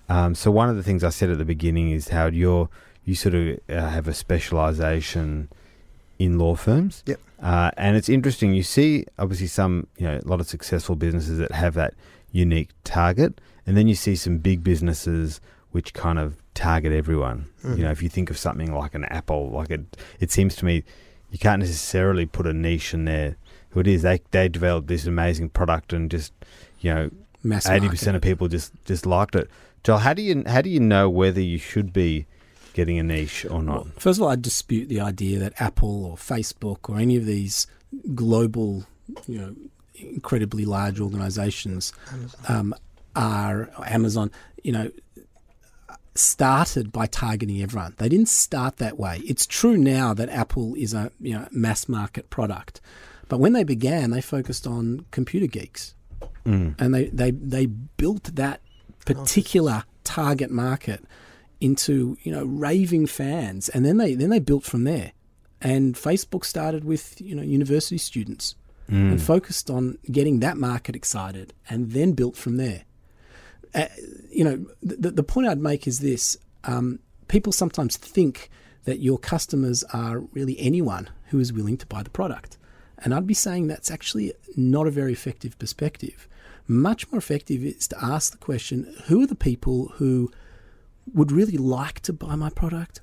Um, 0.09 0.35
so 0.35 0.51
one 0.51 0.69
of 0.69 0.77
the 0.77 0.83
things 0.83 1.03
I 1.03 1.09
said 1.09 1.31
at 1.31 1.39
the 1.39 1.45
beginning 1.45 1.91
is 1.91 2.09
how 2.09 2.27
you're 2.27 2.69
you 3.05 3.15
sort 3.15 3.35
of 3.35 3.59
uh, 3.69 3.89
have 3.89 4.09
a 4.09 4.15
specialisation 4.15 5.49
in 6.19 6.39
law 6.39 6.55
firms. 6.55 7.03
Yep. 7.07 7.21
Uh, 7.43 7.71
and 7.77 7.97
it's 7.97 8.09
interesting. 8.09 8.55
You 8.55 8.63
see, 8.63 9.07
obviously, 9.19 9.47
some 9.47 9.87
you 9.97 10.07
know 10.07 10.21
a 10.25 10.29
lot 10.29 10.41
of 10.41 10.47
successful 10.47 10.95
businesses 10.97 11.39
that 11.39 11.53
have 11.53 11.75
that 11.75 11.95
unique 12.33 12.71
target, 12.85 13.41
and 13.67 13.77
then 13.77 13.89
you 13.89 13.95
see 13.95 14.17
some 14.17 14.39
big 14.39 14.65
businesses 14.65 15.41
which 15.73 15.93
kind 15.93 16.19
of 16.19 16.37
target 16.55 16.93
everyone. 16.93 17.47
Mhm. 17.65 17.79
You 17.79 17.85
know, 17.85 17.91
if 17.91 18.03
you 18.03 18.09
think 18.09 18.31
of 18.31 18.39
something 18.39 18.73
like 18.75 18.95
an 18.95 19.05
Apple, 19.07 19.51
like 19.51 19.71
it, 19.71 19.97
it 20.21 20.31
seems 20.31 20.55
to 20.57 20.65
me 20.65 20.85
you 21.35 21.39
can't 21.41 21.59
necessarily 21.59 22.27
put 22.27 22.47
a 22.47 22.53
niche 22.53 22.95
in 22.95 23.07
there. 23.07 23.35
Who 23.71 23.81
it 23.81 23.89
is? 23.89 24.03
They 24.03 24.21
they 24.31 24.49
developed 24.49 24.87
this 24.87 25.05
amazing 25.05 25.49
product 25.49 25.93
and 25.93 26.09
just 26.09 26.33
you 26.79 26.95
know 26.95 27.11
eighty 27.69 27.89
percent 27.89 28.15
of 28.15 28.23
people 28.23 28.47
just 28.47 28.73
just 28.85 29.05
liked 29.05 29.35
it. 29.35 29.51
Joel, 29.83 29.99
how 29.99 30.15
do 30.15 30.23
you 30.23 30.45
how 30.47 30.63
do 30.63 30.71
you 30.71 30.79
know 30.79 31.11
whether 31.11 31.41
you 31.41 31.59
should 31.59 31.93
be 31.93 32.27
getting 32.73 33.01
a 33.01 33.03
niche 33.03 33.45
or 33.51 33.65
not? 33.65 33.85
Well, 33.85 33.93
first 33.99 34.21
of 34.21 34.23
all, 34.23 34.29
I 34.29 34.37
dispute 34.37 34.89
the 34.89 35.01
idea 35.01 35.41
that 35.41 35.61
Apple 35.61 36.05
or 36.05 36.15
Facebook 36.15 36.89
or 36.89 37.01
any 37.01 37.17
of 37.17 37.27
these 37.27 37.67
global, 38.15 38.85
you 39.27 39.41
know, 39.41 39.57
incredibly 39.97 40.65
large 40.65 41.01
organisations 41.01 41.93
um, 42.47 42.73
are 43.17 43.71
Amazon. 43.85 44.31
You 44.63 44.71
know, 44.71 44.91
started 46.15 46.93
by 46.93 47.07
targeting 47.07 47.61
everyone. 47.63 47.95
They 47.99 48.09
didn't 48.09 48.29
start 48.29 48.77
that 48.77 48.99
way. 48.99 49.21
It's 49.27 49.47
true 49.47 49.77
now 49.77 50.15
that 50.15 50.29
Apple 50.29 50.75
is 50.77 50.95
a 50.95 51.11
you 51.21 51.35
know 51.35 51.49
mass 51.51 51.89
market 51.89 52.31
product, 52.31 52.81
but 53.29 53.39
when 53.41 53.53
they 53.53 53.65
began, 53.65 54.11
they 54.11 54.21
focused 54.21 54.67
on 54.67 55.07
computer 55.11 55.47
geeks 55.47 55.95
Mm. 56.47 56.75
and 56.79 56.95
they, 56.95 57.07
they, 57.09 57.31
they 57.31 57.67
built 57.67 58.25
that 58.37 58.61
particular 59.07 59.85
target 60.05 60.51
market 60.51 61.03
into 61.61 62.17
you 62.23 62.31
know 62.33 62.45
raving 62.45 63.07
fans, 63.07 63.69
and 63.71 63.85
then 63.85 63.97
they 63.97 64.15
then 64.15 64.31
they 64.31 64.39
built 64.41 64.65
from 64.65 64.85
there. 64.85 65.13
And 65.63 65.95
Facebook 65.95 66.45
started 66.45 66.85
with 66.85 67.21
you 67.21 67.35
know 67.35 67.43
university 67.43 67.99
students 67.99 68.55
Mm. 68.91 69.13
and 69.13 69.23
focused 69.23 69.71
on 69.71 69.97
getting 70.13 70.41
that 70.41 70.59
market 70.59 70.95
excited, 70.95 71.55
and 71.71 71.93
then 71.93 72.13
built 72.13 72.37
from 72.37 72.59
there. 72.59 72.83
Uh, 73.75 73.87
you 74.31 74.45
know, 74.45 74.65
the, 74.83 75.11
the 75.11 75.23
point 75.23 75.49
I'd 75.49 75.59
make 75.59 75.87
is 75.87 76.01
this: 76.01 76.37
um, 76.65 76.99
people 77.29 77.53
sometimes 77.53 77.97
think 77.97 78.51
that 78.85 79.01
your 79.01 79.19
customers 79.19 79.83
are 79.93 80.21
really 80.33 80.59
anyone 80.59 81.09
who 81.29 81.39
is 81.41 81.53
willing 81.53 81.77
to 81.79 81.87
buy 81.87 82.03
the 82.03 82.11
product. 82.11 82.59
And 82.99 83.15
I'd 83.15 83.27
be 83.27 83.35
saying 83.35 83.67
that's 83.67 83.91
actually 83.91 84.33
not 84.57 84.87
a 84.87 84.91
very 84.91 85.13
effective 85.13 85.59
perspective. 85.59 86.29
Much 86.67 87.11
more 87.11 87.19
effective 87.19 87.65
is 87.65 87.89
to 87.89 87.97
ask 88.03 88.33
the 88.33 88.39
question 88.39 88.95
who 89.07 89.23
are 89.23 89.27
the 89.27 89.35
people 89.35 89.89
who 89.97 90.31
would 91.13 91.33
really 91.33 91.57
like 91.59 92.01
to 92.01 92.13
buy 92.13 92.35
my 92.35 92.49
product, 92.51 93.01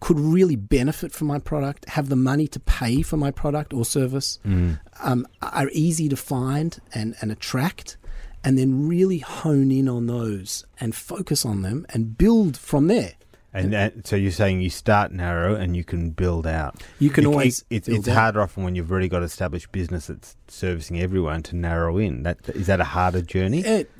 could 0.00 0.18
really 0.20 0.56
benefit 0.56 1.12
from 1.12 1.28
my 1.28 1.38
product, 1.38 1.88
have 1.90 2.08
the 2.08 2.16
money 2.16 2.46
to 2.48 2.60
pay 2.60 3.00
for 3.02 3.16
my 3.16 3.30
product 3.30 3.72
or 3.72 3.84
service, 3.84 4.38
Mm. 4.44 4.78
um, 5.02 5.26
are 5.40 5.70
easy 5.72 6.08
to 6.08 6.16
find 6.16 6.78
and, 6.92 7.14
and 7.20 7.30
attract, 7.32 7.96
and 8.44 8.58
then 8.58 8.86
really 8.86 9.18
hone 9.18 9.70
in 9.72 9.88
on 9.88 10.06
those 10.06 10.64
and 10.78 10.94
focus 10.94 11.44
on 11.44 11.62
them 11.62 11.86
and 11.90 12.16
build 12.18 12.56
from 12.56 12.86
there. 12.88 13.12
And 13.56 13.72
that, 13.72 14.06
so 14.06 14.16
you're 14.16 14.32
saying 14.32 14.62
you 14.62 14.70
start 14.70 15.12
narrow 15.12 15.54
and 15.54 15.76
you 15.76 15.84
can 15.84 16.10
build 16.10 16.44
out. 16.44 16.82
You 16.98 17.08
can 17.08 17.22
It- 17.24 17.28
always 17.28 17.64
it- 17.70 17.88
it's, 17.88 18.08
out. 18.08 18.14
harder 18.16 18.40
often 18.42 18.64
when 18.64 18.74
you've 18.74 18.90
already 18.90 19.08
got 19.08 19.22
established 19.22 19.70
business 19.70 20.08
that's 20.08 20.36
servicing 20.48 21.00
everyone 21.00 21.42
to 21.44 21.56
narrow 21.56 21.96
in. 21.98 22.24
That 22.24 22.38
is 22.54 22.66
that 22.66 22.80
a 22.80 22.84
harder 22.84 23.22
journey? 23.22 23.60
It, 23.60 23.90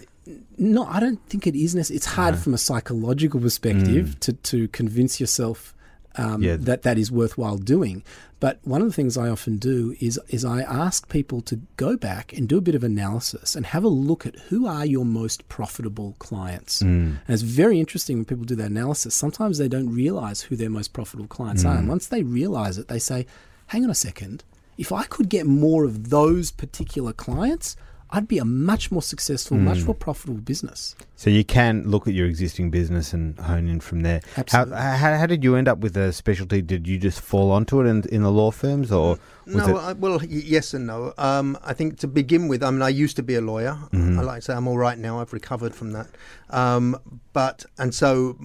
no, 0.59 0.85
I 0.87 1.01
don't 1.01 1.21
think 1.29 1.47
it 1.47 1.55
is. 1.55 1.75
It's 1.91 2.07
hard 2.07 2.35
No. 2.35 2.41
from 2.41 2.55
a 2.55 2.59
psychological 2.59 3.41
perspective 3.41 4.07
mm. 4.17 4.21
to, 4.21 4.33
to 4.33 4.69
convince 4.69 5.21
yourself 5.21 5.74
um, 6.17 6.43
Yeah. 6.43 6.57
that 6.57 6.83
that 6.83 6.99
is 6.99 7.11
worthwhile 7.11 7.59
doing. 7.59 8.03
But 8.41 8.59
one 8.63 8.83
of 8.83 8.89
the 8.89 8.93
things 8.93 9.17
I 9.17 9.29
often 9.29 9.57
do 9.57 9.97
is 10.01 10.21
is 10.29 10.45
I 10.45 10.61
ask 10.63 11.09
people 11.09 11.41
to 11.43 11.61
go 11.77 11.97
back 11.97 12.33
and 12.37 12.47
do 12.49 12.59
a 12.59 12.61
bit 12.61 12.75
of 12.75 12.85
analysis 12.85 13.57
and 13.57 13.65
have 13.67 13.85
a 13.85 13.89
look 13.89 14.27
at 14.27 14.37
who 14.51 14.67
are 14.67 14.85
your 14.85 15.05
most 15.05 15.49
profitable 15.49 16.15
clients. 16.19 16.83
Mm. 16.83 17.19
And 17.27 17.29
it's 17.29 17.43
very 17.43 17.81
interesting 17.81 18.19
when 18.19 18.25
people 18.27 18.45
do 18.45 18.57
that 18.57 18.71
analysis. 18.71 19.15
Sometimes 19.15 19.59
they 19.59 19.69
don't 19.69 19.89
realize 19.95 20.43
who 20.43 20.57
their 20.57 20.71
most 20.71 20.93
profitable 20.93 21.29
clients 21.29 21.65
are. 21.65 21.77
And 21.79 21.89
once 21.89 22.07
they 22.09 22.23
realize 22.23 22.77
it, 22.77 22.89
they 22.89 22.99
say, 22.99 23.27
hang 23.69 23.85
on 23.85 23.91
a 23.91 23.95
second, 23.95 24.45
if 24.77 24.93
I 24.93 25.05
could 25.05 25.29
get 25.29 25.47
more 25.47 25.85
of 25.85 26.11
those 26.11 26.51
particular 26.51 27.13
clients, 27.13 27.77
I'd 28.15 28.29
be 28.29 28.39
a 28.39 28.45
much 28.45 28.93
more 28.93 29.03
successful, 29.03 29.57
much 29.57 29.83
more 29.83 29.95
profitable 29.95 30.41
business. 30.41 30.95
So 31.17 31.31
you 31.31 31.45
can 31.45 31.83
look 31.83 32.07
at 32.07 32.15
your 32.15 32.29
existing 32.29 32.71
business 32.71 33.13
and 33.13 33.37
hone 33.41 33.67
in 33.67 33.81
from 33.81 34.03
there. 34.03 34.21
How, 34.37 34.43
Absolutely. 34.43 34.77
how, 34.77 35.17
how 35.17 35.27
did 35.27 35.43
you 35.43 35.57
end 35.57 35.67
up 35.67 35.79
with 35.79 35.97
a 35.97 36.13
specialty? 36.13 36.63
Did 36.63 36.87
you 36.87 36.97
just 36.97 37.21
fall 37.21 37.51
onto 37.51 37.81
it 37.81 37.89
in, 37.89 38.05
in 38.11 38.23
the 38.23 38.31
law 38.31 38.53
firms, 38.53 38.93
or 38.93 39.19
no, 39.47 39.67
it? 39.67 39.81
I, 39.81 39.93
well, 39.95 40.19
y- 40.19 40.27
yes 40.29 40.75
and 40.75 40.87
no. 40.87 41.13
Um, 41.19 41.59
I 41.65 41.73
think 41.73 41.99
to 41.99 42.07
begin 42.07 42.47
with, 42.47 42.63
I 42.63 42.71
mean, 42.71 42.83
I 42.83 42.89
used 42.89 43.17
to 43.17 43.25
be 43.25 43.35
a 43.35 43.41
lawyer. 43.41 43.77
Mm-hmm. 43.93 44.21
I 44.21 44.23
like 44.23 44.37
to 44.37 44.43
say 44.43 44.55
I'm 44.55 44.69
all 44.69 44.79
right 44.79 44.97
now. 44.97 45.21
I've 45.21 45.33
recovered 45.33 45.75
from 45.75 45.91
that. 45.91 46.07
Um, 46.51 47.19
but 47.33 47.65
and 47.79 47.93
so 47.93 48.39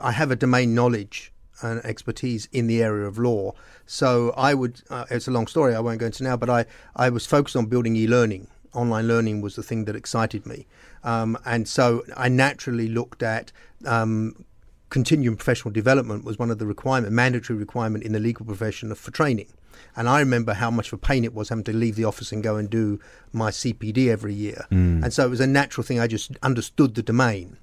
I 0.00 0.12
have 0.12 0.30
a 0.30 0.36
domain 0.36 0.72
knowledge 0.72 1.32
and 1.62 1.84
expertise 1.84 2.48
in 2.52 2.68
the 2.68 2.80
area 2.80 3.08
of 3.08 3.18
law. 3.18 3.54
So 3.86 4.32
I 4.36 4.54
would. 4.54 4.82
Uh, 4.88 5.06
it's 5.10 5.26
a 5.26 5.32
long 5.32 5.48
story. 5.48 5.74
I 5.74 5.80
won't 5.80 5.98
go 5.98 6.06
into 6.06 6.22
now. 6.22 6.36
But 6.36 6.48
I 6.48 6.66
I 6.94 7.08
was 7.10 7.26
focused 7.26 7.56
on 7.56 7.66
building 7.66 7.96
e-learning. 7.96 8.46
Online 8.76 9.08
learning 9.08 9.40
was 9.40 9.56
the 9.56 9.62
thing 9.62 9.84
that 9.86 9.96
excited 9.96 10.46
me, 10.46 10.66
um, 11.02 11.36
and 11.44 11.66
so 11.66 12.04
I 12.16 12.28
naturally 12.28 12.88
looked 12.88 13.22
at. 13.22 13.52
Um, 13.84 14.44
continuing 14.88 15.36
professional 15.36 15.72
development 15.72 16.24
was 16.24 16.38
one 16.38 16.48
of 16.48 16.58
the 16.60 16.66
requirement, 16.66 17.12
mandatory 17.12 17.58
requirement 17.58 18.04
in 18.04 18.12
the 18.12 18.20
legal 18.20 18.46
profession 18.46 18.94
for 18.94 19.10
training. 19.10 19.52
And 19.96 20.08
I 20.08 20.20
remember 20.20 20.54
how 20.54 20.70
much 20.70 20.88
of 20.88 20.92
a 20.92 20.98
pain 20.98 21.24
it 21.24 21.34
was 21.34 21.48
having 21.48 21.64
to 21.64 21.72
leave 21.72 21.96
the 21.96 22.04
office 22.04 22.30
and 22.30 22.40
go 22.42 22.56
and 22.56 22.70
do 22.70 23.00
my 23.32 23.50
CPD 23.50 24.08
every 24.08 24.32
year. 24.32 24.66
And 24.70 25.12
so 25.12 25.26
it 25.26 25.28
was 25.30 25.40
a 25.40 25.46
natural 25.46 25.84
thing. 25.84 25.98
I 25.98 26.06
just 26.06 26.30
understood 26.42 26.94
the 26.94 27.02
domain. 27.02 27.56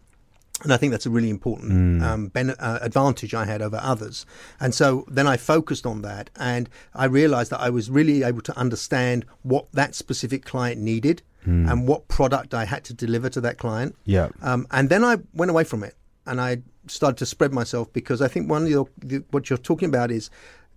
And 0.62 0.72
I 0.72 0.78
think 0.78 0.92
that's 0.92 1.06
a 1.06 1.10
really 1.10 1.30
important 1.30 2.04
um, 2.04 2.28
ben- 2.28 2.52
uh, 2.52 2.80
advantage 2.82 3.34
I 3.34 3.46
had 3.46 3.62
over 3.62 3.80
others. 3.82 4.26
And 4.60 4.74
so 4.74 5.04
then 5.10 5.28
I 5.28 5.36
focused 5.36 5.86
on 5.86 6.04
that, 6.04 6.30
and 6.38 6.70
I 6.94 7.06
realized 7.06 7.52
that 7.52 7.60
I 7.60 7.70
was 7.70 7.90
really 7.90 8.24
able 8.24 8.42
to 8.44 8.58
understand 8.58 9.26
what 9.42 9.70
that 9.74 9.96
specific 9.96 10.46
client 10.46 10.80
needed 10.80 11.22
and 11.46 11.88
what 11.90 12.08
product 12.08 12.54
I 12.54 12.64
had 12.64 12.86
to 12.86 12.94
deliver 12.94 13.28
to 13.30 13.42
that 13.42 13.58
client. 13.58 13.98
Yeah. 14.06 14.30
Um, 14.42 14.66
and 14.72 14.90
then 14.90 15.04
I 15.04 15.18
went 15.34 15.52
away 15.52 15.66
from 15.66 15.84
it 15.84 15.94
and 16.26 16.40
I 16.40 16.62
started 16.88 17.18
to 17.18 17.26
spread 17.26 17.52
myself 17.52 17.92
because 17.92 18.22
I 18.22 18.30
think 18.30 18.50
one 18.50 18.64
of 18.64 18.70
your, 18.70 18.88
the, 18.98 19.26
what 19.32 19.50
you're 19.50 19.58
talking 19.58 19.90
about 19.90 20.10
is 20.10 20.30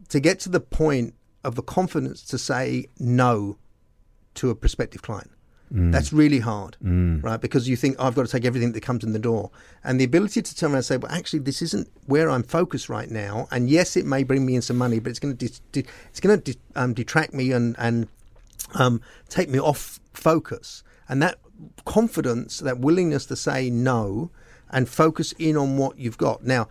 to 0.08 0.18
get 0.18 0.40
to 0.40 0.48
the 0.48 0.58
point 0.58 1.14
of 1.44 1.54
the 1.54 1.62
confidence 1.62 2.22
to 2.24 2.38
say 2.38 2.86
no 2.98 3.58
to 4.34 4.50
a 4.50 4.56
prospective 4.56 5.02
client. 5.02 5.30
That's 5.70 6.12
really 6.12 6.38
hard, 6.38 6.76
right? 7.22 7.40
Because 7.40 7.68
you 7.68 7.76
think 7.76 7.96
oh, 7.98 8.06
I've 8.06 8.14
got 8.14 8.24
to 8.26 8.30
take 8.30 8.44
everything 8.44 8.72
that 8.72 8.82
comes 8.82 9.02
in 9.02 9.12
the 9.12 9.18
door, 9.18 9.50
and 9.82 10.00
the 10.00 10.04
ability 10.04 10.42
to 10.42 10.54
turn 10.56 10.70
around 10.70 10.76
and 10.76 10.84
say, 10.84 10.96
"Well, 10.96 11.10
actually, 11.10 11.40
this 11.40 11.60
isn't 11.60 11.88
where 12.06 12.30
I'm 12.30 12.44
focused 12.44 12.88
right 12.88 13.10
now." 13.10 13.48
And 13.50 13.68
yes, 13.68 13.96
it 13.96 14.06
may 14.06 14.22
bring 14.22 14.46
me 14.46 14.54
in 14.54 14.62
some 14.62 14.76
money, 14.76 15.00
but 15.00 15.10
it's 15.10 15.18
going 15.18 15.36
to 15.36 15.46
dis- 15.46 15.60
di- 15.72 15.84
it's 16.08 16.20
going 16.20 16.40
to 16.40 16.52
di- 16.52 16.60
um, 16.76 16.94
detract 16.94 17.34
me 17.34 17.50
and 17.52 17.74
and 17.78 18.06
um, 18.74 19.00
take 19.28 19.48
me 19.48 19.58
off 19.58 19.98
focus. 20.14 20.84
And 21.08 21.20
that 21.22 21.38
confidence, 21.84 22.58
that 22.58 22.78
willingness 22.78 23.26
to 23.26 23.36
say 23.36 23.70
no 23.70 24.30
and 24.70 24.88
focus 24.88 25.32
in 25.38 25.56
on 25.56 25.78
what 25.78 25.98
you've 25.98 26.18
got. 26.18 26.44
Now, 26.44 26.68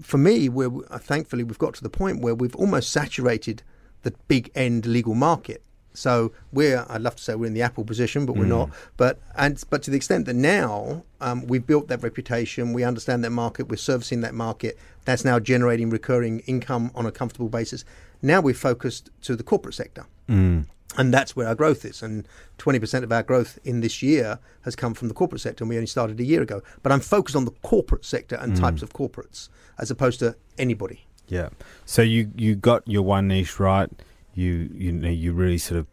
for 0.00 0.18
me, 0.18 0.48
where 0.48 0.70
uh, 0.90 0.98
thankfully 0.98 1.44
we've 1.44 1.58
got 1.58 1.74
to 1.74 1.82
the 1.82 1.90
point 1.90 2.20
where 2.20 2.34
we've 2.34 2.56
almost 2.56 2.90
saturated 2.90 3.62
the 4.02 4.12
big 4.28 4.50
end 4.54 4.86
legal 4.86 5.14
market. 5.14 5.62
So 5.94 6.32
we're, 6.52 6.84
I'd 6.88 7.00
love 7.00 7.16
to 7.16 7.22
say 7.22 7.34
we're 7.34 7.46
in 7.46 7.54
the 7.54 7.62
Apple 7.62 7.84
position, 7.84 8.26
but 8.26 8.34
we're 8.34 8.42
hmm. 8.44 8.50
not. 8.50 8.70
But 8.96 9.20
and 9.36 9.62
but 9.70 9.82
to 9.84 9.90
the 9.90 9.96
extent 9.96 10.26
that 10.26 10.34
now 10.34 11.04
um, 11.20 11.46
we've 11.46 11.66
built 11.66 11.88
that 11.88 12.02
reputation, 12.02 12.72
we 12.72 12.84
understand 12.84 13.24
that 13.24 13.30
market, 13.30 13.68
we're 13.68 13.76
servicing 13.76 14.20
that 14.22 14.34
market. 14.34 14.78
That's 15.04 15.24
now 15.24 15.38
generating 15.38 15.90
recurring 15.90 16.40
income 16.40 16.90
on 16.94 17.06
a 17.06 17.12
comfortable 17.12 17.48
basis. 17.48 17.84
Now 18.22 18.40
we're 18.40 18.54
focused 18.54 19.10
to 19.22 19.36
the 19.36 19.42
corporate 19.42 19.74
sector. 19.74 20.06
Hmm. 20.26 20.62
And 20.96 21.12
that's 21.12 21.34
where 21.34 21.48
our 21.48 21.56
growth 21.56 21.84
is. 21.84 22.02
And 22.02 22.28
20% 22.58 23.02
of 23.02 23.10
our 23.10 23.24
growth 23.24 23.58
in 23.64 23.80
this 23.80 24.00
year 24.00 24.38
has 24.62 24.76
come 24.76 24.94
from 24.94 25.08
the 25.08 25.14
corporate 25.14 25.40
sector, 25.40 25.64
and 25.64 25.68
we 25.68 25.74
only 25.74 25.88
started 25.88 26.20
a 26.20 26.24
year 26.24 26.40
ago. 26.40 26.62
But 26.84 26.92
I'm 26.92 27.00
focused 27.00 27.34
on 27.34 27.46
the 27.46 27.50
corporate 27.62 28.04
sector 28.04 28.36
and 28.36 28.56
hmm. 28.56 28.62
types 28.62 28.82
of 28.82 28.92
corporates 28.92 29.48
as 29.78 29.90
opposed 29.90 30.18
to 30.20 30.36
anybody. 30.58 31.06
Yeah. 31.28 31.48
So 31.84 32.02
you 32.02 32.30
you 32.36 32.54
got 32.54 32.86
your 32.86 33.02
one 33.02 33.28
niche 33.28 33.58
right. 33.58 33.90
You 34.34 34.70
you 34.74 34.92
know 34.92 35.08
you 35.08 35.32
really 35.32 35.58
sort 35.58 35.80
of 35.80 35.86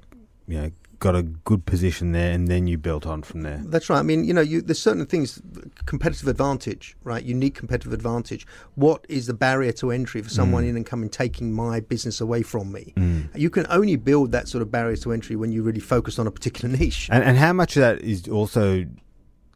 you 0.47 0.61
know 0.61 0.71
got 1.01 1.15
a 1.15 1.23
good 1.23 1.65
position 1.65 2.11
there, 2.11 2.31
and 2.31 2.47
then 2.47 2.67
you 2.67 2.77
built 2.77 3.05
on 3.07 3.23
from 3.23 3.41
there. 3.41 3.59
That's 3.65 3.89
right. 3.89 3.97
I 3.97 4.03
mean, 4.03 4.23
you 4.23 4.33
know, 4.33 4.41
you, 4.41 4.61
there's 4.61 4.79
certain 4.79 5.05
things, 5.07 5.41
competitive 5.87 6.27
advantage, 6.27 6.95
right? 7.03 7.23
Unique 7.23 7.55
competitive 7.55 7.91
advantage. 7.91 8.45
What 8.75 9.03
is 9.09 9.25
the 9.25 9.33
barrier 9.33 9.71
to 9.73 9.91
entry 9.91 10.21
for 10.21 10.29
someone 10.29 10.63
mm. 10.63 10.69
in 10.69 10.75
and 10.77 10.85
coming 10.85 11.09
taking 11.09 11.51
my 11.51 11.79
business 11.79 12.21
away 12.21 12.43
from 12.43 12.71
me? 12.71 12.93
Mm. 12.95 13.35
You 13.35 13.49
can 13.49 13.65
only 13.69 13.95
build 13.95 14.31
that 14.31 14.47
sort 14.47 14.61
of 14.61 14.71
barrier 14.71 14.95
to 14.97 15.11
entry 15.11 15.35
when 15.35 15.51
you 15.51 15.63
really 15.63 15.79
focus 15.79 16.19
on 16.19 16.27
a 16.27 16.31
particular 16.31 16.73
niche. 16.77 17.09
And 17.11 17.23
and 17.23 17.37
how 17.37 17.51
much 17.51 17.75
of 17.75 17.81
that 17.81 18.01
is 18.01 18.27
also 18.27 18.85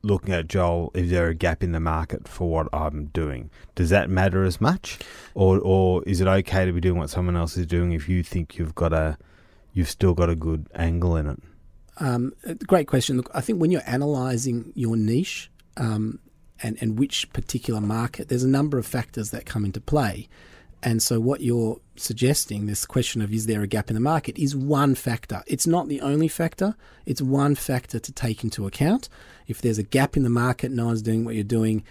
looking 0.05 0.33
at 0.33 0.47
Joel? 0.47 0.91
Is 0.93 1.09
there 1.09 1.27
a 1.27 1.35
gap 1.35 1.63
in 1.63 1.71
the 1.71 1.79
market 1.79 2.27
for 2.27 2.49
what 2.49 2.67
I'm 2.73 3.05
doing? 3.07 3.49
Does 3.75 3.89
that 3.89 4.09
matter 4.09 4.43
as 4.43 4.61
much, 4.61 4.99
or 5.33 5.59
or 5.59 6.03
is 6.03 6.21
it 6.21 6.27
okay 6.27 6.65
to 6.65 6.71
be 6.71 6.81
doing 6.81 6.97
what 6.97 7.09
someone 7.09 7.35
else 7.35 7.57
is 7.57 7.65
doing 7.65 7.91
if 7.91 8.07
you 8.07 8.23
think 8.23 8.57
you've 8.57 8.75
got 8.75 8.93
a 8.93 9.17
you've 9.73 9.89
still 9.89 10.13
got 10.13 10.29
a 10.29 10.35
good 10.35 10.67
angle 10.75 11.15
in 11.15 11.27
it? 11.27 11.39
Um, 11.97 12.33
great 12.67 12.87
question. 12.87 13.17
Look, 13.17 13.29
I 13.33 13.41
think 13.41 13.59
when 13.59 13.71
you're 13.71 13.81
analysing 13.85 14.71
your 14.75 14.95
niche 14.95 15.49
um, 15.77 16.19
and 16.61 16.77
and 16.81 16.99
which 16.99 17.31
particular 17.33 17.81
market, 17.81 18.29
there's 18.29 18.43
a 18.43 18.47
number 18.47 18.77
of 18.77 18.85
factors 18.85 19.31
that 19.31 19.45
come 19.45 19.65
into 19.65 19.81
play. 19.81 20.27
And 20.83 21.01
so, 21.01 21.19
what 21.19 21.41
you're 21.41 21.79
suggesting, 21.95 22.67
this 22.67 22.85
question 22.85 23.21
of 23.23 23.33
is 23.33 23.47
there 23.47 23.63
a 23.63 23.67
gap 23.67 23.89
in 23.89 23.95
the 23.95 23.99
market, 23.99 24.37
is 24.37 24.55
one 24.55 24.93
factor. 24.93 25.41
It's 25.47 25.65
not 25.65 25.87
the 25.87 25.99
only 26.01 26.27
factor. 26.27 26.75
It's 27.07 27.23
one 27.23 27.55
factor 27.55 27.97
to 27.97 28.11
take 28.11 28.43
into 28.43 28.67
account. 28.67 29.09
If 29.47 29.61
there's 29.61 29.77
a 29.77 29.83
gap 29.83 30.17
in 30.17 30.23
the 30.23 30.29
market, 30.29 30.71
no 30.71 30.87
one's 30.87 31.01
doing 31.01 31.25
what 31.25 31.35
you're 31.35 31.43
doing, 31.43 31.83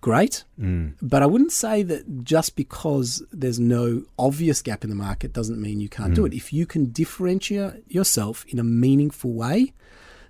great. 0.00 0.44
Mm. 0.58 0.94
But 1.00 1.22
I 1.22 1.26
wouldn't 1.26 1.52
say 1.52 1.82
that 1.84 2.24
just 2.24 2.56
because 2.56 3.22
there's 3.32 3.60
no 3.60 4.04
obvious 4.18 4.62
gap 4.62 4.84
in 4.84 4.90
the 4.90 4.96
market 4.96 5.32
doesn't 5.32 5.60
mean 5.60 5.80
you 5.80 5.88
can't 5.88 6.14
do 6.14 6.22
mm. 6.22 6.28
it. 6.28 6.34
If 6.34 6.52
you 6.52 6.66
can 6.66 6.86
differentiate 6.92 7.84
yourself 7.88 8.44
in 8.48 8.58
a 8.58 8.64
meaningful 8.64 9.32
way, 9.32 9.72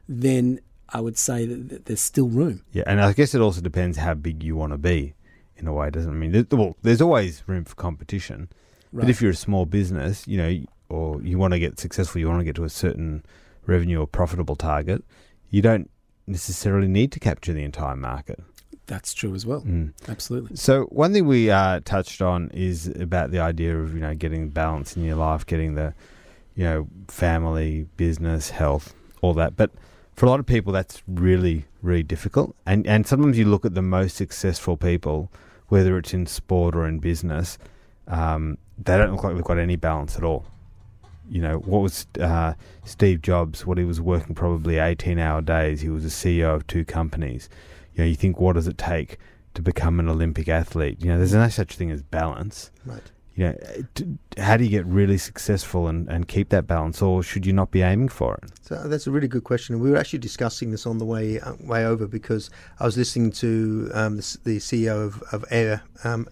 then 0.08 0.60
I 0.88 1.00
would 1.00 1.16
say 1.16 1.46
that 1.46 1.86
there's 1.86 2.00
still 2.00 2.28
room. 2.28 2.64
Yeah, 2.72 2.84
and 2.86 3.00
I 3.00 3.12
guess 3.12 3.34
it 3.34 3.40
also 3.40 3.60
depends 3.60 3.96
how 3.98 4.14
big 4.14 4.42
you 4.42 4.56
want 4.56 4.72
to 4.72 4.78
be. 4.78 5.14
In 5.56 5.66
a 5.66 5.74
way, 5.74 5.90
doesn't 5.90 6.10
it? 6.10 6.14
I 6.14 6.18
mean, 6.18 6.46
well, 6.52 6.74
there's 6.80 7.02
always 7.02 7.42
room 7.46 7.66
for 7.66 7.74
competition. 7.74 8.48
But 8.94 9.10
if 9.10 9.20
you're 9.20 9.32
a 9.32 9.36
small 9.36 9.66
business, 9.66 10.26
you 10.26 10.38
know, 10.38 10.64
or 10.88 11.20
you 11.22 11.38
want 11.38 11.52
to 11.52 11.58
get 11.58 11.78
successful, 11.78 12.18
you 12.18 12.28
want 12.28 12.40
to 12.40 12.44
get 12.44 12.56
to 12.56 12.64
a 12.64 12.70
certain 12.70 13.24
revenue 13.66 14.00
or 14.00 14.06
profitable 14.06 14.56
target, 14.56 15.04
you 15.50 15.60
don't 15.60 15.90
necessarily 16.30 16.88
need 16.88 17.12
to 17.12 17.20
capture 17.20 17.52
the 17.52 17.64
entire 17.64 17.96
market. 17.96 18.40
That's 18.86 19.14
true 19.14 19.34
as 19.34 19.46
well. 19.46 19.60
Mm. 19.62 19.92
Absolutely. 20.08 20.56
So 20.56 20.84
one 20.86 21.12
thing 21.12 21.26
we 21.26 21.50
uh, 21.50 21.80
touched 21.84 22.20
on 22.20 22.50
is 22.52 22.88
about 22.88 23.30
the 23.30 23.38
idea 23.38 23.78
of 23.78 23.94
you 23.94 24.00
know 24.00 24.14
getting 24.14 24.50
balance 24.50 24.96
in 24.96 25.04
your 25.04 25.16
life, 25.16 25.46
getting 25.46 25.74
the 25.74 25.94
you 26.56 26.64
know 26.64 26.88
family, 27.08 27.86
business, 27.96 28.50
health, 28.50 28.94
all 29.20 29.34
that. 29.34 29.56
But 29.56 29.70
for 30.14 30.26
a 30.26 30.28
lot 30.28 30.40
of 30.40 30.46
people, 30.46 30.72
that's 30.72 31.02
really 31.06 31.66
really 31.82 32.02
difficult. 32.02 32.56
And 32.66 32.86
and 32.86 33.06
sometimes 33.06 33.38
you 33.38 33.44
look 33.44 33.64
at 33.64 33.74
the 33.74 33.82
most 33.82 34.16
successful 34.16 34.76
people, 34.76 35.30
whether 35.68 35.96
it's 35.96 36.12
in 36.12 36.26
sport 36.26 36.74
or 36.74 36.86
in 36.86 36.98
business, 36.98 37.58
um, 38.08 38.58
they 38.76 38.98
don't 38.98 39.12
look 39.12 39.22
like 39.22 39.34
they've 39.34 39.44
got 39.44 39.58
any 39.58 39.76
balance 39.76 40.16
at 40.16 40.24
all. 40.24 40.46
You 41.30 41.42
know 41.42 41.58
what 41.58 41.80
was 41.80 42.06
uh, 42.18 42.54
Steve 42.84 43.22
Jobs? 43.22 43.64
What 43.64 43.78
he 43.78 43.84
was 43.84 44.00
working 44.00 44.34
probably 44.34 44.78
eighteen-hour 44.78 45.42
days. 45.42 45.80
He 45.80 45.88
was 45.88 46.04
a 46.04 46.08
CEO 46.08 46.54
of 46.54 46.66
two 46.66 46.84
companies. 46.84 47.48
You 47.94 48.04
know, 48.04 48.08
you 48.08 48.16
think, 48.16 48.40
what 48.40 48.54
does 48.54 48.66
it 48.66 48.78
take 48.78 49.18
to 49.54 49.62
become 49.62 50.00
an 50.00 50.08
Olympic 50.08 50.48
athlete? 50.48 50.98
You 51.00 51.08
know, 51.08 51.18
there's 51.18 51.34
no 51.34 51.48
such 51.48 51.76
thing 51.76 51.90
as 51.90 52.02
balance. 52.02 52.70
Right. 52.84 53.02
You 53.36 53.46
know, 53.46 53.56
how 54.38 54.56
do 54.56 54.64
you 54.64 54.70
get 54.70 54.84
really 54.86 55.16
successful 55.16 55.86
and, 55.86 56.08
and 56.08 56.26
keep 56.28 56.50
that 56.50 56.66
balance, 56.66 57.00
or 57.00 57.22
should 57.22 57.46
you 57.46 57.52
not 57.52 57.70
be 57.70 57.80
aiming 57.80 58.08
for 58.08 58.34
it? 58.42 58.50
So 58.60 58.86
that's 58.86 59.06
a 59.06 59.10
really 59.10 59.28
good 59.28 59.44
question. 59.44 59.80
We 59.80 59.90
were 59.90 59.96
actually 59.96 60.18
discussing 60.18 60.72
this 60.72 60.84
on 60.84 60.98
the 60.98 61.04
way 61.04 61.40
uh, 61.40 61.54
way 61.60 61.86
over 61.86 62.06
because 62.06 62.50
I 62.80 62.84
was 62.84 62.96
listening 62.96 63.30
to 63.32 63.90
um, 63.94 64.16
the, 64.16 64.38
the 64.44 64.56
CEO 64.58 65.06
of, 65.06 65.22
of 65.32 65.44
Air 65.50 65.82
um, 66.04 66.28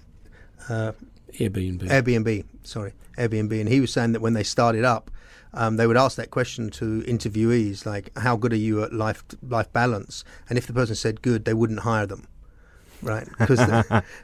uh, 0.69 0.93
Airbnb. 1.35 1.83
Airbnb, 1.83 2.45
sorry, 2.63 2.93
Airbnb, 3.17 3.61
and 3.61 3.69
he 3.69 3.81
was 3.81 3.93
saying 3.93 4.13
that 4.13 4.21
when 4.21 4.35
they 4.35 4.43
started 4.43 4.85
up, 4.85 5.11
um, 5.55 5.77
they 5.77 5.87
would 5.87 5.97
ask 5.97 6.17
that 6.17 6.31
question 6.31 6.71
to 6.71 7.03
interviewees, 7.03 7.87
like, 7.87 8.17
"How 8.19 8.37
good 8.37 8.53
are 8.53 8.57
you 8.57 8.83
at 8.83 8.93
life 8.93 9.25
life 9.43 9.73
balance?" 9.73 10.25
And 10.49 10.59
if 10.59 10.67
the 10.67 10.73
person 10.73 10.95
said 10.95 11.23
good, 11.23 11.45
they 11.45 11.55
wouldn't 11.55 11.81
hire 11.81 12.07
them, 12.07 12.27
right? 13.03 13.27
Because 13.39 13.61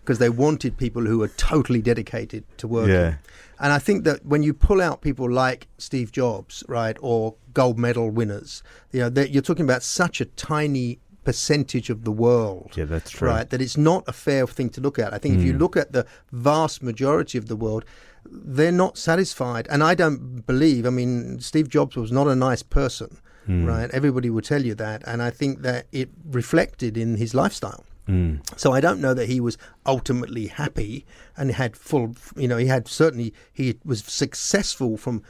because 0.01 0.19
they 0.19 0.29
wanted 0.31 0.77
people 0.77 1.05
who 1.05 1.19
were 1.19 1.29
totally 1.29 1.81
dedicated 1.81 2.45
to 2.59 2.69
working. 2.69 2.95
Yeah. 2.95 3.15
And 3.61 3.73
I 3.73 3.79
think 3.79 4.05
that 4.05 4.27
when 4.27 4.43
you 4.43 4.53
pull 4.53 4.81
out 4.81 5.01
people 5.01 5.31
like 5.31 5.69
Steve 5.79 6.13
Jobs, 6.13 6.65
right, 6.69 6.97
or 7.01 7.37
gold 7.53 7.79
medal 7.79 8.11
winners, 8.11 8.63
you 8.93 9.01
know, 9.01 9.09
that 9.11 9.31
you're 9.31 9.43
talking 9.43 9.65
about 9.65 9.83
such 9.83 10.21
a 10.21 10.25
tiny 10.25 10.99
percentage 11.25 11.91
of 11.91 12.05
the 12.05 12.13
world. 12.13 12.73
Yeah, 12.77 12.85
that's 12.85 13.11
true. 13.11 13.29
Right, 13.29 13.49
that 13.51 13.61
it's 13.61 13.77
not 13.77 14.05
a 14.07 14.13
fair 14.13 14.47
thing 14.47 14.71
to 14.71 14.81
look 14.81 14.99
at. 14.99 15.13
I 15.13 15.19
think 15.19 15.37
if 15.39 15.45
you 15.45 15.53
look 15.55 15.77
at 15.77 15.93
the 15.93 16.07
vast 16.33 16.83
majority 16.83 17.39
of 17.39 17.49
the 17.49 17.57
world, 17.57 17.85
they're 18.25 18.73
not 18.73 18.97
satisfied. 18.99 19.67
And 19.71 19.83
I 19.83 19.95
don't 19.95 20.47
believe, 20.47 20.87
I 20.87 20.91
mean, 20.91 21.41
Steve 21.41 21.69
Jobs 21.69 21.97
was 21.97 22.13
not 22.13 22.27
a 22.29 22.35
nice 22.35 22.63
person. 22.63 23.19
right? 23.47 23.91
Everybody 23.93 24.31
will 24.31 24.41
tell 24.43 24.65
you 24.65 24.75
that, 24.77 25.03
and 25.07 25.23
I 25.23 25.31
think 25.31 25.61
that 25.63 25.87
it 25.93 26.09
reflected 26.31 26.97
in 26.97 27.17
his 27.17 27.35
lifestyle. 27.35 27.85
Mm. 28.09 28.41
So 28.59 28.73
I 28.73 28.81
don't 28.81 29.01
know 29.01 29.15
that 29.15 29.29
he 29.29 29.41
was 29.41 29.57
ultimately 29.87 30.47
happy 30.47 31.07
and 31.37 31.51
had 31.51 31.77
full, 31.77 32.15
you 32.37 32.49
know, 32.49 32.57
he 32.57 32.67
had 32.67 32.89
certainly 32.89 33.33
he 33.53 33.79
was 33.85 34.05
successful 34.05 34.97
from 34.97 35.23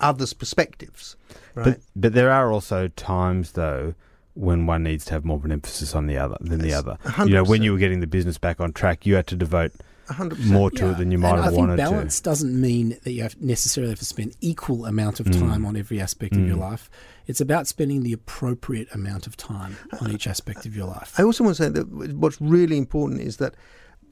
others' 0.00 0.32
perspectives, 0.32 1.16
right? 1.54 1.64
But 1.64 1.80
but 1.94 2.12
there 2.14 2.30
are 2.30 2.50
also 2.52 2.88
times 2.88 3.52
though 3.52 3.94
when 4.38 4.66
one 4.66 4.82
needs 4.84 5.04
to 5.06 5.12
have 5.14 5.24
more 5.24 5.36
of 5.36 5.44
an 5.44 5.52
emphasis 5.52 5.94
on 5.94 6.06
the 6.06 6.16
other 6.16 6.36
than 6.40 6.60
the 6.60 6.72
other. 6.72 6.96
a 7.04 7.10
hundred 7.10 7.30
You 7.30 7.34
know, 7.36 7.44
when 7.44 7.62
you 7.62 7.72
were 7.72 7.78
getting 7.78 8.00
the 8.00 8.06
business 8.06 8.38
back 8.38 8.60
on 8.60 8.72
track, 8.72 9.04
you 9.06 9.14
had 9.16 9.26
to 9.28 9.36
devote 9.36 9.72
hundred 10.08 10.36
percent. 10.36 10.52
more 10.54 10.70
to 10.70 10.90
it 10.90 10.96
than 10.98 11.10
you 11.10 11.18
might 11.18 11.34
and 11.34 11.44
have 11.44 11.52
I 11.52 11.56
wanted 11.56 11.76
think 11.76 11.90
balance 11.90 12.20
doesn't 12.20 12.58
mean 12.58 12.96
that 13.04 13.12
you 13.12 13.22
have 13.22 13.38
necessarily 13.42 13.90
have 13.90 13.98
to 13.98 14.04
spend 14.06 14.34
equal 14.40 14.86
amount 14.86 15.20
of 15.20 15.26
Mm. 15.26 15.40
time 15.40 15.66
on 15.66 15.76
every 15.76 16.00
aspect 16.00 16.34
of 16.34 16.46
your 16.46 16.56
life. 16.56 16.88
It's 17.26 17.42
about 17.42 17.66
spending 17.66 18.04
the 18.04 18.14
appropriate 18.14 18.88
amount 18.94 19.26
of 19.26 19.36
time 19.36 19.76
on 20.00 20.10
each 20.10 20.26
aspect 20.26 20.64
of 20.64 20.74
your 20.74 20.86
life. 20.86 21.12
I 21.18 21.24
also 21.24 21.44
want 21.44 21.56
to 21.58 21.62
say 21.64 21.68
that 21.70 22.16
what's 22.16 22.40
really 22.40 22.78
important 22.78 23.20
is 23.20 23.36
that 23.36 23.54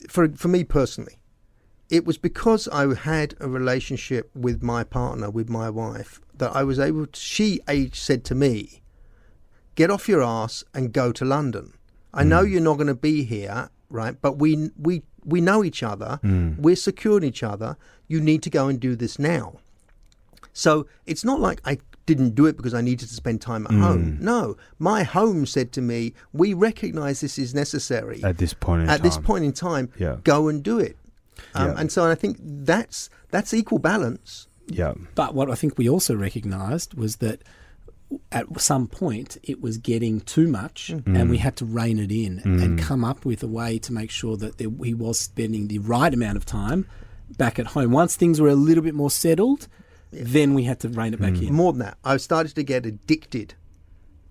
for 0.09 0.29
for 0.31 0.49
me 0.49 0.64
personally, 0.64 1.16
it 1.89 2.05
was 2.05 2.18
because 2.18 2.68
I 2.68 2.95
had 2.95 3.35
a 3.41 3.49
relationship 3.49 4.31
with 4.35 4.62
my 4.62 4.83
partner, 4.85 5.31
with 5.31 5.49
my 5.49 5.70
wife, 5.70 6.20
that 6.37 6.55
I 6.55 6.62
was 6.64 6.79
able 6.79 7.07
to. 7.07 7.18
She 7.18 7.61
said 7.95 8.22
to 8.24 8.35
me, 8.35 8.83
"Get 9.77 9.91
off 9.91 10.09
your 10.09 10.22
ass 10.22 10.64
and 10.74 10.93
go 10.93 11.12
to 11.12 11.24
London. 11.24 11.74
I 12.12 12.24
know 12.24 12.45
mm. 12.45 12.51
you're 12.51 12.61
not 12.61 12.74
going 12.74 12.89
to 12.89 12.95
be 12.95 13.22
here, 13.22 13.70
right? 13.89 14.20
But 14.20 14.39
we 14.39 14.70
we 14.77 15.03
we 15.24 15.41
know 15.41 15.62
each 15.62 15.83
other. 15.83 16.18
Mm. 16.24 16.59
We're 16.59 16.77
secure 16.77 17.18
in 17.18 17.24
each 17.24 17.43
other. 17.43 17.77
You 18.09 18.20
need 18.20 18.43
to 18.43 18.51
go 18.51 18.66
and 18.68 18.81
do 18.81 18.97
this 18.97 19.18
now." 19.18 19.59
So 20.53 20.87
it's 21.07 21.24
not 21.24 21.39
like 21.39 21.61
I 21.64 21.79
didn't 22.07 22.35
do 22.35 22.47
it 22.47 22.57
because 22.57 22.72
I 22.72 22.81
needed 22.81 23.09
to 23.09 23.14
spend 23.14 23.41
time 23.43 23.66
at 23.66 23.72
mm. 23.72 23.81
home. 23.81 24.18
No, 24.20 24.57
my 24.79 25.03
home 25.03 25.45
said 25.45 25.72
to 25.72 25.83
me, 25.83 26.14
"We 26.33 26.55
recognise 26.55 27.20
this 27.20 27.39
is 27.39 27.55
necessary 27.55 28.22
at 28.24 28.39
this 28.39 28.55
point 28.55 28.83
in 28.83 28.89
at 28.89 28.99
time. 28.99 29.03
this 29.03 29.18
point 29.18 29.45
in 29.45 29.53
time. 29.53 29.93
Yeah. 29.99 30.16
Go 30.24 30.49
and 30.49 30.62
do 30.62 30.79
it." 30.79 30.97
Um, 31.55 31.68
Yeah. 31.68 31.74
And 31.81 31.93
so 31.93 32.11
I 32.11 32.14
think 32.14 32.39
that's 32.41 33.11
that's 33.31 33.53
equal 33.53 33.79
balance. 33.79 34.49
Yeah. 34.68 34.95
But 35.14 35.35
what 35.35 35.51
I 35.51 35.55
think 35.55 35.79
we 35.79 35.89
also 35.89 36.14
recognised 36.14 36.95
was 36.95 37.16
that 37.16 37.43
at 38.31 38.47
some 38.61 38.87
point 38.87 39.37
it 39.43 39.61
was 39.61 39.79
getting 39.79 40.21
too 40.21 40.47
much 40.47 40.93
Mm. 40.95 41.19
and 41.21 41.31
we 41.31 41.39
had 41.39 41.57
to 41.57 41.65
rein 41.65 41.99
it 41.99 42.13
in 42.13 42.39
and 42.45 42.79
come 42.79 43.05
up 43.05 43.25
with 43.25 43.43
a 43.43 43.47
way 43.49 43.79
to 43.81 43.93
make 43.93 44.11
sure 44.11 44.37
that 44.37 44.59
there, 44.59 44.69
he 44.85 44.95
was 44.95 45.19
spending 45.19 45.67
the 45.69 45.79
right 45.81 46.15
amount 46.15 46.37
of 46.37 46.45
time 46.47 46.87
back 47.37 47.59
at 47.59 47.67
home. 47.69 47.91
Once 47.91 48.15
things 48.15 48.41
were 48.41 48.49
a 48.49 48.55
little 48.55 48.85
bit 48.85 48.95
more 48.95 49.11
settled, 49.11 49.67
then 50.13 50.55
we 50.55 50.63
had 50.65 50.79
to 50.81 50.89
rein 50.89 51.15
it 51.15 51.21
back 51.21 51.33
Mm. 51.35 51.49
in. 51.49 51.55
More 51.55 51.73
than 51.73 51.81
that, 51.81 51.99
I 52.05 52.17
started 52.19 52.55
to 52.55 52.63
get 52.63 52.87
addicted 52.87 53.55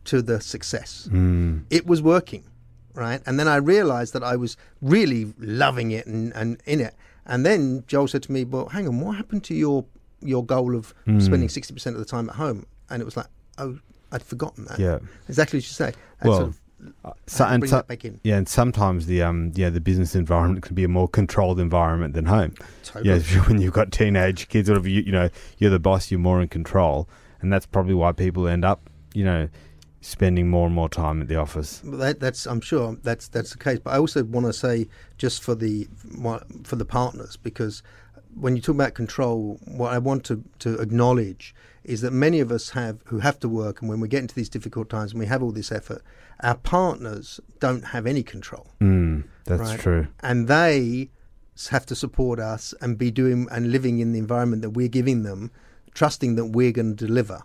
to 0.05 0.21
the 0.21 0.39
success. 0.39 1.09
Mm. 1.11 1.63
It 1.69 1.85
was 1.85 2.01
working, 2.01 2.43
right? 2.93 3.21
And 3.25 3.37
then 3.39 3.47
I 3.49 3.57
realised 3.57 4.13
that 4.13 4.23
I 4.23 4.35
was 4.37 4.55
really 4.81 5.33
loving 5.37 5.91
it 5.91 6.05
and, 6.07 6.31
and 6.33 6.61
in 6.65 6.79
it. 6.79 6.95
And 7.25 7.45
then 7.45 7.83
Joel 7.87 8.07
said 8.07 8.23
to 8.23 8.31
me, 8.31 8.45
"Well, 8.45 8.67
hang 8.69 8.87
on, 8.87 8.99
what 9.01 9.17
happened 9.17 9.43
to 9.45 9.53
your 9.55 9.85
your 10.21 10.45
goal 10.45 10.75
of 10.75 10.93
Mm. 11.07 11.21
spending 11.21 11.49
sixty 11.49 11.73
percent 11.73 11.95
of 11.95 11.99
the 11.99 12.05
time 12.05 12.29
at 12.29 12.35
home?" 12.35 12.65
And 12.89 13.01
it 13.01 13.05
was 13.05 13.17
like, 13.17 13.27
"Oh, 13.57 13.79
I'd 14.11 14.23
forgotten 14.23 14.65
that." 14.65 14.79
Yeah. 14.79 14.99
exactly 15.27 15.57
as 15.57 15.65
you 15.65 15.73
say. 15.73 15.93
And 16.21 16.29
Well, 16.29 16.37
sort 16.37 16.49
of 16.49 16.59
So, 17.27 17.45
and 17.45 17.61
bring 17.61 17.69
so, 17.69 17.81
back 17.83 18.05
in. 18.05 18.19
yeah, 18.23 18.37
and 18.37 18.47
sometimes 18.47 19.05
the 19.07 19.21
um 19.23 19.51
yeah 19.55 19.69
the 19.69 19.81
business 19.81 20.15
environment 20.15 20.63
can 20.63 20.75
be 20.75 20.83
a 20.83 20.87
more 20.87 21.07
controlled 21.07 21.59
environment 21.59 22.13
than 22.13 22.25
home. 22.25 22.53
Totally. 22.83 23.19
Yeah, 23.19 23.43
when 23.47 23.61
you've 23.61 23.73
got 23.73 23.91
teenage 23.91 24.47
kids, 24.49 24.69
whatever 24.69 24.89
you 24.89 25.01
you 25.01 25.11
know 25.11 25.29
you're 25.57 25.71
the 25.71 25.79
boss, 25.79 26.11
you're 26.11 26.19
more 26.19 26.41
in 26.41 26.47
control, 26.47 27.09
and 27.41 27.51
that's 27.51 27.65
probably 27.65 27.93
why 27.95 28.11
people 28.11 28.47
end 28.47 28.63
up 28.65 28.89
you 29.13 29.23
know 29.23 29.49
spending 30.01 30.47
more 30.47 30.67
and 30.67 30.75
more 30.75 30.87
time 30.89 31.19
at 31.19 31.27
the 31.27 31.35
office. 31.35 31.81
That, 31.83 32.19
that's 32.19 32.45
I'm 32.45 32.61
sure 32.61 32.95
that's 33.01 33.27
that's 33.29 33.51
the 33.51 33.57
case. 33.57 33.79
But 33.79 33.91
I 33.93 33.97
also 33.97 34.23
want 34.23 34.45
to 34.45 34.53
say 34.53 34.87
just 35.17 35.41
for 35.41 35.55
the 35.55 35.87
for 36.63 36.75
the 36.75 36.85
partners 36.85 37.37
because 37.37 37.81
when 38.39 38.55
you 38.55 38.61
talk 38.61 38.75
about 38.75 38.93
control, 38.93 39.59
what 39.65 39.93
I 39.93 39.97
want 39.97 40.23
to, 40.25 40.43
to 40.59 40.79
acknowledge 40.79 41.55
is 41.83 42.01
that 42.01 42.11
many 42.11 42.39
of 42.39 42.51
us 42.51 42.71
have 42.71 42.99
who 43.05 43.19
have 43.19 43.39
to 43.39 43.49
work, 43.49 43.81
and 43.81 43.89
when 43.89 43.99
we 43.99 44.07
get 44.07 44.19
into 44.21 44.35
these 44.35 44.49
difficult 44.49 44.89
times 44.89 45.11
and 45.11 45.19
we 45.19 45.25
have 45.27 45.41
all 45.43 45.51
this 45.51 45.71
effort, 45.71 46.01
our 46.41 46.55
partners 46.55 47.39
don't 47.59 47.85
have 47.85 48.05
any 48.07 48.23
control, 48.23 48.67
Mm, 48.81 49.23
that's 49.45 49.61
Right. 49.61 49.79
true. 49.79 50.07
and 50.21 50.47
they 50.47 51.09
have 51.69 51.85
to 51.85 51.95
support 51.95 52.39
us 52.39 52.73
and 52.81 52.97
be 52.97 53.11
doing 53.11 53.47
and 53.51 53.71
living 53.71 53.99
in 53.99 54.11
the 54.11 54.19
environment 54.19 54.61
that 54.63 54.71
we're 54.71 54.87
giving 54.89 55.23
them, 55.23 55.51
trusting 55.93 56.35
that 56.35 56.45
we're 56.47 56.71
going 56.73 56.95
to 56.95 57.05
deliver. 57.07 57.43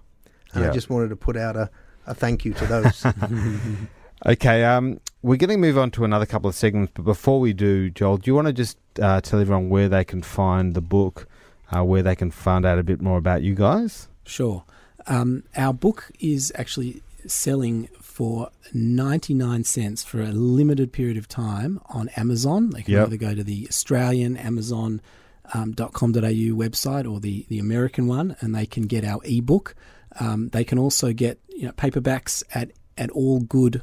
And 0.53 0.65
Yeah. 0.65 0.71
I 0.71 0.73
just 0.75 0.91
wanted 0.91 1.11
to 1.11 1.17
put 1.17 1.37
out 1.37 1.55
a, 1.57 1.71
a 2.07 2.15
thank 2.15 2.45
you 2.45 2.53
to 2.55 2.67
those. 2.67 3.07
Okay, 4.27 4.65
um, 4.65 5.01
we're 5.23 5.37
going 5.39 5.49
to 5.49 5.57
move 5.57 5.79
on 5.79 5.91
to 5.93 6.05
another 6.05 6.27
couple 6.27 6.47
of 6.51 6.55
segments, 6.55 6.93
but 6.95 7.05
before 7.07 7.41
we 7.41 7.55
do, 7.55 7.89
Joel, 7.89 8.19
do 8.19 8.31
you 8.31 8.35
want 8.35 8.49
to 8.49 8.53
just 8.53 8.77
uh, 9.01 9.21
tell 9.21 9.41
everyone 9.41 9.69
where 9.69 9.89
they 9.89 10.05
can 10.05 10.23
find 10.23 10.75
the 10.75 10.81
book, 10.81 11.27
uh, 11.75 11.83
where 11.85 12.03
they 12.03 12.15
can 12.17 12.31
find 12.31 12.65
out 12.67 12.79
a 12.79 12.83
bit 12.83 13.01
more 13.01 13.19
about 13.19 13.43
you 13.43 13.55
guys? 13.55 14.09
Sure. 14.25 14.65
Um, 15.07 15.45
our 15.57 15.73
book 15.73 16.11
is 16.21 16.53
actually 16.57 17.03
selling 17.27 17.89
for 18.01 18.51
99 18.73 19.65
cents 19.65 20.03
for 20.05 20.21
a 20.21 20.31
limited 20.33 20.93
period 20.93 21.17
of 21.17 21.29
time 21.29 21.81
on 21.91 22.09
Amazon. 22.17 22.71
They 22.71 22.83
can 22.83 22.95
Yep. 22.95 23.07
either 23.09 23.17
go 23.17 23.35
to 23.35 23.45
the 23.45 23.67
Australian 23.69 24.37
Amazon 24.37 25.01
um, 25.53 25.75
.com.au 25.75 26.21
website 26.55 27.11
or 27.11 27.19
the, 27.19 27.45
the 27.49 27.59
American 27.59 28.07
one, 28.07 28.37
and 28.41 28.55
they 28.55 28.67
can 28.67 28.85
get 28.85 29.05
our 29.05 29.21
ebook. 29.25 29.75
Um, 30.21 30.49
they 30.51 30.65
can 30.65 30.79
also 30.79 31.13
get 31.13 31.41
you 31.49 31.67
know, 31.67 31.73
paperbacks 31.73 32.43
at, 32.55 32.71
at 32.97 33.11
all 33.11 33.41
good 33.41 33.83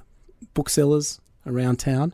booksellers 0.54 1.20
around 1.46 1.78
town. 1.78 2.14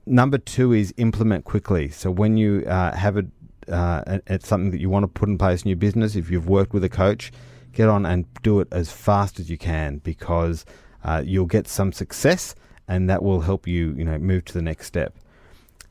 Number 0.07 0.39
two 0.39 0.73
is 0.73 0.93
implement 0.97 1.45
quickly. 1.45 1.91
So, 1.91 2.11
when 2.11 2.37
you 2.37 2.65
uh, 2.67 2.97
have 2.97 3.17
a, 3.17 3.25
uh, 3.71 4.19
it's 4.27 4.49
something 4.49 4.71
that 4.73 4.81
you 4.81 4.91
want 4.91 5.05
to 5.05 5.09
put 5.09 5.29
in 5.29 5.39
place 5.39 5.63
in 5.63 5.69
your 5.69 5.77
business, 5.77 6.17
if 6.17 6.31
you've 6.31 6.49
worked 6.49 6.73
with 6.73 6.85
a 6.85 6.89
coach, 6.89 7.31
get 7.73 7.89
on 7.89 8.07
and 8.07 8.27
do 8.43 8.61
it 8.61 8.69
as 8.73 8.91
fast 8.91 9.39
as 9.39 9.51
you 9.51 9.59
can 9.59 9.99
because 9.99 10.65
uh, 11.05 11.23
you'll 11.25 11.47
get 11.47 11.69
some 11.69 11.93
success 11.93 12.55
and 12.89 13.09
that 13.09 13.23
will 13.23 13.41
help 13.41 13.67
you, 13.67 13.95
you 13.95 14.05
know, 14.05 14.19
move 14.19 14.45
to 14.47 14.53
the 14.53 14.63
next 14.63 14.87
step. 14.87 15.15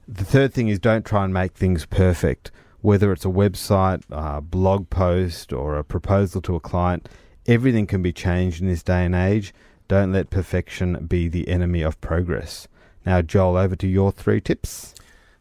The 0.08 0.26
third 0.26 0.54
thing 0.54 0.68
is 0.68 0.80
don't 0.80 1.06
try 1.06 1.24
and 1.24 1.34
make 1.34 1.54
things 1.54 1.86
perfect. 1.86 2.52
Whether 2.82 3.14
it's 3.14 3.24
a 3.24 3.30
website, 3.30 4.04
a 4.10 4.41
blog 4.41 4.89
post, 4.89 5.54
or 5.54 5.78
a 5.78 5.84
proposal 5.84 6.41
to 6.41 6.56
a 6.56 6.60
client, 6.60 7.08
everything 7.46 7.88
can 7.88 8.02
be 8.02 8.12
changed 8.12 8.62
in 8.62 8.68
this 8.68 8.84
day 8.84 9.06
and 9.06 9.16
age. 9.16 9.54
Don't 9.88 10.12
let 10.12 10.30
perfection 10.30 11.06
be 11.06 11.28
the 11.28 11.48
enemy 11.48 11.82
of 11.82 12.00
progress. 12.02 12.68
Now, 13.06 13.22
Joel, 13.22 13.58
over 13.58 13.76
to 13.78 13.88
your 13.88 14.12
three 14.12 14.41
tips. 14.41 14.94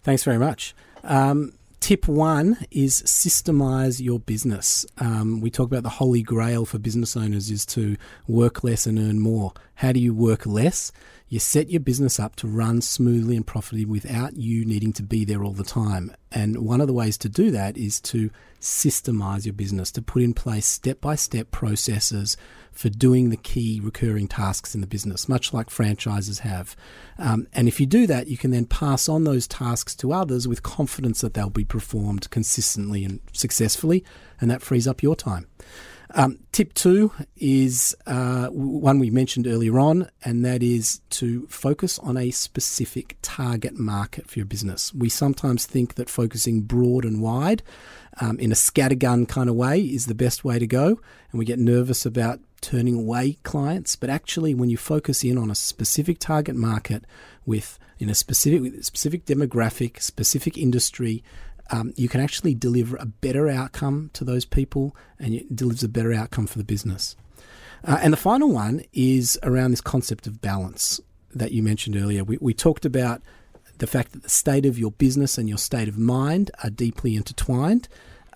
Thanks 0.03 0.25
very 0.25 0.39
much. 0.39 0.75
Um, 1.05 1.53
tip 1.81 2.07
one 2.07 2.59
is 2.71 3.03
systemize 3.03 4.01
your 4.01 4.21
business. 4.21 4.87
Um, 4.99 5.41
we 5.41 5.51
talk 5.51 5.67
about 5.67 5.83
the 5.83 5.89
holy 5.89 6.23
grail 6.23 6.65
for 6.65 6.79
business 6.79 7.17
owners 7.17 7.51
is 7.51 7.67
to 7.67 7.97
work 8.29 8.63
less 8.63 8.87
and 8.87 8.99
earn 8.99 9.19
more. 9.19 9.53
How 9.77 9.93
do 9.93 10.01
you 10.01 10.15
work 10.15 10.47
less? 10.47 10.93
You 11.33 11.39
set 11.39 11.71
your 11.71 11.81
business 11.81 12.21
up 12.21 12.37
to 12.37 12.47
run 12.47 12.83
smoothly 12.83 13.37
and 13.37 13.47
profitably 13.47 13.87
without 13.87 14.37
you 14.37 14.67
needing 14.67 14.93
to 14.93 15.03
be 15.03 15.25
there 15.25 15.43
all 15.43 15.55
the 15.55 15.65
time. 15.65 16.15
And 16.31 16.59
one 16.59 16.83
of 16.83 16.89
the 16.89 16.93
ways 16.93 17.17
to 17.17 17.29
do 17.31 17.51
that 17.53 17.79
is 17.79 18.03
to 18.03 18.31
systemize 18.61 19.47
your 19.47 19.55
business, 19.55 19.91
to 19.93 20.03
put 20.03 20.21
in 20.21 20.35
place 20.35 20.67
step 20.67 21.01
by 21.01 21.15
step 21.15 21.51
processes 21.51 22.37
for 22.71 22.91
doing 22.91 23.31
the 23.31 23.39
key 23.39 23.81
recurring 23.83 24.29
tasks 24.29 24.75
in 24.75 24.83
the 24.83 24.87
business, 24.87 25.27
much 25.27 25.55
like 25.55 25.71
franchises 25.71 26.41
have. 26.41 26.77
Um, 27.17 27.47
and 27.55 27.67
if 27.67 27.81
you 27.81 27.87
do 27.87 28.07
that, 28.09 28.27
you 28.27 28.37
can 28.37 28.51
then 28.51 28.67
pass 28.67 29.09
on 29.09 29.25
those 29.25 29.49
tasks 29.49 29.95
to 29.97 30.13
others 30.13 30.47
with 30.47 30.63
confidence 30.63 31.23
that 31.23 31.33
they'll 31.33 31.49
be 31.49 31.65
performed 31.65 32.29
consistently 32.29 33.07
and 33.07 33.21
successfully, 33.33 34.05
and 34.39 34.51
that 34.51 34.61
frees 34.61 34.87
up 34.87 35.03
your 35.03 35.17
time. 35.17 35.47
Um, 36.15 36.39
tip 36.53 36.75
two 36.75 37.13
is 37.37 37.97
uh, 38.07 38.49
one 38.49 38.99
we 38.99 39.11
mentioned 39.11 39.47
earlier 39.47 39.79
on, 39.79 40.09
and 40.25 40.45
that 40.45 40.63
is 40.63 41.01
to 41.11 41.47
focus 41.47 41.99
on 42.01 42.17
a 42.17 42.31
specific 42.31 43.17
target 43.23 43.79
market 43.79 44.29
for 44.29 44.39
your 44.39 44.47
business. 44.47 44.93
We 44.93 45.09
sometimes 45.09 45.65
think 45.65 45.95
that 45.95 46.11
focusing 46.11 46.63
broad 46.63 47.05
and 47.05 47.23
wide 47.23 47.63
um, 48.21 48.39
in 48.39 48.53
a 48.53 48.57
scattergun 48.57 49.27
kind 49.27 49.49
of 49.49 49.57
way 49.57 49.81
is 49.81 50.07
the 50.07 50.15
best 50.15 50.45
way 50.45 50.59
to 50.59 50.67
go, 50.67 51.01
and 51.31 51.39
we 51.39 51.45
get 51.47 51.59
nervous 51.59 52.05
about 52.05 52.41
turning 52.61 52.95
away 52.95 53.39
clients. 53.43 53.97
But 53.97 54.11
actually, 54.11 54.55
when 54.55 54.69
you 54.69 54.77
focus 54.77 55.25
in 55.25 55.39
on 55.39 55.51
a 55.51 55.55
specific 55.55 56.19
target 56.19 56.57
market 56.57 57.05
with 57.47 57.79
in 57.99 58.11
a 58.11 58.15
specific 58.15 58.85
specific 58.85 59.25
demographic, 59.25 60.03
specific 60.03 60.59
industry, 60.59 61.23
um, 61.71 61.93
you 61.97 62.09
can 62.09 62.21
actually 62.21 62.55
deliver 62.55 62.97
a 62.97 63.07
better 63.07 63.49
outcome 63.49 64.11
to 64.15 64.25
those 64.25 64.45
people 64.45 64.95
and 65.19 65.35
it 65.35 65.55
delivers 65.55 65.83
a 65.83 65.89
better 65.89 66.13
outcome 66.13 66.47
for 66.47 66.59
the 66.59 66.65
business. 66.65 67.17
Uh, 67.85 67.99
and 68.01 68.13
the 68.13 68.19
final 68.19 68.51
one 68.51 68.85
is 68.93 69.39
around 69.43 69.71
this 69.71 69.81
concept 69.81 70.27
of 70.27 70.41
balance 70.41 71.01
that 71.35 71.53
you 71.53 71.63
mentioned 71.63 71.97
earlier. 71.97 72.25
We, 72.25 72.39
we 72.41 72.55
talked 72.55 72.85
about 72.85 73.23
the 73.79 73.87
fact 73.87 74.13
that 74.13 74.23
the 74.23 74.29
state 74.29 74.67
of 74.67 74.79
your 74.79 74.93
business 74.93 75.39
and 75.39 75.49
your 75.49 75.59
state 75.59 75.89
of 75.89 75.99
mind 75.99 76.51
are 76.63 76.71
deeply 76.71 77.17
intertwined. 77.17 77.89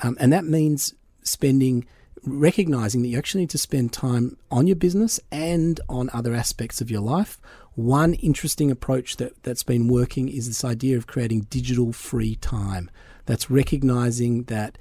Um, 0.02 0.16
and 0.18 0.32
that 0.32 0.44
means 0.44 0.94
spending, 1.22 1.86
recognizing 2.24 3.02
that 3.02 3.08
you 3.08 3.18
actually 3.18 3.42
need 3.42 3.50
to 3.50 3.58
spend 3.58 3.92
time 3.92 4.36
on 4.50 4.66
your 4.66 4.76
business 4.76 5.20
and 5.30 5.78
on 5.88 6.10
other 6.12 6.34
aspects 6.34 6.80
of 6.80 6.90
your 6.90 7.00
life. 7.00 7.38
One 7.74 8.14
interesting 8.14 8.70
approach 8.70 9.16
that, 9.18 9.40
that's 9.42 9.62
been 9.62 9.86
working 9.86 10.28
is 10.28 10.48
this 10.48 10.64
idea 10.64 10.96
of 10.96 11.06
creating 11.06 11.42
digital 11.42 11.92
free 11.92 12.36
time 12.36 12.90
that's 13.26 13.50
recognizing 13.50 14.44
that 14.44 14.78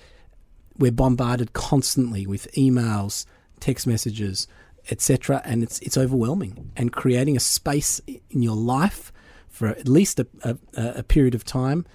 we're 0.78 0.92
bombarded 0.92 1.54
constantly 1.54 2.26
with 2.26 2.52
emails, 2.54 3.26
text 3.60 3.86
messages, 3.88 4.48
etc., 4.90 5.42
and 5.46 5.64
it's 5.64 5.80
it's 5.80 5.98
overwhelming. 5.98 6.72
And 6.76 6.94
creating 6.94 7.36
a 7.36 7.40
space 7.40 8.00
in 8.08 8.42
your 8.42 8.56
life 8.56 9.12
for 9.50 9.68
at 9.68 9.88
least 9.88 10.20
a, 10.20 10.28
a, 10.44 10.58
a 10.76 11.04
period 11.04 11.34
of 11.34 11.44
time 11.44 11.86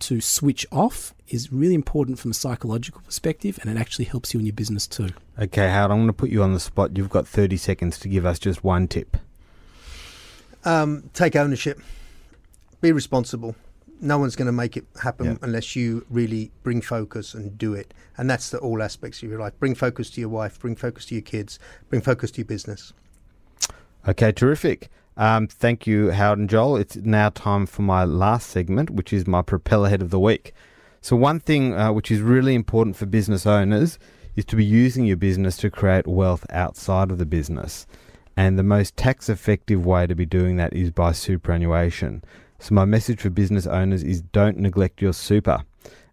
to 0.00 0.20
switch 0.20 0.64
off 0.70 1.12
is 1.26 1.52
really 1.52 1.74
important 1.74 2.18
from 2.18 2.30
a 2.30 2.34
psychological 2.34 3.02
perspective, 3.02 3.58
and 3.60 3.70
it 3.70 3.80
actually 3.80 4.04
helps 4.04 4.32
you 4.32 4.40
in 4.40 4.46
your 4.46 4.52
business 4.52 4.86
too. 4.86 5.08
Okay, 5.38 5.68
Howard, 5.68 5.90
I'm 5.90 5.98
going 5.98 6.06
to 6.06 6.12
put 6.12 6.30
you 6.30 6.42
on 6.42 6.54
the 6.54 6.60
spot. 6.60 6.96
You've 6.96 7.10
got 7.10 7.26
30 7.26 7.56
seconds 7.56 7.98
to 8.00 8.08
give 8.08 8.24
us 8.24 8.38
just 8.38 8.62
one 8.62 8.86
tip. 8.88 9.16
Um, 10.64 11.10
take 11.12 11.36
ownership. 11.36 11.80
Be 12.80 12.92
responsible 12.92 13.56
no 14.00 14.18
one's 14.18 14.36
going 14.36 14.46
to 14.46 14.52
make 14.52 14.76
it 14.76 14.86
happen 15.02 15.26
yeah. 15.26 15.36
unless 15.42 15.74
you 15.76 16.04
really 16.10 16.50
bring 16.62 16.80
focus 16.80 17.34
and 17.34 17.56
do 17.58 17.74
it. 17.74 17.94
And 18.16 18.28
that's 18.28 18.50
the 18.50 18.58
all 18.58 18.82
aspects 18.82 19.22
of 19.22 19.28
your 19.28 19.40
life. 19.40 19.52
Bring 19.58 19.74
focus 19.74 20.10
to 20.10 20.20
your 20.20 20.30
wife, 20.30 20.58
bring 20.58 20.76
focus 20.76 21.06
to 21.06 21.14
your 21.14 21.22
kids, 21.22 21.58
bring 21.88 22.00
focus 22.02 22.30
to 22.32 22.38
your 22.38 22.46
business. 22.46 22.92
Okay, 24.06 24.32
terrific. 24.32 24.88
Um, 25.16 25.48
thank 25.48 25.86
you, 25.86 26.12
Howard 26.12 26.38
and 26.38 26.48
Joel. 26.48 26.76
It's 26.76 26.96
now 26.96 27.30
time 27.30 27.66
for 27.66 27.82
my 27.82 28.04
last 28.04 28.48
segment, 28.48 28.90
which 28.90 29.12
is 29.12 29.26
my 29.26 29.42
propeller 29.42 29.88
head 29.88 30.00
of 30.00 30.10
the 30.10 30.20
week. 30.20 30.54
So, 31.00 31.16
one 31.16 31.40
thing 31.40 31.74
uh, 31.74 31.92
which 31.92 32.10
is 32.10 32.20
really 32.20 32.54
important 32.54 32.96
for 32.96 33.06
business 33.06 33.44
owners 33.44 33.98
is 34.36 34.44
to 34.46 34.56
be 34.56 34.64
using 34.64 35.04
your 35.04 35.16
business 35.16 35.56
to 35.56 35.70
create 35.70 36.06
wealth 36.06 36.46
outside 36.50 37.10
of 37.10 37.18
the 37.18 37.26
business. 37.26 37.86
And 38.36 38.56
the 38.56 38.62
most 38.62 38.96
tax 38.96 39.28
effective 39.28 39.84
way 39.84 40.06
to 40.06 40.14
be 40.14 40.24
doing 40.24 40.56
that 40.58 40.72
is 40.72 40.92
by 40.92 41.10
superannuation. 41.10 42.22
So, 42.60 42.74
my 42.74 42.84
message 42.84 43.20
for 43.20 43.30
business 43.30 43.66
owners 43.66 44.02
is 44.02 44.20
don't 44.20 44.58
neglect 44.58 45.00
your 45.00 45.12
super. 45.12 45.64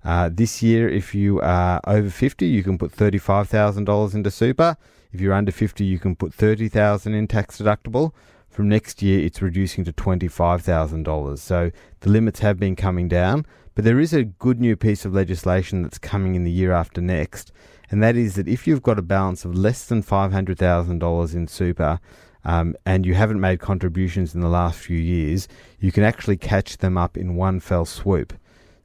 Uh, 0.03 0.29
this 0.31 0.61
year, 0.61 0.87
if 0.87 1.15
you 1.15 1.41
are 1.41 1.81
over 1.87 2.09
50, 2.09 2.45
you 2.45 2.61
can 2.61 2.77
put 2.77 2.91
$35,000 2.91 4.13
into 4.13 4.29
super. 4.29 4.77
If 5.11 5.19
you're 5.21 5.33
under 5.33 5.51
50, 5.51 5.83
you 5.83 5.97
can 5.97 6.15
put 6.15 6.33
30000 6.33 7.13
in 7.13 7.27
tax 7.27 7.59
deductible. 7.59 8.11
From 8.47 8.69
next 8.69 9.01
year, 9.01 9.25
it's 9.25 9.41
reducing 9.41 9.83
to 9.85 9.93
$25,000. 9.93 11.39
So 11.39 11.71
the 12.01 12.09
limits 12.09 12.39
have 12.41 12.59
been 12.59 12.75
coming 12.75 13.07
down. 13.07 13.45
But 13.75 13.83
there 13.83 13.99
is 13.99 14.13
a 14.13 14.23
good 14.23 14.61
new 14.61 14.77
piece 14.77 15.03
of 15.03 15.13
legislation 15.13 15.83
that's 15.83 15.97
coming 15.97 16.35
in 16.35 16.45
the 16.45 16.51
year 16.51 16.71
after 16.71 17.01
next, 17.01 17.51
and 17.91 18.01
that 18.01 18.15
is 18.15 18.35
that 18.35 18.47
if 18.47 18.65
you've 18.65 18.81
got 18.81 18.97
a 18.97 19.01
balance 19.01 19.43
of 19.43 19.53
less 19.53 19.85
than 19.85 20.01
$500,000 20.01 21.35
in 21.35 21.47
super, 21.47 21.99
um, 22.45 22.75
and 22.85 23.05
you 23.05 23.13
haven't 23.15 23.41
made 23.41 23.59
contributions 23.59 24.33
in 24.33 24.41
the 24.41 24.49
last 24.49 24.79
few 24.79 24.97
years, 24.97 25.47
you 25.79 25.91
can 25.91 26.03
actually 26.03 26.37
catch 26.37 26.77
them 26.77 26.97
up 26.97 27.17
in 27.17 27.35
one 27.35 27.59
fell 27.59 27.85
swoop. 27.85 28.33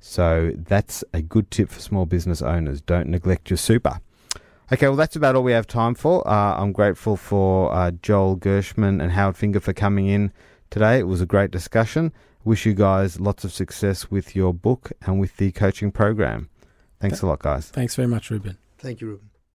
So 0.01 0.53
that's 0.57 1.05
a 1.13 1.21
good 1.21 1.51
tip 1.51 1.69
for 1.69 1.81
small 1.81 2.07
business 2.07 2.41
owners. 2.41 2.81
Don't 2.81 3.09
neglect 3.09 3.51
your 3.51 3.59
super. 3.59 4.01
Okay, 4.73 4.87
well, 4.87 4.97
that's 4.97 5.17
about 5.17 5.37
all 5.37 5.43
we 5.43 5.53
have 5.53 5.67
time 5.67 5.95
for. 5.95 6.27
Uh, 6.27 6.57
I'm 6.57 6.73
grateful 6.73 7.17
for 7.17 7.73
uh, 7.75 7.91
Joel 7.91 8.37
Gershman 8.37 9.01
and 9.01 9.13
Howard 9.13 9.37
Finger 9.37 9.61
for 9.61 9.73
coming 9.73 10.07
in 10.07 10.33
today. 10.71 10.99
It 10.99 11.07
was 11.07 11.21
a 11.21 11.27
great 11.27 11.51
discussion. 11.51 12.13
Wish 12.45 12.65
you 12.65 12.73
guys 12.73 13.21
lots 13.21 13.45
of 13.45 13.53
success 13.53 14.11
with 14.11 14.35
your 14.35 14.55
book 14.55 14.93
and 15.03 15.21
with 15.21 15.37
the 15.37 15.53
coaching 15.53 15.93
program. 15.93 16.49
Thanks 17.01 17.21
a 17.21 17.27
lot, 17.27 17.41
guys. 17.41 17.69
Thanks 17.69 17.97
very 17.97 18.09
much, 18.09 18.31
Ruben. 18.31 18.59
Thank 18.79 19.01
you, 19.01 19.09
Ruben. 19.09 19.30